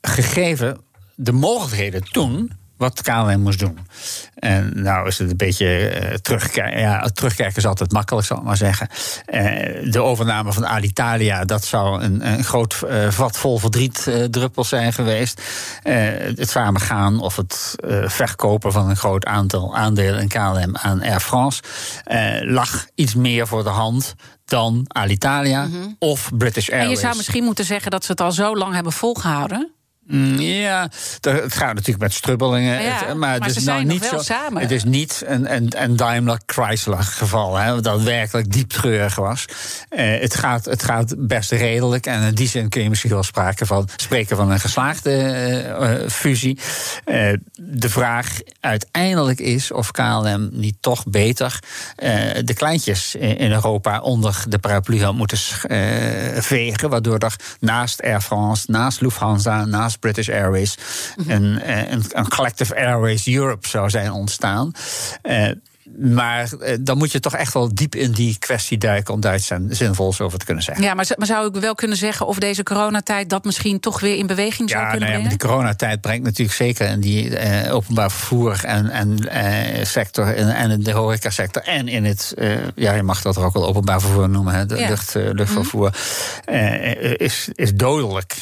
gegeven 0.00 0.80
de 1.14 1.32
mogelijkheden 1.32 2.02
toen 2.02 2.52
wat 2.76 3.02
KLM 3.02 3.40
moest 3.40 3.58
doen. 3.58 3.78
En 4.34 4.70
nou 4.74 5.06
is 5.06 5.18
het 5.18 5.30
een 5.30 5.36
beetje 5.36 6.00
uh, 6.02 6.14
terugkijken. 6.14 6.80
Ja, 6.80 7.08
terugkijken 7.14 7.56
is 7.56 7.66
altijd 7.66 7.92
makkelijk, 7.92 8.26
zal 8.26 8.36
ik 8.36 8.42
maar 8.42 8.56
zeggen. 8.56 8.88
Uh, 9.26 9.92
de 9.92 10.02
overname 10.02 10.52
van 10.52 10.66
Alitalia, 10.66 11.44
dat 11.44 11.64
zou 11.64 12.02
een, 12.02 12.26
een 12.26 12.44
groot 12.44 12.82
uh, 12.84 13.10
vat 13.10 13.36
vol 13.36 13.58
verdrietdruppels 13.58 14.68
zijn 14.68 14.92
geweest. 14.92 15.42
het 15.82 16.50
samengaan 16.50 17.20
of 17.20 17.36
het 17.36 17.76
verkopen 18.04 18.72
van 18.72 18.90
een 18.90 18.96
groot 18.96 19.24
aantal 19.24 19.76
aandelen 19.76 20.20
in 20.20 20.28
KLM 20.28 20.76
aan 20.76 21.02
Air 21.02 21.20
France 21.20 21.62
lag 22.40 22.86
iets 22.94 23.14
meer 23.14 23.46
voor 23.46 23.62
de 23.62 23.68
hand 23.68 24.14
dan 24.44 24.84
Alitalia 24.88 25.64
mm 25.64 25.72
-hmm. 25.72 25.96
of 25.98 26.30
British 26.34 26.68
Airways. 26.68 26.88
En 26.88 26.94
je 26.94 27.00
zou 27.00 27.16
misschien 27.16 27.44
moeten 27.44 27.64
zeggen 27.64 27.90
dat 27.90 28.04
ze 28.04 28.10
het 28.10 28.20
al 28.20 28.32
zo 28.32 28.56
lang 28.56 28.74
hebben 28.74 28.92
volgehouden. 28.92 29.72
Ja, 30.06 30.88
het 31.20 31.54
gaat 31.54 31.74
natuurlijk 31.74 31.98
met 31.98 32.12
strubbelingen. 32.12 32.82
Ja, 32.82 33.00
maar, 33.06 33.16
maar 33.16 33.34
het 33.34 33.56
is 33.56 33.64
nou 33.64 33.84
niet 33.84 34.00
nog 34.00 34.10
wel 34.10 34.22
zo. 34.22 34.32
samen. 34.32 34.62
Het 34.62 34.70
is 34.70 34.84
niet 34.84 35.22
een, 35.26 35.54
een, 35.54 35.82
een 35.82 35.96
Daimler-Chrysler 35.96 37.02
geval, 37.02 37.56
hè, 37.56 37.80
dat 37.80 38.02
werkelijk 38.02 38.52
diep 38.52 38.70
treurig 38.70 39.14
was. 39.14 39.44
Uh, 39.90 40.20
het, 40.20 40.34
gaat, 40.34 40.64
het 40.64 40.82
gaat 40.82 41.14
best 41.18 41.50
redelijk. 41.50 42.06
En 42.06 42.22
in 42.22 42.34
die 42.34 42.48
zin 42.48 42.68
kun 42.68 42.82
je 42.82 42.88
misschien 42.88 43.10
wel 43.10 43.22
spreken 43.22 43.66
van, 43.66 43.88
spreken 43.96 44.36
van 44.36 44.50
een 44.50 44.60
geslaagde 44.60 45.10
uh, 45.80 46.08
fusie. 46.08 46.58
Uh, 47.04 47.32
de 47.54 47.88
vraag 47.88 48.38
uiteindelijk 48.60 49.40
is 49.40 49.72
of 49.72 49.90
KLM 49.90 50.48
niet 50.52 50.76
toch 50.80 51.04
beter 51.06 51.58
de 52.44 52.52
kleintjes 52.54 53.14
in 53.14 53.52
Europa 53.52 54.00
onder 54.00 54.44
de 54.48 54.58
paraplu 54.58 55.02
had 55.02 55.14
moeten 55.14 55.38
vegen. 56.42 56.90
Waardoor 56.90 57.18
er 57.18 57.36
naast 57.60 58.02
Air 58.02 58.20
France, 58.20 58.70
naast 58.70 59.00
Lufthansa, 59.00 59.64
naast 59.64 59.91
British 59.96 60.28
Airways 60.28 60.78
Mhm. 61.16 61.30
een, 61.30 61.70
een, 61.92 62.04
een 62.12 62.28
Collective 62.28 62.76
Airways 62.76 63.26
Europe 63.26 63.68
zou 63.68 63.90
zijn 63.90 64.12
ontstaan. 64.12 64.72
Maar 65.98 66.50
uh, 66.60 66.76
dan 66.80 66.98
moet 66.98 67.12
je 67.12 67.20
toch 67.20 67.34
echt 67.34 67.52
wel 67.52 67.74
diep 67.74 67.94
in 67.94 68.12
die 68.12 68.36
kwestie 68.38 68.78
duiken 68.78 69.14
om 69.14 69.20
daar 69.20 69.34
iets 69.34 69.50
zinvols 69.68 70.20
over 70.20 70.38
te 70.38 70.44
kunnen 70.44 70.64
zeggen. 70.64 70.84
Ja, 70.84 70.94
maar, 70.94 71.06
maar, 71.16 71.26
zou 71.26 71.48
ik 71.48 71.60
wel 71.60 71.74
kunnen 71.74 71.96
zeggen 71.96 72.26
of 72.26 72.38
deze 72.38 72.62
coronatijd 72.62 73.30
dat 73.30 73.44
misschien 73.44 73.80
toch 73.80 74.00
weer 74.00 74.16
in 74.16 74.26
beweging 74.26 74.70
zou 74.70 74.82
ja, 74.82 74.90
kunnen 74.90 75.08
nou 75.08 75.20
ja, 75.20 75.24
brengen? 75.24 75.38
die 75.38 75.48
coronatijd 75.48 76.00
brengt 76.00 76.24
natuurlijk 76.24 76.56
zeker 76.56 76.88
in 76.88 77.00
die 77.00 77.30
uh, 77.30 77.74
openbaar 77.74 78.10
vervoer 78.10 78.64
en, 78.64 78.90
en 78.90 79.16
uh, 79.22 79.84
sector 79.84 80.34
en, 80.34 80.54
en 80.54 80.70
in 80.70 80.82
de 80.82 80.92
horecasector 80.92 81.62
en 81.62 81.88
in 81.88 82.04
het, 82.04 82.34
ja, 82.74 82.92
je 82.94 83.02
mag 83.02 83.22
dat 83.22 83.38
ook 83.38 83.52
wel 83.52 83.66
openbaar 83.66 84.00
vervoer 84.00 84.28
noemen, 84.28 84.54
hè, 84.54 84.66
de 84.66 84.76
ja. 84.76 84.88
lucht, 84.88 85.14
luchtvervoer, 85.14 85.94
mm 86.46 86.54
-hmm. 86.54 87.14
is, 87.16 87.48
is 87.54 87.74
dodelijk. 87.74 88.36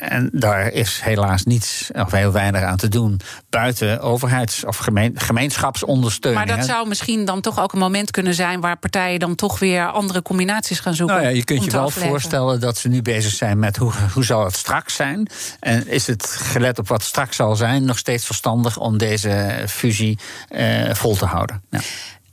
en 0.00 0.30
daar 0.32 0.72
is 0.72 1.00
helaas 1.02 1.44
niets 1.44 1.90
of 1.92 2.10
heel 2.10 2.32
weinig 2.32 2.62
aan 2.62 2.76
te 2.76 2.88
doen 2.88 3.20
buiten 3.50 4.00
overheids- 4.00 4.64
of 4.64 4.76
gemeen, 4.76 5.20
gemeenschapsondersteuning. 5.20 6.46
Maar 6.46 6.56
dat 6.56 6.66
zou 6.66 6.88
misschien 6.92 7.24
dan 7.24 7.40
toch 7.40 7.60
ook 7.60 7.72
een 7.72 7.78
moment 7.78 8.10
kunnen 8.10 8.34
zijn 8.34 8.60
waar 8.60 8.76
partijen 8.76 9.20
dan 9.20 9.34
toch 9.34 9.58
weer 9.58 9.90
andere 9.90 10.22
combinaties 10.22 10.80
gaan 10.80 10.94
zoeken. 10.94 11.16
Nou 11.16 11.28
ja, 11.28 11.34
je 11.34 11.44
kunt 11.44 11.64
je 11.64 11.70
wel 11.70 11.82
afleggen. 11.84 12.10
voorstellen 12.10 12.60
dat 12.60 12.78
ze 12.78 12.88
nu 12.88 13.02
bezig 13.02 13.32
zijn 13.32 13.58
met 13.58 13.76
hoe, 13.76 13.92
hoe 14.14 14.24
zal 14.24 14.44
het 14.44 14.56
straks 14.56 14.94
zijn. 14.94 15.28
En 15.60 15.88
is 15.88 16.06
het 16.06 16.26
gelet 16.26 16.78
op 16.78 16.88
wat 16.88 17.02
straks 17.02 17.36
zal 17.36 17.56
zijn, 17.56 17.84
nog 17.84 17.98
steeds 17.98 18.26
verstandig 18.26 18.78
om 18.78 18.98
deze 18.98 19.64
fusie 19.68 20.18
uh, 20.50 20.94
vol 20.94 21.16
te 21.16 21.26
houden? 21.26 21.62
Ja. 21.70 21.80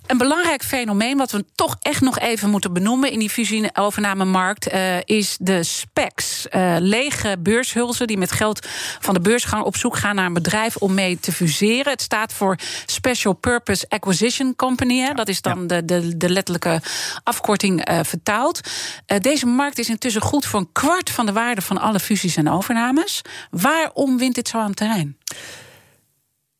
Een 0.10 0.18
belangrijk 0.18 0.64
fenomeen 0.64 1.18
wat 1.18 1.32
we 1.32 1.46
toch 1.56 1.76
echt 1.80 2.02
nog 2.02 2.20
even 2.20 2.50
moeten 2.50 2.74
benoemen 2.74 3.12
in 3.12 3.20
die 3.20 3.30
fusie-overnamemarkt 3.30 4.74
uh, 4.74 4.98
is 5.04 5.38
de 5.40 5.64
specs. 5.64 6.48
Uh, 6.52 6.76
lege 6.80 7.36
beurshulzen 7.40 8.08
die 8.08 8.18
met 8.18 8.32
geld 8.32 8.68
van 9.00 9.14
de 9.14 9.20
beurs 9.20 9.44
gaan 9.44 9.64
op 9.64 9.78
zoek 9.78 9.98
gaan 9.98 10.16
naar 10.16 10.26
een 10.26 10.34
bedrijf 10.34 10.76
om 10.76 10.94
mee 10.94 11.20
te 11.20 11.32
fuseren. 11.32 11.92
Het 11.92 12.02
staat 12.02 12.34
voor 12.34 12.58
Special 12.86 13.34
Purpose 13.34 13.86
Acquisition 13.90 14.56
Company. 14.56 15.00
Hè? 15.00 15.14
Dat 15.14 15.28
is 15.28 15.42
dan 15.42 15.60
ja. 15.60 15.68
de, 15.68 15.86
de, 15.86 16.18
de, 16.18 16.30
letterlijke 16.30 16.82
afkorting 17.24 17.90
uh, 17.90 18.00
vertaald. 18.04 18.60
deze 19.20 19.46
markt 19.46 19.78
is 19.78 19.90
intussen 19.90 20.22
goed 20.22 20.46
voor 20.46 20.60
een 20.60 20.72
kwart 20.72 21.10
van 21.10 21.26
de 21.26 21.34
waarde 21.34 21.62
van 21.62 21.78
alle 21.78 22.00
fusies 22.00 22.36
en 22.36 22.50
overnames. 22.50 23.22
Waarom 23.50 24.18
wint 24.18 24.36
dit 24.36 24.48
zo 24.48 24.58
aan 24.58 24.74
terrein? 24.74 25.18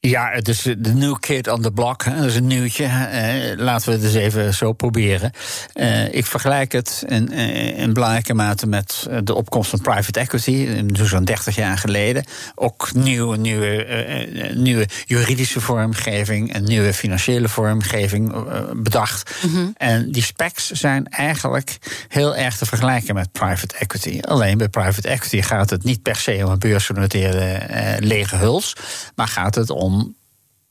Ja, 0.02 0.30
het 0.32 0.48
is 0.48 0.62
de 0.62 0.94
new 0.94 1.16
kid 1.20 1.48
on 1.48 1.62
the 1.62 1.72
block. 1.72 2.04
Hè. 2.04 2.16
Dat 2.16 2.26
is 2.26 2.36
een 2.36 2.48
nieuwtje. 2.48 2.84
Uh, 2.84 3.64
laten 3.64 3.90
we 3.90 3.96
het 3.96 4.04
eens 4.04 4.14
even 4.14 4.54
zo 4.54 4.74
proberen. 4.74 5.32
Uh, 5.74 6.14
ik 6.14 6.26
vergelijk 6.26 6.72
het 6.72 7.04
in, 7.08 7.32
in 7.32 7.94
belangrijke 7.94 8.34
mate 8.34 8.68
met 8.68 9.08
de 9.24 9.34
opkomst 9.34 9.70
van 9.70 9.82
private 9.82 10.20
equity. 10.20 10.84
Zo'n 10.94 11.24
30 11.24 11.56
jaar 11.56 11.78
geleden. 11.78 12.24
Ook 12.56 12.94
nieuwe, 12.94 13.38
nieuwe, 13.38 13.88
nieuwe 14.56 14.88
juridische 15.06 15.62
vormgeving. 15.62 16.54
En 16.54 16.64
nieuwe 16.64 16.94
financiële 16.94 17.50
vormgeving 17.50 18.34
bedacht. 18.84 19.32
Mm 19.42 19.54
-hmm. 19.54 19.74
En 19.78 20.12
die 20.12 20.24
specs 20.24 20.72
zijn 20.72 21.08
eigenlijk 21.08 21.78
heel 22.08 22.36
erg 22.36 22.58
te 22.58 22.66
vergelijken 22.66 23.16
met 23.16 23.32
private 23.32 23.76
equity. 23.78 24.20
Alleen 24.22 24.58
bij 24.58 24.70
private 24.70 25.08
equity 25.08 25.42
gaat 25.42 25.70
het 25.70 25.84
niet 25.84 26.02
per 26.02 26.16
se 26.16 26.42
om 26.46 26.52
een 26.52 26.60
beursgenoteerde 26.60 27.60
lege 28.00 28.36
huls. 28.36 28.76
Maar 29.16 29.28
gaat 29.28 29.56
het 29.56 29.70
om 29.70 29.89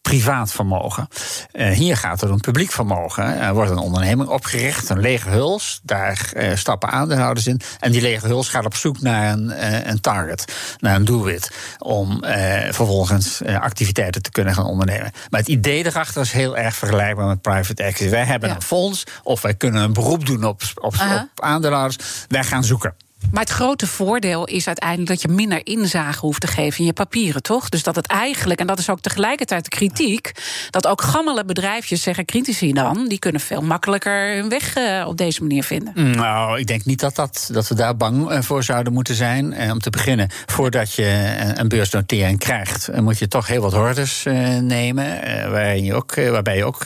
privaat 0.09 0.53
vermogen. 0.53 1.09
Uh, 1.53 1.71
hier 1.71 1.97
gaat 1.97 2.21
het 2.21 2.31
om 2.31 2.41
publiek 2.41 2.71
vermogen. 2.71 3.41
Er 3.41 3.55
wordt 3.55 3.71
een 3.71 3.79
onderneming 3.79 4.29
opgericht, 4.29 4.89
een 4.89 5.01
lege 5.01 5.29
huls. 5.29 5.81
Daar 5.83 6.31
uh, 6.37 6.55
stappen 6.55 6.89
aandeelhouders 6.89 7.47
in. 7.47 7.61
En 7.81 7.93
die 7.93 8.01
lege 8.01 8.27
huls 8.27 8.49
gaat 8.49 8.65
op 8.65 8.75
zoek 8.75 9.01
naar 9.01 9.33
een, 9.33 9.47
uh, 9.47 9.87
een 9.87 10.01
target, 10.01 10.53
naar 10.79 10.95
een 10.95 11.05
doelwit. 11.05 11.51
Om 11.79 12.25
vervolgens 12.71 13.43
activiteiten 13.45 14.23
te 14.23 14.31
kunnen 14.31 14.55
gaan 14.55 14.65
ondernemen. 14.65 15.13
Maar 15.31 15.41
het 15.41 15.49
idee 15.49 15.87
erachter 15.87 16.23
is 16.23 16.33
heel 16.33 16.57
erg 16.57 16.75
vergelijkbaar 16.75 17.27
met 17.27 17.43
private 17.43 17.83
equity. 17.83 18.11
Wij 18.11 18.25
hebben 18.25 18.49
ja. 18.49 18.55
een 18.55 18.63
fonds, 18.63 19.05
of 19.23 19.43
wij 19.43 19.55
kunnen 19.55 19.83
een 19.83 19.93
beroep 19.93 20.27
doen 20.27 20.45
op, 20.45 20.63
op, 20.75 20.95
-huh. 20.95 21.23
op 21.23 21.45
aandeelhouders. 21.45 22.25
Wij 22.29 22.45
gaan 22.45 22.65
zoeken. 22.65 22.95
Maar 23.31 23.43
het 23.43 23.53
grote 23.53 23.87
voordeel 23.87 24.45
is 24.45 24.67
uiteindelijk 24.67 25.09
dat 25.09 25.23
je 25.23 25.29
minder 25.29 25.67
inzage 25.67 26.21
hoeft 26.21 26.41
te 26.41 26.47
geven 26.47 26.79
in 26.79 26.85
je 26.85 26.93
papieren, 26.93 27.43
toch? 27.43 27.69
Dus 27.69 27.83
dat 27.83 27.97
het 27.97 28.07
eigenlijk, 28.07 28.61
en 28.61 28.67
dat 28.67 28.79
is 28.79 28.91
ook 28.91 29.01
tegelijkertijd 29.01 29.65
de 29.65 29.71
kritiek, 29.71 30.33
dat 30.71 30.87
ook 30.87 31.03
gammele 31.03 31.45
bedrijfjes, 31.45 32.03
zeggen 32.03 32.25
critici 32.25 32.73
dan, 32.73 33.09
die 33.09 33.19
kunnen 33.19 33.41
veel 33.41 33.61
makkelijker 33.61 34.35
hun 34.35 34.49
weg 34.49 34.77
uh, 34.77 35.07
op 35.07 35.17
deze 35.17 35.43
manier 35.43 35.65
vinden. 35.65 36.11
Nou, 36.17 36.59
ik 36.59 36.67
denk 36.67 36.85
niet 36.85 37.01
dat, 37.01 37.15
dat, 37.15 37.49
dat 37.53 37.69
we 37.69 37.75
daar 37.75 37.97
bang 37.97 38.45
voor 38.45 38.63
zouden 38.63 38.93
moeten 38.93 39.15
zijn. 39.15 39.53
Eh, 39.53 39.71
om 39.71 39.79
te 39.79 39.91
beginnen, 39.91 40.31
voordat 40.47 40.95
je 40.95 41.37
een 41.55 41.69
beursnotering 41.69 42.39
krijgt, 42.39 43.01
moet 43.01 43.19
je 43.19 43.29
toch 43.29 43.47
heel 43.47 43.63
wat 43.63 43.73
hordes 43.73 44.23
nemen, 44.61 45.21
waarin 45.51 45.85
je 45.85 45.95
ook, 45.95 46.15
waarbij 46.15 46.57
je 46.57 46.65
ook 46.65 46.85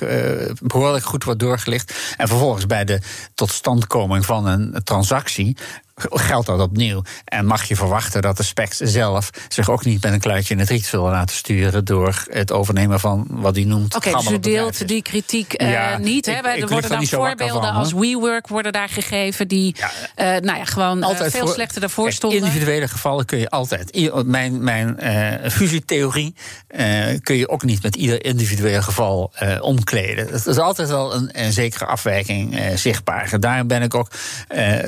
behoorlijk 0.61 1.05
goed 1.05 1.25
wordt 1.25 1.41
doorgelicht. 1.41 2.15
En 2.17 2.29
vervolgens 2.29 2.67
bij 2.67 2.85
de 2.85 3.01
totstandkoming 3.35 4.25
van 4.25 4.47
een 4.47 4.81
transactie 4.85 5.57
geldt 5.95 6.47
dat 6.47 6.61
opnieuw. 6.61 7.03
En 7.25 7.47
mag 7.47 7.65
je 7.65 7.77
verwachten 7.77 8.23
dat 8.23 8.37
de 8.37 8.43
specs 8.43 8.77
zelf 8.77 9.31
zich 9.49 9.71
ook 9.71 9.85
niet 9.85 10.03
met 10.03 10.13
een 10.13 10.21
kluitje 10.21 10.55
in 10.55 10.61
het 10.61 10.69
riet 10.69 10.87
zullen 10.87 11.11
laten 11.11 11.37
sturen 11.37 11.85
door 11.85 12.25
het 12.31 12.53
overnemen 12.53 13.01
van 13.01 13.27
wat 13.31 13.55
hij 13.55 13.65
noemt. 13.65 13.97
Oké, 13.97 14.09
okay, 14.09 14.23
dus 14.23 14.31
u 14.31 14.39
deelt 14.39 14.89
die 14.89 15.03
kritiek 15.03 15.63
uh, 15.63 15.71
ja, 15.71 15.99
niet. 15.99 16.27
Hè? 16.27 16.33
Er 16.33 16.69
worden 16.69 16.91
dan 16.91 17.07
voorbeelden 17.07 17.63
van, 17.63 17.75
als 17.75 17.93
WeWork 17.93 18.49
worden 18.49 18.73
daar 18.73 18.89
gegeven 18.89 19.49
die 19.49 19.77
ja, 19.79 20.37
uh, 20.37 20.43
nou 20.43 20.59
ja, 20.59 20.65
gewoon 20.65 20.99
uh, 20.99 21.09
veel 21.09 21.31
voor, 21.31 21.49
slechter 21.55 21.81
daarvoor 21.81 22.13
stonden. 22.13 22.39
In 22.39 22.45
individuele 22.45 22.89
gevallen 22.89 23.25
kun 23.25 23.39
je 23.39 23.51
altijd. 23.51 24.11
Mijn, 24.25 24.65
mijn 24.65 24.99
fusietheorie 25.51 26.35
kun 27.23 27.37
je 27.37 27.49
ook 27.49 27.63
niet 27.63 27.83
met 27.83 27.97
ieder 27.97 28.25
individueel 28.25 28.83
geval 28.83 29.33
omkleden. 29.61 30.27
Het 30.33 30.47
is 30.47 30.59
altijd 30.59 30.89
wel 30.89 31.15
een, 31.15 31.29
een 31.33 31.53
zekere 31.53 31.85
afwijking 31.85 32.61
zichtbaar. 32.75 33.41
Daarom 33.41 33.67
ben 33.67 33.83
ik 33.83 33.95
ook, 33.95 34.11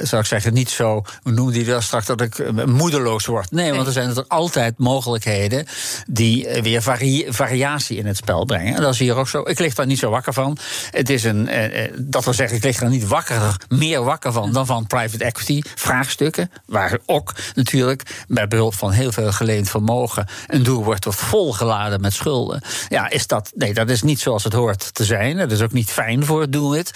zou 0.02 0.22
ik 0.22 0.26
zeggen, 0.26 0.52
niet 0.52 0.70
zo 0.70 0.93
zo, 0.94 1.12
hoe 1.22 1.32
noemde 1.32 1.52
die 1.52 1.64
dat 1.64 1.82
straks, 1.82 2.06
dat 2.06 2.20
ik 2.20 2.38
eh, 2.38 2.64
moedeloos 2.64 3.26
word. 3.26 3.50
Nee, 3.50 3.72
want 3.72 3.86
er 3.86 3.92
zijn 3.92 4.16
er 4.16 4.24
altijd 4.28 4.78
mogelijkheden 4.78 5.66
die 6.06 6.46
eh, 6.46 6.62
weer 6.62 6.82
vari 6.82 7.26
variatie 7.28 7.96
in 7.96 8.06
het 8.06 8.16
spel 8.16 8.44
brengen. 8.44 8.74
En 8.74 8.82
dat 8.82 8.92
is 8.92 8.98
hier 8.98 9.16
ook 9.16 9.28
zo. 9.28 9.40
Ik 9.40 9.58
lig 9.58 9.74
daar 9.74 9.86
niet 9.86 9.98
zo 9.98 10.10
wakker 10.10 10.32
van. 10.32 10.58
Het 10.90 11.10
is 11.10 11.24
een, 11.24 11.48
eh, 11.48 11.92
dat 11.98 12.24
wil 12.24 12.32
zeggen, 12.32 12.56
ik 12.56 12.64
lig 12.64 12.80
er 12.80 12.88
niet 12.88 13.08
wakker, 13.08 13.56
meer 13.68 14.02
wakker 14.02 14.32
van 14.32 14.52
dan 14.52 14.66
van 14.66 14.86
private 14.86 15.24
equity 15.24 15.62
vraagstukken. 15.74 16.50
Waar 16.66 16.98
ook 17.06 17.34
natuurlijk 17.54 18.24
bij 18.28 18.48
behulp 18.48 18.74
van 18.74 18.90
heel 18.90 19.12
veel 19.12 19.32
geleend 19.32 19.70
vermogen 19.70 20.26
een 20.46 20.62
doel 20.62 20.84
wordt 20.84 21.06
volgeladen 21.08 22.00
met 22.00 22.12
schulden. 22.12 22.62
Ja, 22.88 23.10
is 23.10 23.26
dat. 23.26 23.52
Nee, 23.54 23.74
dat 23.74 23.90
is 23.90 24.02
niet 24.02 24.20
zoals 24.20 24.44
het 24.44 24.52
hoort 24.52 24.94
te 24.94 25.04
zijn. 25.04 25.36
Dat 25.36 25.50
is 25.50 25.60
ook 25.62 25.72
niet 25.72 25.90
fijn 25.90 26.24
voor 26.24 26.40
het 26.40 26.52
doelwit. 26.52 26.90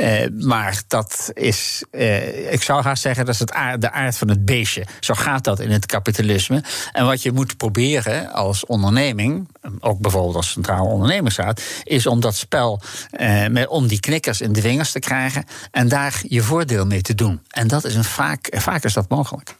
Uh, 0.00 0.26
maar 0.38 0.82
dat 0.88 1.30
is. 1.34 1.84
Uh, 1.90 2.52
ik 2.52 2.62
zou 2.62 2.82
haast 2.82 3.02
zeggen, 3.02 3.24
dat 3.24 3.34
het 3.40 3.52
aard, 3.52 3.80
de 3.80 3.90
aard 3.90 4.18
van 4.18 4.28
het 4.28 4.44
beestje. 4.44 4.86
Zo 5.00 5.14
gaat 5.14 5.44
dat 5.44 5.60
in 5.60 5.70
het 5.70 5.86
kapitalisme. 5.86 6.62
En 6.92 7.04
wat 7.06 7.22
je 7.22 7.32
moet 7.32 7.56
proberen 7.56 8.32
als 8.32 8.66
onderneming, 8.66 9.48
ook 9.80 9.98
bijvoorbeeld 9.98 10.36
als 10.36 10.50
Centraal 10.50 10.86
Ondernemingsraad, 10.86 11.62
is 11.84 12.06
om 12.06 12.20
dat 12.20 12.36
spel, 12.36 12.80
uh, 13.20 13.46
met, 13.46 13.68
om 13.68 13.86
die 13.86 14.00
knikkers 14.00 14.40
in 14.40 14.52
de 14.52 14.60
vingers 14.60 14.92
te 14.92 14.98
krijgen 14.98 15.44
en 15.70 15.88
daar 15.88 16.20
je 16.28 16.42
voordeel 16.42 16.86
mee 16.86 17.02
te 17.02 17.14
doen. 17.14 17.40
En 17.48 17.68
dat 17.68 17.84
is 17.84 17.94
een 17.94 18.04
vaak, 18.04 18.48
vaak 18.56 18.84
is 18.84 18.92
dat 18.92 19.08
mogelijk. 19.08 19.54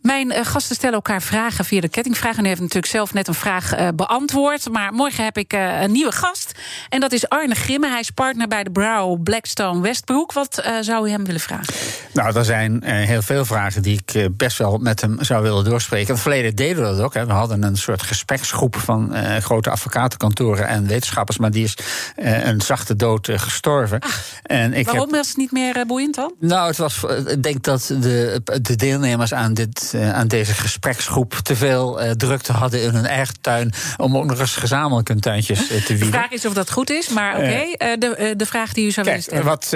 Mijn 0.00 0.32
uh, 0.32 0.38
gasten 0.42 0.76
stellen 0.76 0.94
elkaar 0.94 1.22
vragen 1.22 1.64
via 1.64 1.80
de 1.80 1.88
kettingvraag. 1.88 2.36
En 2.36 2.44
u 2.44 2.48
heeft 2.48 2.60
natuurlijk 2.60 2.92
zelf 2.92 3.12
net 3.12 3.28
een 3.28 3.34
vraag 3.34 3.78
uh, 3.78 3.88
beantwoord. 3.94 4.70
Maar 4.70 4.92
morgen 4.92 5.24
heb 5.24 5.38
ik 5.38 5.52
uh, 5.52 5.80
een 5.80 5.92
nieuwe 5.92 6.12
gast. 6.12 6.52
En 6.88 7.00
dat 7.00 7.12
is 7.12 7.28
Arne 7.28 7.54
Grimme. 7.54 7.88
Hij 7.88 8.00
is 8.00 8.10
partner 8.10 8.48
bij 8.48 8.64
de 8.64 8.70
Brow 8.70 9.22
Blackstone 9.22 9.80
Westbroek. 9.80 10.32
Wat 10.32 10.64
zou 10.80 11.08
u 11.08 11.10
hem 11.10 11.24
willen 11.24 11.40
vragen? 11.40 11.74
Nou, 12.12 12.36
er 12.36 12.44
zijn 12.44 12.84
heel 12.84 13.21
veel 13.22 13.44
vragen 13.44 13.82
die 13.82 14.00
ik 14.04 14.36
best 14.36 14.58
wel 14.58 14.78
met 14.78 15.00
hem 15.00 15.16
zou 15.20 15.42
willen 15.42 15.64
doorspreken. 15.64 16.06
In 16.06 16.12
het 16.12 16.22
verleden 16.22 16.56
deden 16.56 16.82
we 16.82 16.96
dat 16.96 17.00
ook. 17.00 17.14
Hè. 17.14 17.26
We 17.26 17.32
hadden 17.32 17.62
een 17.62 17.76
soort 17.76 18.02
gespreksgroep 18.02 18.76
van 18.76 19.14
grote 19.40 19.70
advocatenkantoren 19.70 20.66
en 20.66 20.86
wetenschappers. 20.86 21.38
Maar 21.38 21.50
die 21.50 21.64
is 21.64 21.76
een 22.16 22.60
zachte 22.60 22.96
dood 22.96 23.28
gestorven. 23.32 24.00
Ach, 24.00 24.22
en 24.42 24.72
ik 24.72 24.84
waarom 24.84 25.06
heb... 25.06 25.16
was 25.16 25.28
het 25.28 25.36
niet 25.36 25.52
meer 25.52 25.86
boeiend 25.86 26.14
dan? 26.14 26.34
Nou, 26.40 26.68
het 26.68 26.76
was, 26.76 27.04
ik 27.26 27.42
denk 27.42 27.62
dat 27.62 27.94
de, 28.00 28.40
de 28.62 28.76
deelnemers 28.76 29.34
aan 29.34 29.54
dit 29.54 29.94
aan 30.12 30.28
deze 30.28 30.52
gespreksgroep 30.52 31.34
te 31.34 31.56
veel 31.56 32.00
drukte 32.16 32.52
hadden 32.52 32.82
in 32.82 32.94
hun 32.94 33.06
eigen 33.06 33.40
tuin. 33.40 33.72
om 33.96 34.16
ook 34.16 34.24
nog 34.24 34.40
eens 34.40 34.56
gezamenlijk 34.56 35.08
een 35.08 35.20
tuintjes 35.20 35.66
te 35.66 35.74
wieden. 35.86 35.98
De 35.98 36.12
vraag 36.12 36.30
is 36.30 36.46
of 36.46 36.52
dat 36.54 36.70
goed 36.70 36.90
is, 36.90 37.08
maar 37.08 37.36
oké. 37.36 37.44
Okay. 37.44 37.96
de, 37.98 38.34
de 38.36 38.46
vraag 38.46 38.72
die 38.72 38.86
u 38.86 38.90
zou 38.90 39.06
willen 39.06 39.22
stellen. 39.22 39.44
Wat, 39.44 39.68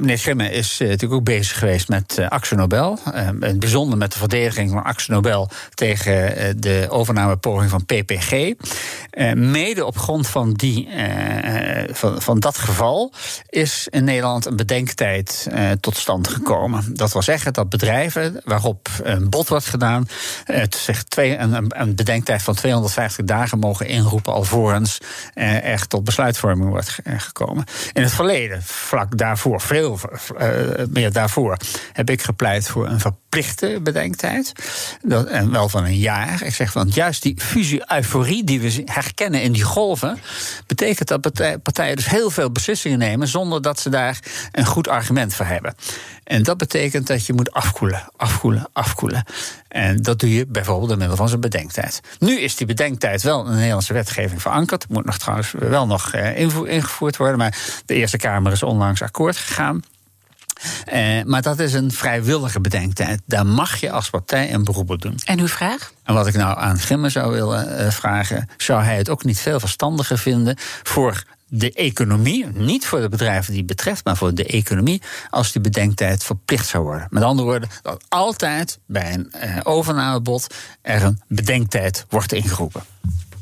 meneer 0.00 0.18
Grimme 0.18 0.50
is 0.50 0.78
natuurlijk 0.78 1.12
ook 1.12 1.24
bezig 1.24 1.58
geweest 1.58 1.88
met 1.88 2.26
Nobel. 2.56 2.98
in 3.14 3.42
het 3.42 3.58
bijzonder 3.58 3.98
met 3.98 4.12
de 4.12 4.18
verdediging 4.18 4.70
van 4.70 4.82
Axel 4.82 5.14
Nobel 5.14 5.50
tegen 5.74 6.60
de 6.60 6.86
overnamepoging 6.88 7.70
van 7.70 7.84
PPG. 7.84 8.52
mede 9.34 9.84
op 9.84 9.98
grond 9.98 10.26
van, 10.26 10.52
die, 10.52 10.88
van, 11.92 12.22
van 12.22 12.40
dat 12.40 12.58
geval 12.58 13.12
is 13.48 13.88
in 13.90 14.04
Nederland 14.04 14.46
een 14.46 14.56
bedenktijd 14.56 15.48
tot 15.80 15.96
stand 15.96 16.28
gekomen. 16.28 16.94
Dat 16.94 17.12
wil 17.12 17.22
zeggen 17.22 17.52
dat 17.52 17.68
bedrijven 17.68 18.40
waarop 18.44 18.88
een 19.02 19.30
bod 19.30 19.48
wordt 19.48 19.66
gedaan. 19.66 20.08
Het 20.44 20.74
zegt 20.74 21.10
twee, 21.10 21.36
een, 21.36 21.80
een 21.80 21.94
bedenktijd 21.94 22.42
van 22.42 22.54
250 22.54 23.24
dagen 23.24 23.58
mogen 23.58 23.86
inroepen 23.86 24.32
alvorens 24.32 24.98
echt 25.62 25.88
tot 25.88 26.04
besluitvorming 26.04 26.70
wordt 26.70 26.98
gekomen. 27.04 27.64
In 27.92 28.02
het 28.02 28.12
verleden, 28.12 28.62
vlak 28.62 29.18
daarvoor, 29.18 29.60
veel 29.60 29.98
meer 30.88 31.12
daarvoor, 31.12 31.56
heb 31.92 32.10
ik 32.10 32.22
gepleit 32.22 32.40
voor 32.62 32.86
een 32.88 33.00
verplichte 33.00 33.80
bedenktijd. 33.82 34.52
Dat, 35.02 35.26
en 35.26 35.50
wel 35.50 35.68
van 35.68 35.84
een 35.84 35.98
jaar. 35.98 36.42
Ik 36.42 36.54
zeg, 36.54 36.72
want 36.72 36.94
juist 36.94 37.22
die 37.22 37.40
fusie-euforie 37.40 38.44
die 38.44 38.60
we 38.60 38.82
herkennen 38.84 39.42
in 39.42 39.52
die 39.52 39.62
golven, 39.62 40.18
betekent 40.66 41.08
dat 41.08 41.20
partijen 41.62 41.96
dus 41.96 42.08
heel 42.08 42.30
veel 42.30 42.50
beslissingen 42.50 42.98
nemen 42.98 43.28
zonder 43.28 43.62
dat 43.62 43.80
ze 43.80 43.88
daar 43.88 44.18
een 44.52 44.66
goed 44.66 44.88
argument 44.88 45.34
voor 45.34 45.46
hebben. 45.46 45.74
En 46.24 46.42
dat 46.42 46.56
betekent 46.56 47.06
dat 47.06 47.26
je 47.26 47.32
moet 47.32 47.52
afkoelen, 47.52 48.08
afkoelen, 48.16 48.68
afkoelen. 48.72 49.24
En 49.68 50.02
dat 50.02 50.18
doe 50.18 50.34
je 50.34 50.46
bijvoorbeeld 50.46 50.88
door 50.88 50.98
middel 50.98 51.16
van 51.16 51.28
zijn 51.28 51.40
bedenktijd. 51.40 52.00
Nu 52.18 52.40
is 52.40 52.56
die 52.56 52.66
bedenktijd 52.66 53.22
wel 53.22 53.44
in 53.44 53.50
de 53.50 53.56
Nederlandse 53.56 53.92
wetgeving 53.92 54.42
verankerd. 54.42 54.88
Moet 54.88 55.04
nog 55.04 55.18
trouwens 55.18 55.52
wel 55.58 55.86
nog 55.86 56.12
eh, 56.12 56.38
ingevoerd 56.64 57.16
worden. 57.16 57.38
Maar 57.38 57.56
de 57.86 57.94
Eerste 57.94 58.16
Kamer 58.16 58.52
is 58.52 58.62
onlangs 58.62 59.02
akkoord 59.02 59.36
gegaan. 59.36 59.82
Eh, 60.84 61.22
maar 61.24 61.42
dat 61.42 61.58
is 61.58 61.72
een 61.72 61.92
vrijwillige 61.92 62.60
bedenktijd. 62.60 63.20
Daar 63.26 63.46
mag 63.46 63.76
je 63.76 63.90
als 63.90 64.10
partij 64.10 64.54
een 64.54 64.64
beroep 64.64 64.90
op 64.90 65.02
doen. 65.02 65.18
En 65.24 65.40
uw 65.40 65.48
vraag? 65.48 65.92
En 66.04 66.14
wat 66.14 66.26
ik 66.26 66.34
nou 66.34 66.58
aan 66.58 66.78
Gimme 66.78 67.08
zou 67.08 67.32
willen 67.32 67.80
uh, 67.80 67.90
vragen... 67.90 68.48
zou 68.56 68.82
hij 68.82 68.96
het 68.96 69.08
ook 69.08 69.24
niet 69.24 69.40
veel 69.40 69.60
verstandiger 69.60 70.18
vinden... 70.18 70.56
voor 70.82 71.24
de 71.54 71.72
economie, 71.72 72.46
niet 72.46 72.86
voor 72.86 73.00
de 73.00 73.08
bedrijven 73.08 73.50
die 73.50 73.58
het 73.58 73.66
betreft, 73.66 74.04
maar 74.04 74.16
voor 74.16 74.34
de 74.34 74.46
economie, 74.46 75.02
als 75.30 75.52
die 75.52 75.62
bedenktijd 75.62 76.24
verplicht 76.24 76.66
zou 76.66 76.84
worden. 76.84 77.06
Met 77.10 77.22
andere 77.22 77.48
woorden, 77.48 77.68
dat 77.82 78.04
altijd 78.08 78.78
bij 78.86 79.12
een 79.12 79.32
uh, 79.44 79.58
overnamebod 79.62 80.54
er 80.82 81.02
een 81.02 81.20
bedenktijd 81.28 82.06
wordt 82.08 82.32
ingeroepen. 82.32 82.82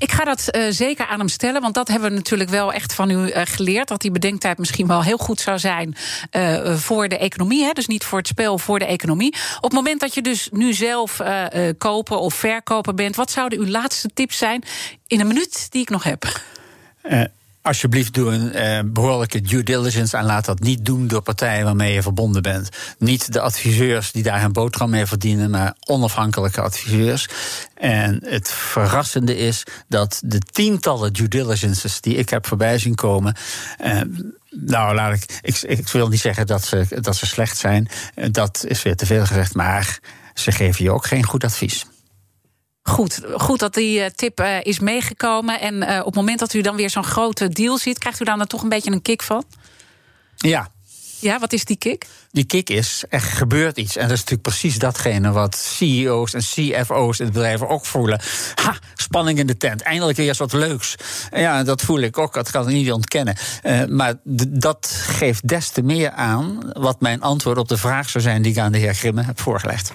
Ik 0.01 0.13
ga 0.13 0.25
dat 0.25 0.49
uh, 0.57 0.67
zeker 0.69 1.07
aan 1.07 1.19
hem 1.19 1.29
stellen, 1.29 1.61
want 1.61 1.75
dat 1.75 1.89
hebben 1.89 2.11
we 2.11 2.17
natuurlijk 2.17 2.51
wel 2.51 2.73
echt 2.73 2.95
van 2.95 3.11
u 3.11 3.15
uh, 3.15 3.41
geleerd. 3.45 3.89
Dat 3.89 4.01
die 4.01 4.11
bedenktijd 4.11 4.59
misschien 4.59 4.87
wel 4.87 5.03
heel 5.03 5.17
goed 5.17 5.41
zou 5.41 5.59
zijn 5.59 5.97
uh, 6.33 6.77
voor 6.77 7.09
de 7.09 7.19
economie. 7.19 7.65
Hè, 7.65 7.73
dus 7.73 7.87
niet 7.87 8.05
voor 8.05 8.19
het 8.19 8.27
spel, 8.27 8.59
voor 8.59 8.79
de 8.79 8.85
economie. 8.85 9.35
Op 9.57 9.63
het 9.63 9.73
moment 9.73 10.01
dat 10.01 10.15
je 10.15 10.23
dus 10.23 10.49
nu 10.53 10.73
zelf 10.73 11.21
kopen 11.79 12.21
of 12.21 12.35
verkopen 12.35 12.97
bent, 12.97 13.17
wat 13.17 13.31
zouden 13.31 13.59
uw 13.59 13.67
laatste 13.67 14.11
tips 14.15 14.39
zijn 14.39 14.63
in 15.07 15.21
een 15.21 15.27
minuut 15.27 15.71
die 15.71 15.83
ik 15.83 15.91
nog 15.91 16.03
heb? 16.03 16.41
Alsjeblieft 17.71 18.15
doe 18.15 18.33
een 18.33 18.53
eh, 18.53 18.81
behoorlijke 18.85 19.41
due 19.41 19.63
diligence 19.63 20.17
en 20.17 20.25
laat 20.25 20.45
dat 20.45 20.61
niet 20.61 20.85
doen 20.85 21.07
door 21.07 21.23
partijen 21.23 21.65
waarmee 21.65 21.93
je 21.93 22.03
verbonden 22.03 22.43
bent. 22.43 22.69
Niet 22.99 23.33
de 23.33 23.41
adviseurs 23.41 24.13
die 24.13 24.23
daar 24.23 24.45
een 24.45 24.53
boterham 24.53 24.91
mee 24.91 25.07
verdienen, 25.07 25.51
maar 25.51 25.75
onafhankelijke 25.87 26.61
adviseurs. 26.61 27.29
En 27.75 28.21
het 28.25 28.51
verrassende 28.51 29.37
is 29.37 29.63
dat 29.89 30.21
de 30.25 30.39
tientallen 30.39 31.13
due 31.13 31.29
diligences 31.29 32.01
die 32.01 32.15
ik 32.15 32.29
heb 32.29 32.47
voorbij 32.47 32.79
zien 32.79 32.95
komen. 32.95 33.35
Eh, 33.79 34.01
nou, 34.51 34.95
laat 34.95 35.15
ik, 35.15 35.41
ik, 35.43 35.63
ik 35.63 35.89
wil 35.89 36.09
niet 36.09 36.21
zeggen 36.21 36.47
dat 36.47 36.65
ze, 36.65 36.87
dat 37.01 37.17
ze 37.17 37.27
slecht 37.27 37.59
zijn. 37.59 37.89
Dat 38.31 38.65
is 38.69 38.83
weer 38.83 38.97
te 38.97 39.07
veel 39.07 39.27
gezegd, 39.27 39.55
maar 39.55 39.99
ze 40.35 40.53
geven 40.53 40.85
je 40.85 40.93
ook 40.93 41.07
geen 41.07 41.25
goed 41.25 41.45
advies. 41.45 41.87
Goed, 42.83 43.21
goed 43.37 43.59
dat 43.59 43.75
die 43.75 44.01
eh, 44.01 44.11
tip 44.11 44.41
uh, 44.41 44.57
is 44.63 44.79
meegekomen. 44.79 45.61
En 45.61 45.75
uh, 45.75 45.99
op 45.99 46.05
het 46.05 46.15
moment 46.15 46.39
dat 46.39 46.55
u 46.55 46.61
dan 46.61 46.77
weer 46.77 46.91
zo'n 46.91 47.05
grote 47.05 47.49
deal 47.49 47.79
ziet, 47.79 47.99
krijgt 47.99 48.21
u 48.21 48.25
dan, 48.25 48.39
dan 48.39 48.47
toch 48.47 48.63
een 48.63 48.69
beetje 48.69 48.91
een 48.91 49.03
kick 49.03 49.23
van? 49.23 49.45
Ja. 50.37 50.71
Ja, 51.21 51.39
wat 51.39 51.53
is 51.53 51.65
die 51.65 51.77
kick? 51.77 52.07
Die 52.31 52.45
kick 52.45 52.71
is, 52.71 53.05
er 53.09 53.21
gebeurt 53.21 53.77
iets. 53.77 53.97
En 53.97 54.03
dat 54.03 54.11
is 54.11 54.19
natuurlijk 54.19 54.49
precies 54.49 54.79
datgene 54.79 55.33
wat 55.33 55.57
CEO's 55.57 56.35
en 56.35 56.41
CFO's 56.41 57.19
in 57.19 57.25
het 57.25 57.35
bedrijf 57.35 57.63
ook 57.63 57.87
voelen. 57.87 58.21
Ha, 58.55 58.79
spanning 58.95 59.39
in 59.39 59.47
de 59.47 59.57
tent. 59.57 59.81
Eindelijk 59.83 60.19
weer 60.19 60.29
eens 60.29 60.39
wat 60.39 60.53
leuks. 60.53 60.95
Ja, 61.31 61.63
dat 61.63 61.83
voel 61.83 62.01
ik 62.01 62.19
ook, 62.19 62.35
dat 62.35 62.51
kan 62.51 62.69
ik 62.69 62.75
niet 62.75 62.93
ontkennen. 62.93 63.37
Uh, 63.63 63.85
maar 63.85 64.15
dat 64.49 65.03
geeft 65.07 65.49
des 65.49 65.71
te 65.71 65.83
meer 65.83 66.11
aan 66.11 66.73
wat 66.73 67.01
mijn 67.01 67.21
antwoord 67.21 67.59
op 67.59 67.69
de 67.69 67.77
vraag 67.77 68.09
zou 68.09 68.25
zijn 68.25 68.43
die 68.43 68.53
ik 68.53 68.59
aan 68.59 68.73
de 68.73 68.79
heer 68.79 68.95
Grimme 68.95 69.23
heb 69.23 69.41
voorgelegd. 69.41 69.93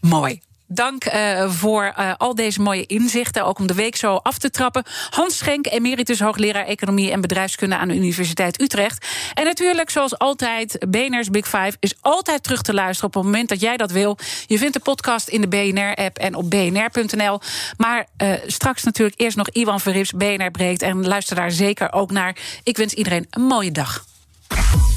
Mooi. 0.00 0.40
Dank 0.70 1.04
uh, 1.04 1.50
voor 1.50 1.94
uh, 1.98 2.12
al 2.16 2.34
deze 2.34 2.60
mooie 2.60 2.86
inzichten. 2.86 3.44
Ook 3.44 3.58
om 3.58 3.66
de 3.66 3.74
week 3.74 3.96
zo 3.96 4.14
af 4.14 4.38
te 4.38 4.50
trappen. 4.50 4.82
Hans 5.10 5.36
Schenk, 5.36 5.66
emeritus 5.66 6.20
hoogleraar 6.20 6.64
Economie 6.64 7.10
en 7.10 7.20
Bedrijfskunde 7.20 7.76
aan 7.76 7.88
de 7.88 7.94
Universiteit 7.94 8.60
Utrecht. 8.60 9.06
En 9.34 9.44
natuurlijk, 9.44 9.90
zoals 9.90 10.18
altijd, 10.18 10.78
BNR's 10.88 11.30
Big 11.30 11.44
Five 11.44 11.72
is 11.80 11.94
altijd 12.00 12.42
terug 12.42 12.62
te 12.62 12.74
luisteren 12.74 13.08
op 13.08 13.14
het 13.14 13.24
moment 13.24 13.48
dat 13.48 13.60
jij 13.60 13.76
dat 13.76 13.90
wil. 13.90 14.18
Je 14.46 14.58
vindt 14.58 14.74
de 14.74 14.80
podcast 14.80 15.28
in 15.28 15.40
de 15.40 15.48
BNR-app 15.48 16.18
en 16.18 16.34
op 16.34 16.50
bnr.nl. 16.50 17.40
Maar 17.76 18.06
uh, 18.22 18.32
straks 18.46 18.82
natuurlijk 18.82 19.20
eerst 19.20 19.36
nog 19.36 19.48
Iwan 19.48 19.80
Verrips, 19.80 20.12
BNR 20.12 20.50
breekt. 20.50 20.82
En 20.82 21.06
luister 21.06 21.36
daar 21.36 21.50
zeker 21.50 21.92
ook 21.92 22.10
naar. 22.10 22.36
Ik 22.62 22.76
wens 22.76 22.92
iedereen 22.92 23.26
een 23.30 23.42
mooie 23.42 23.72
dag. 23.72 24.07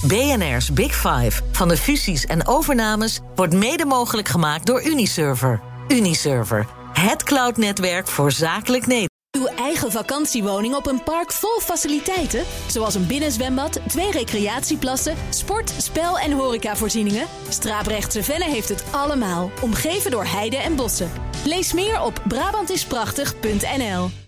BNR's 0.08 0.74
Big 0.74 0.96
Five 0.96 1.42
van 1.52 1.68
de 1.68 1.78
fusies 1.78 2.26
en 2.26 2.48
overnames 2.48 3.20
wordt 3.36 3.54
mede 3.54 3.86
mogelijk 3.86 4.28
gemaakt 4.28 4.66
door 4.66 4.86
Uniserver. 4.86 5.62
Uniserver, 5.88 6.68
het 6.94 7.24
cloudnetwerk 7.24 8.08
voor 8.08 8.32
zakelijk 8.32 8.82
Nederland. 8.86 9.10
Uw 9.38 9.46
eigen 9.46 9.92
vakantiewoning 9.92 10.76
op 10.76 10.88
een 10.88 11.04
park 11.04 11.32
vol 11.32 11.60
faciliteiten, 11.60 12.44
zoals 12.68 12.96
een 12.96 13.08
binnenzwembad, 13.08 13.80
twee 13.88 14.12
recreatieplassen, 14.12 15.16
sport, 15.30 15.74
spel 15.78 16.20
en 16.20 16.32
horecavoorzieningen. 16.32 17.28
Straaprechtse 17.50 18.24
Venne 18.24 18.46
heeft 18.46 18.70
het 18.70 18.84
allemaal, 18.92 19.52
omgeven 19.62 20.12
door 20.12 20.26
heide 20.26 20.58
en 20.58 20.76
bossen. 20.76 21.12
Lees 21.46 21.74
meer 21.74 22.02
op 22.02 22.22
Brabantisprachtig.nl. 22.28 24.21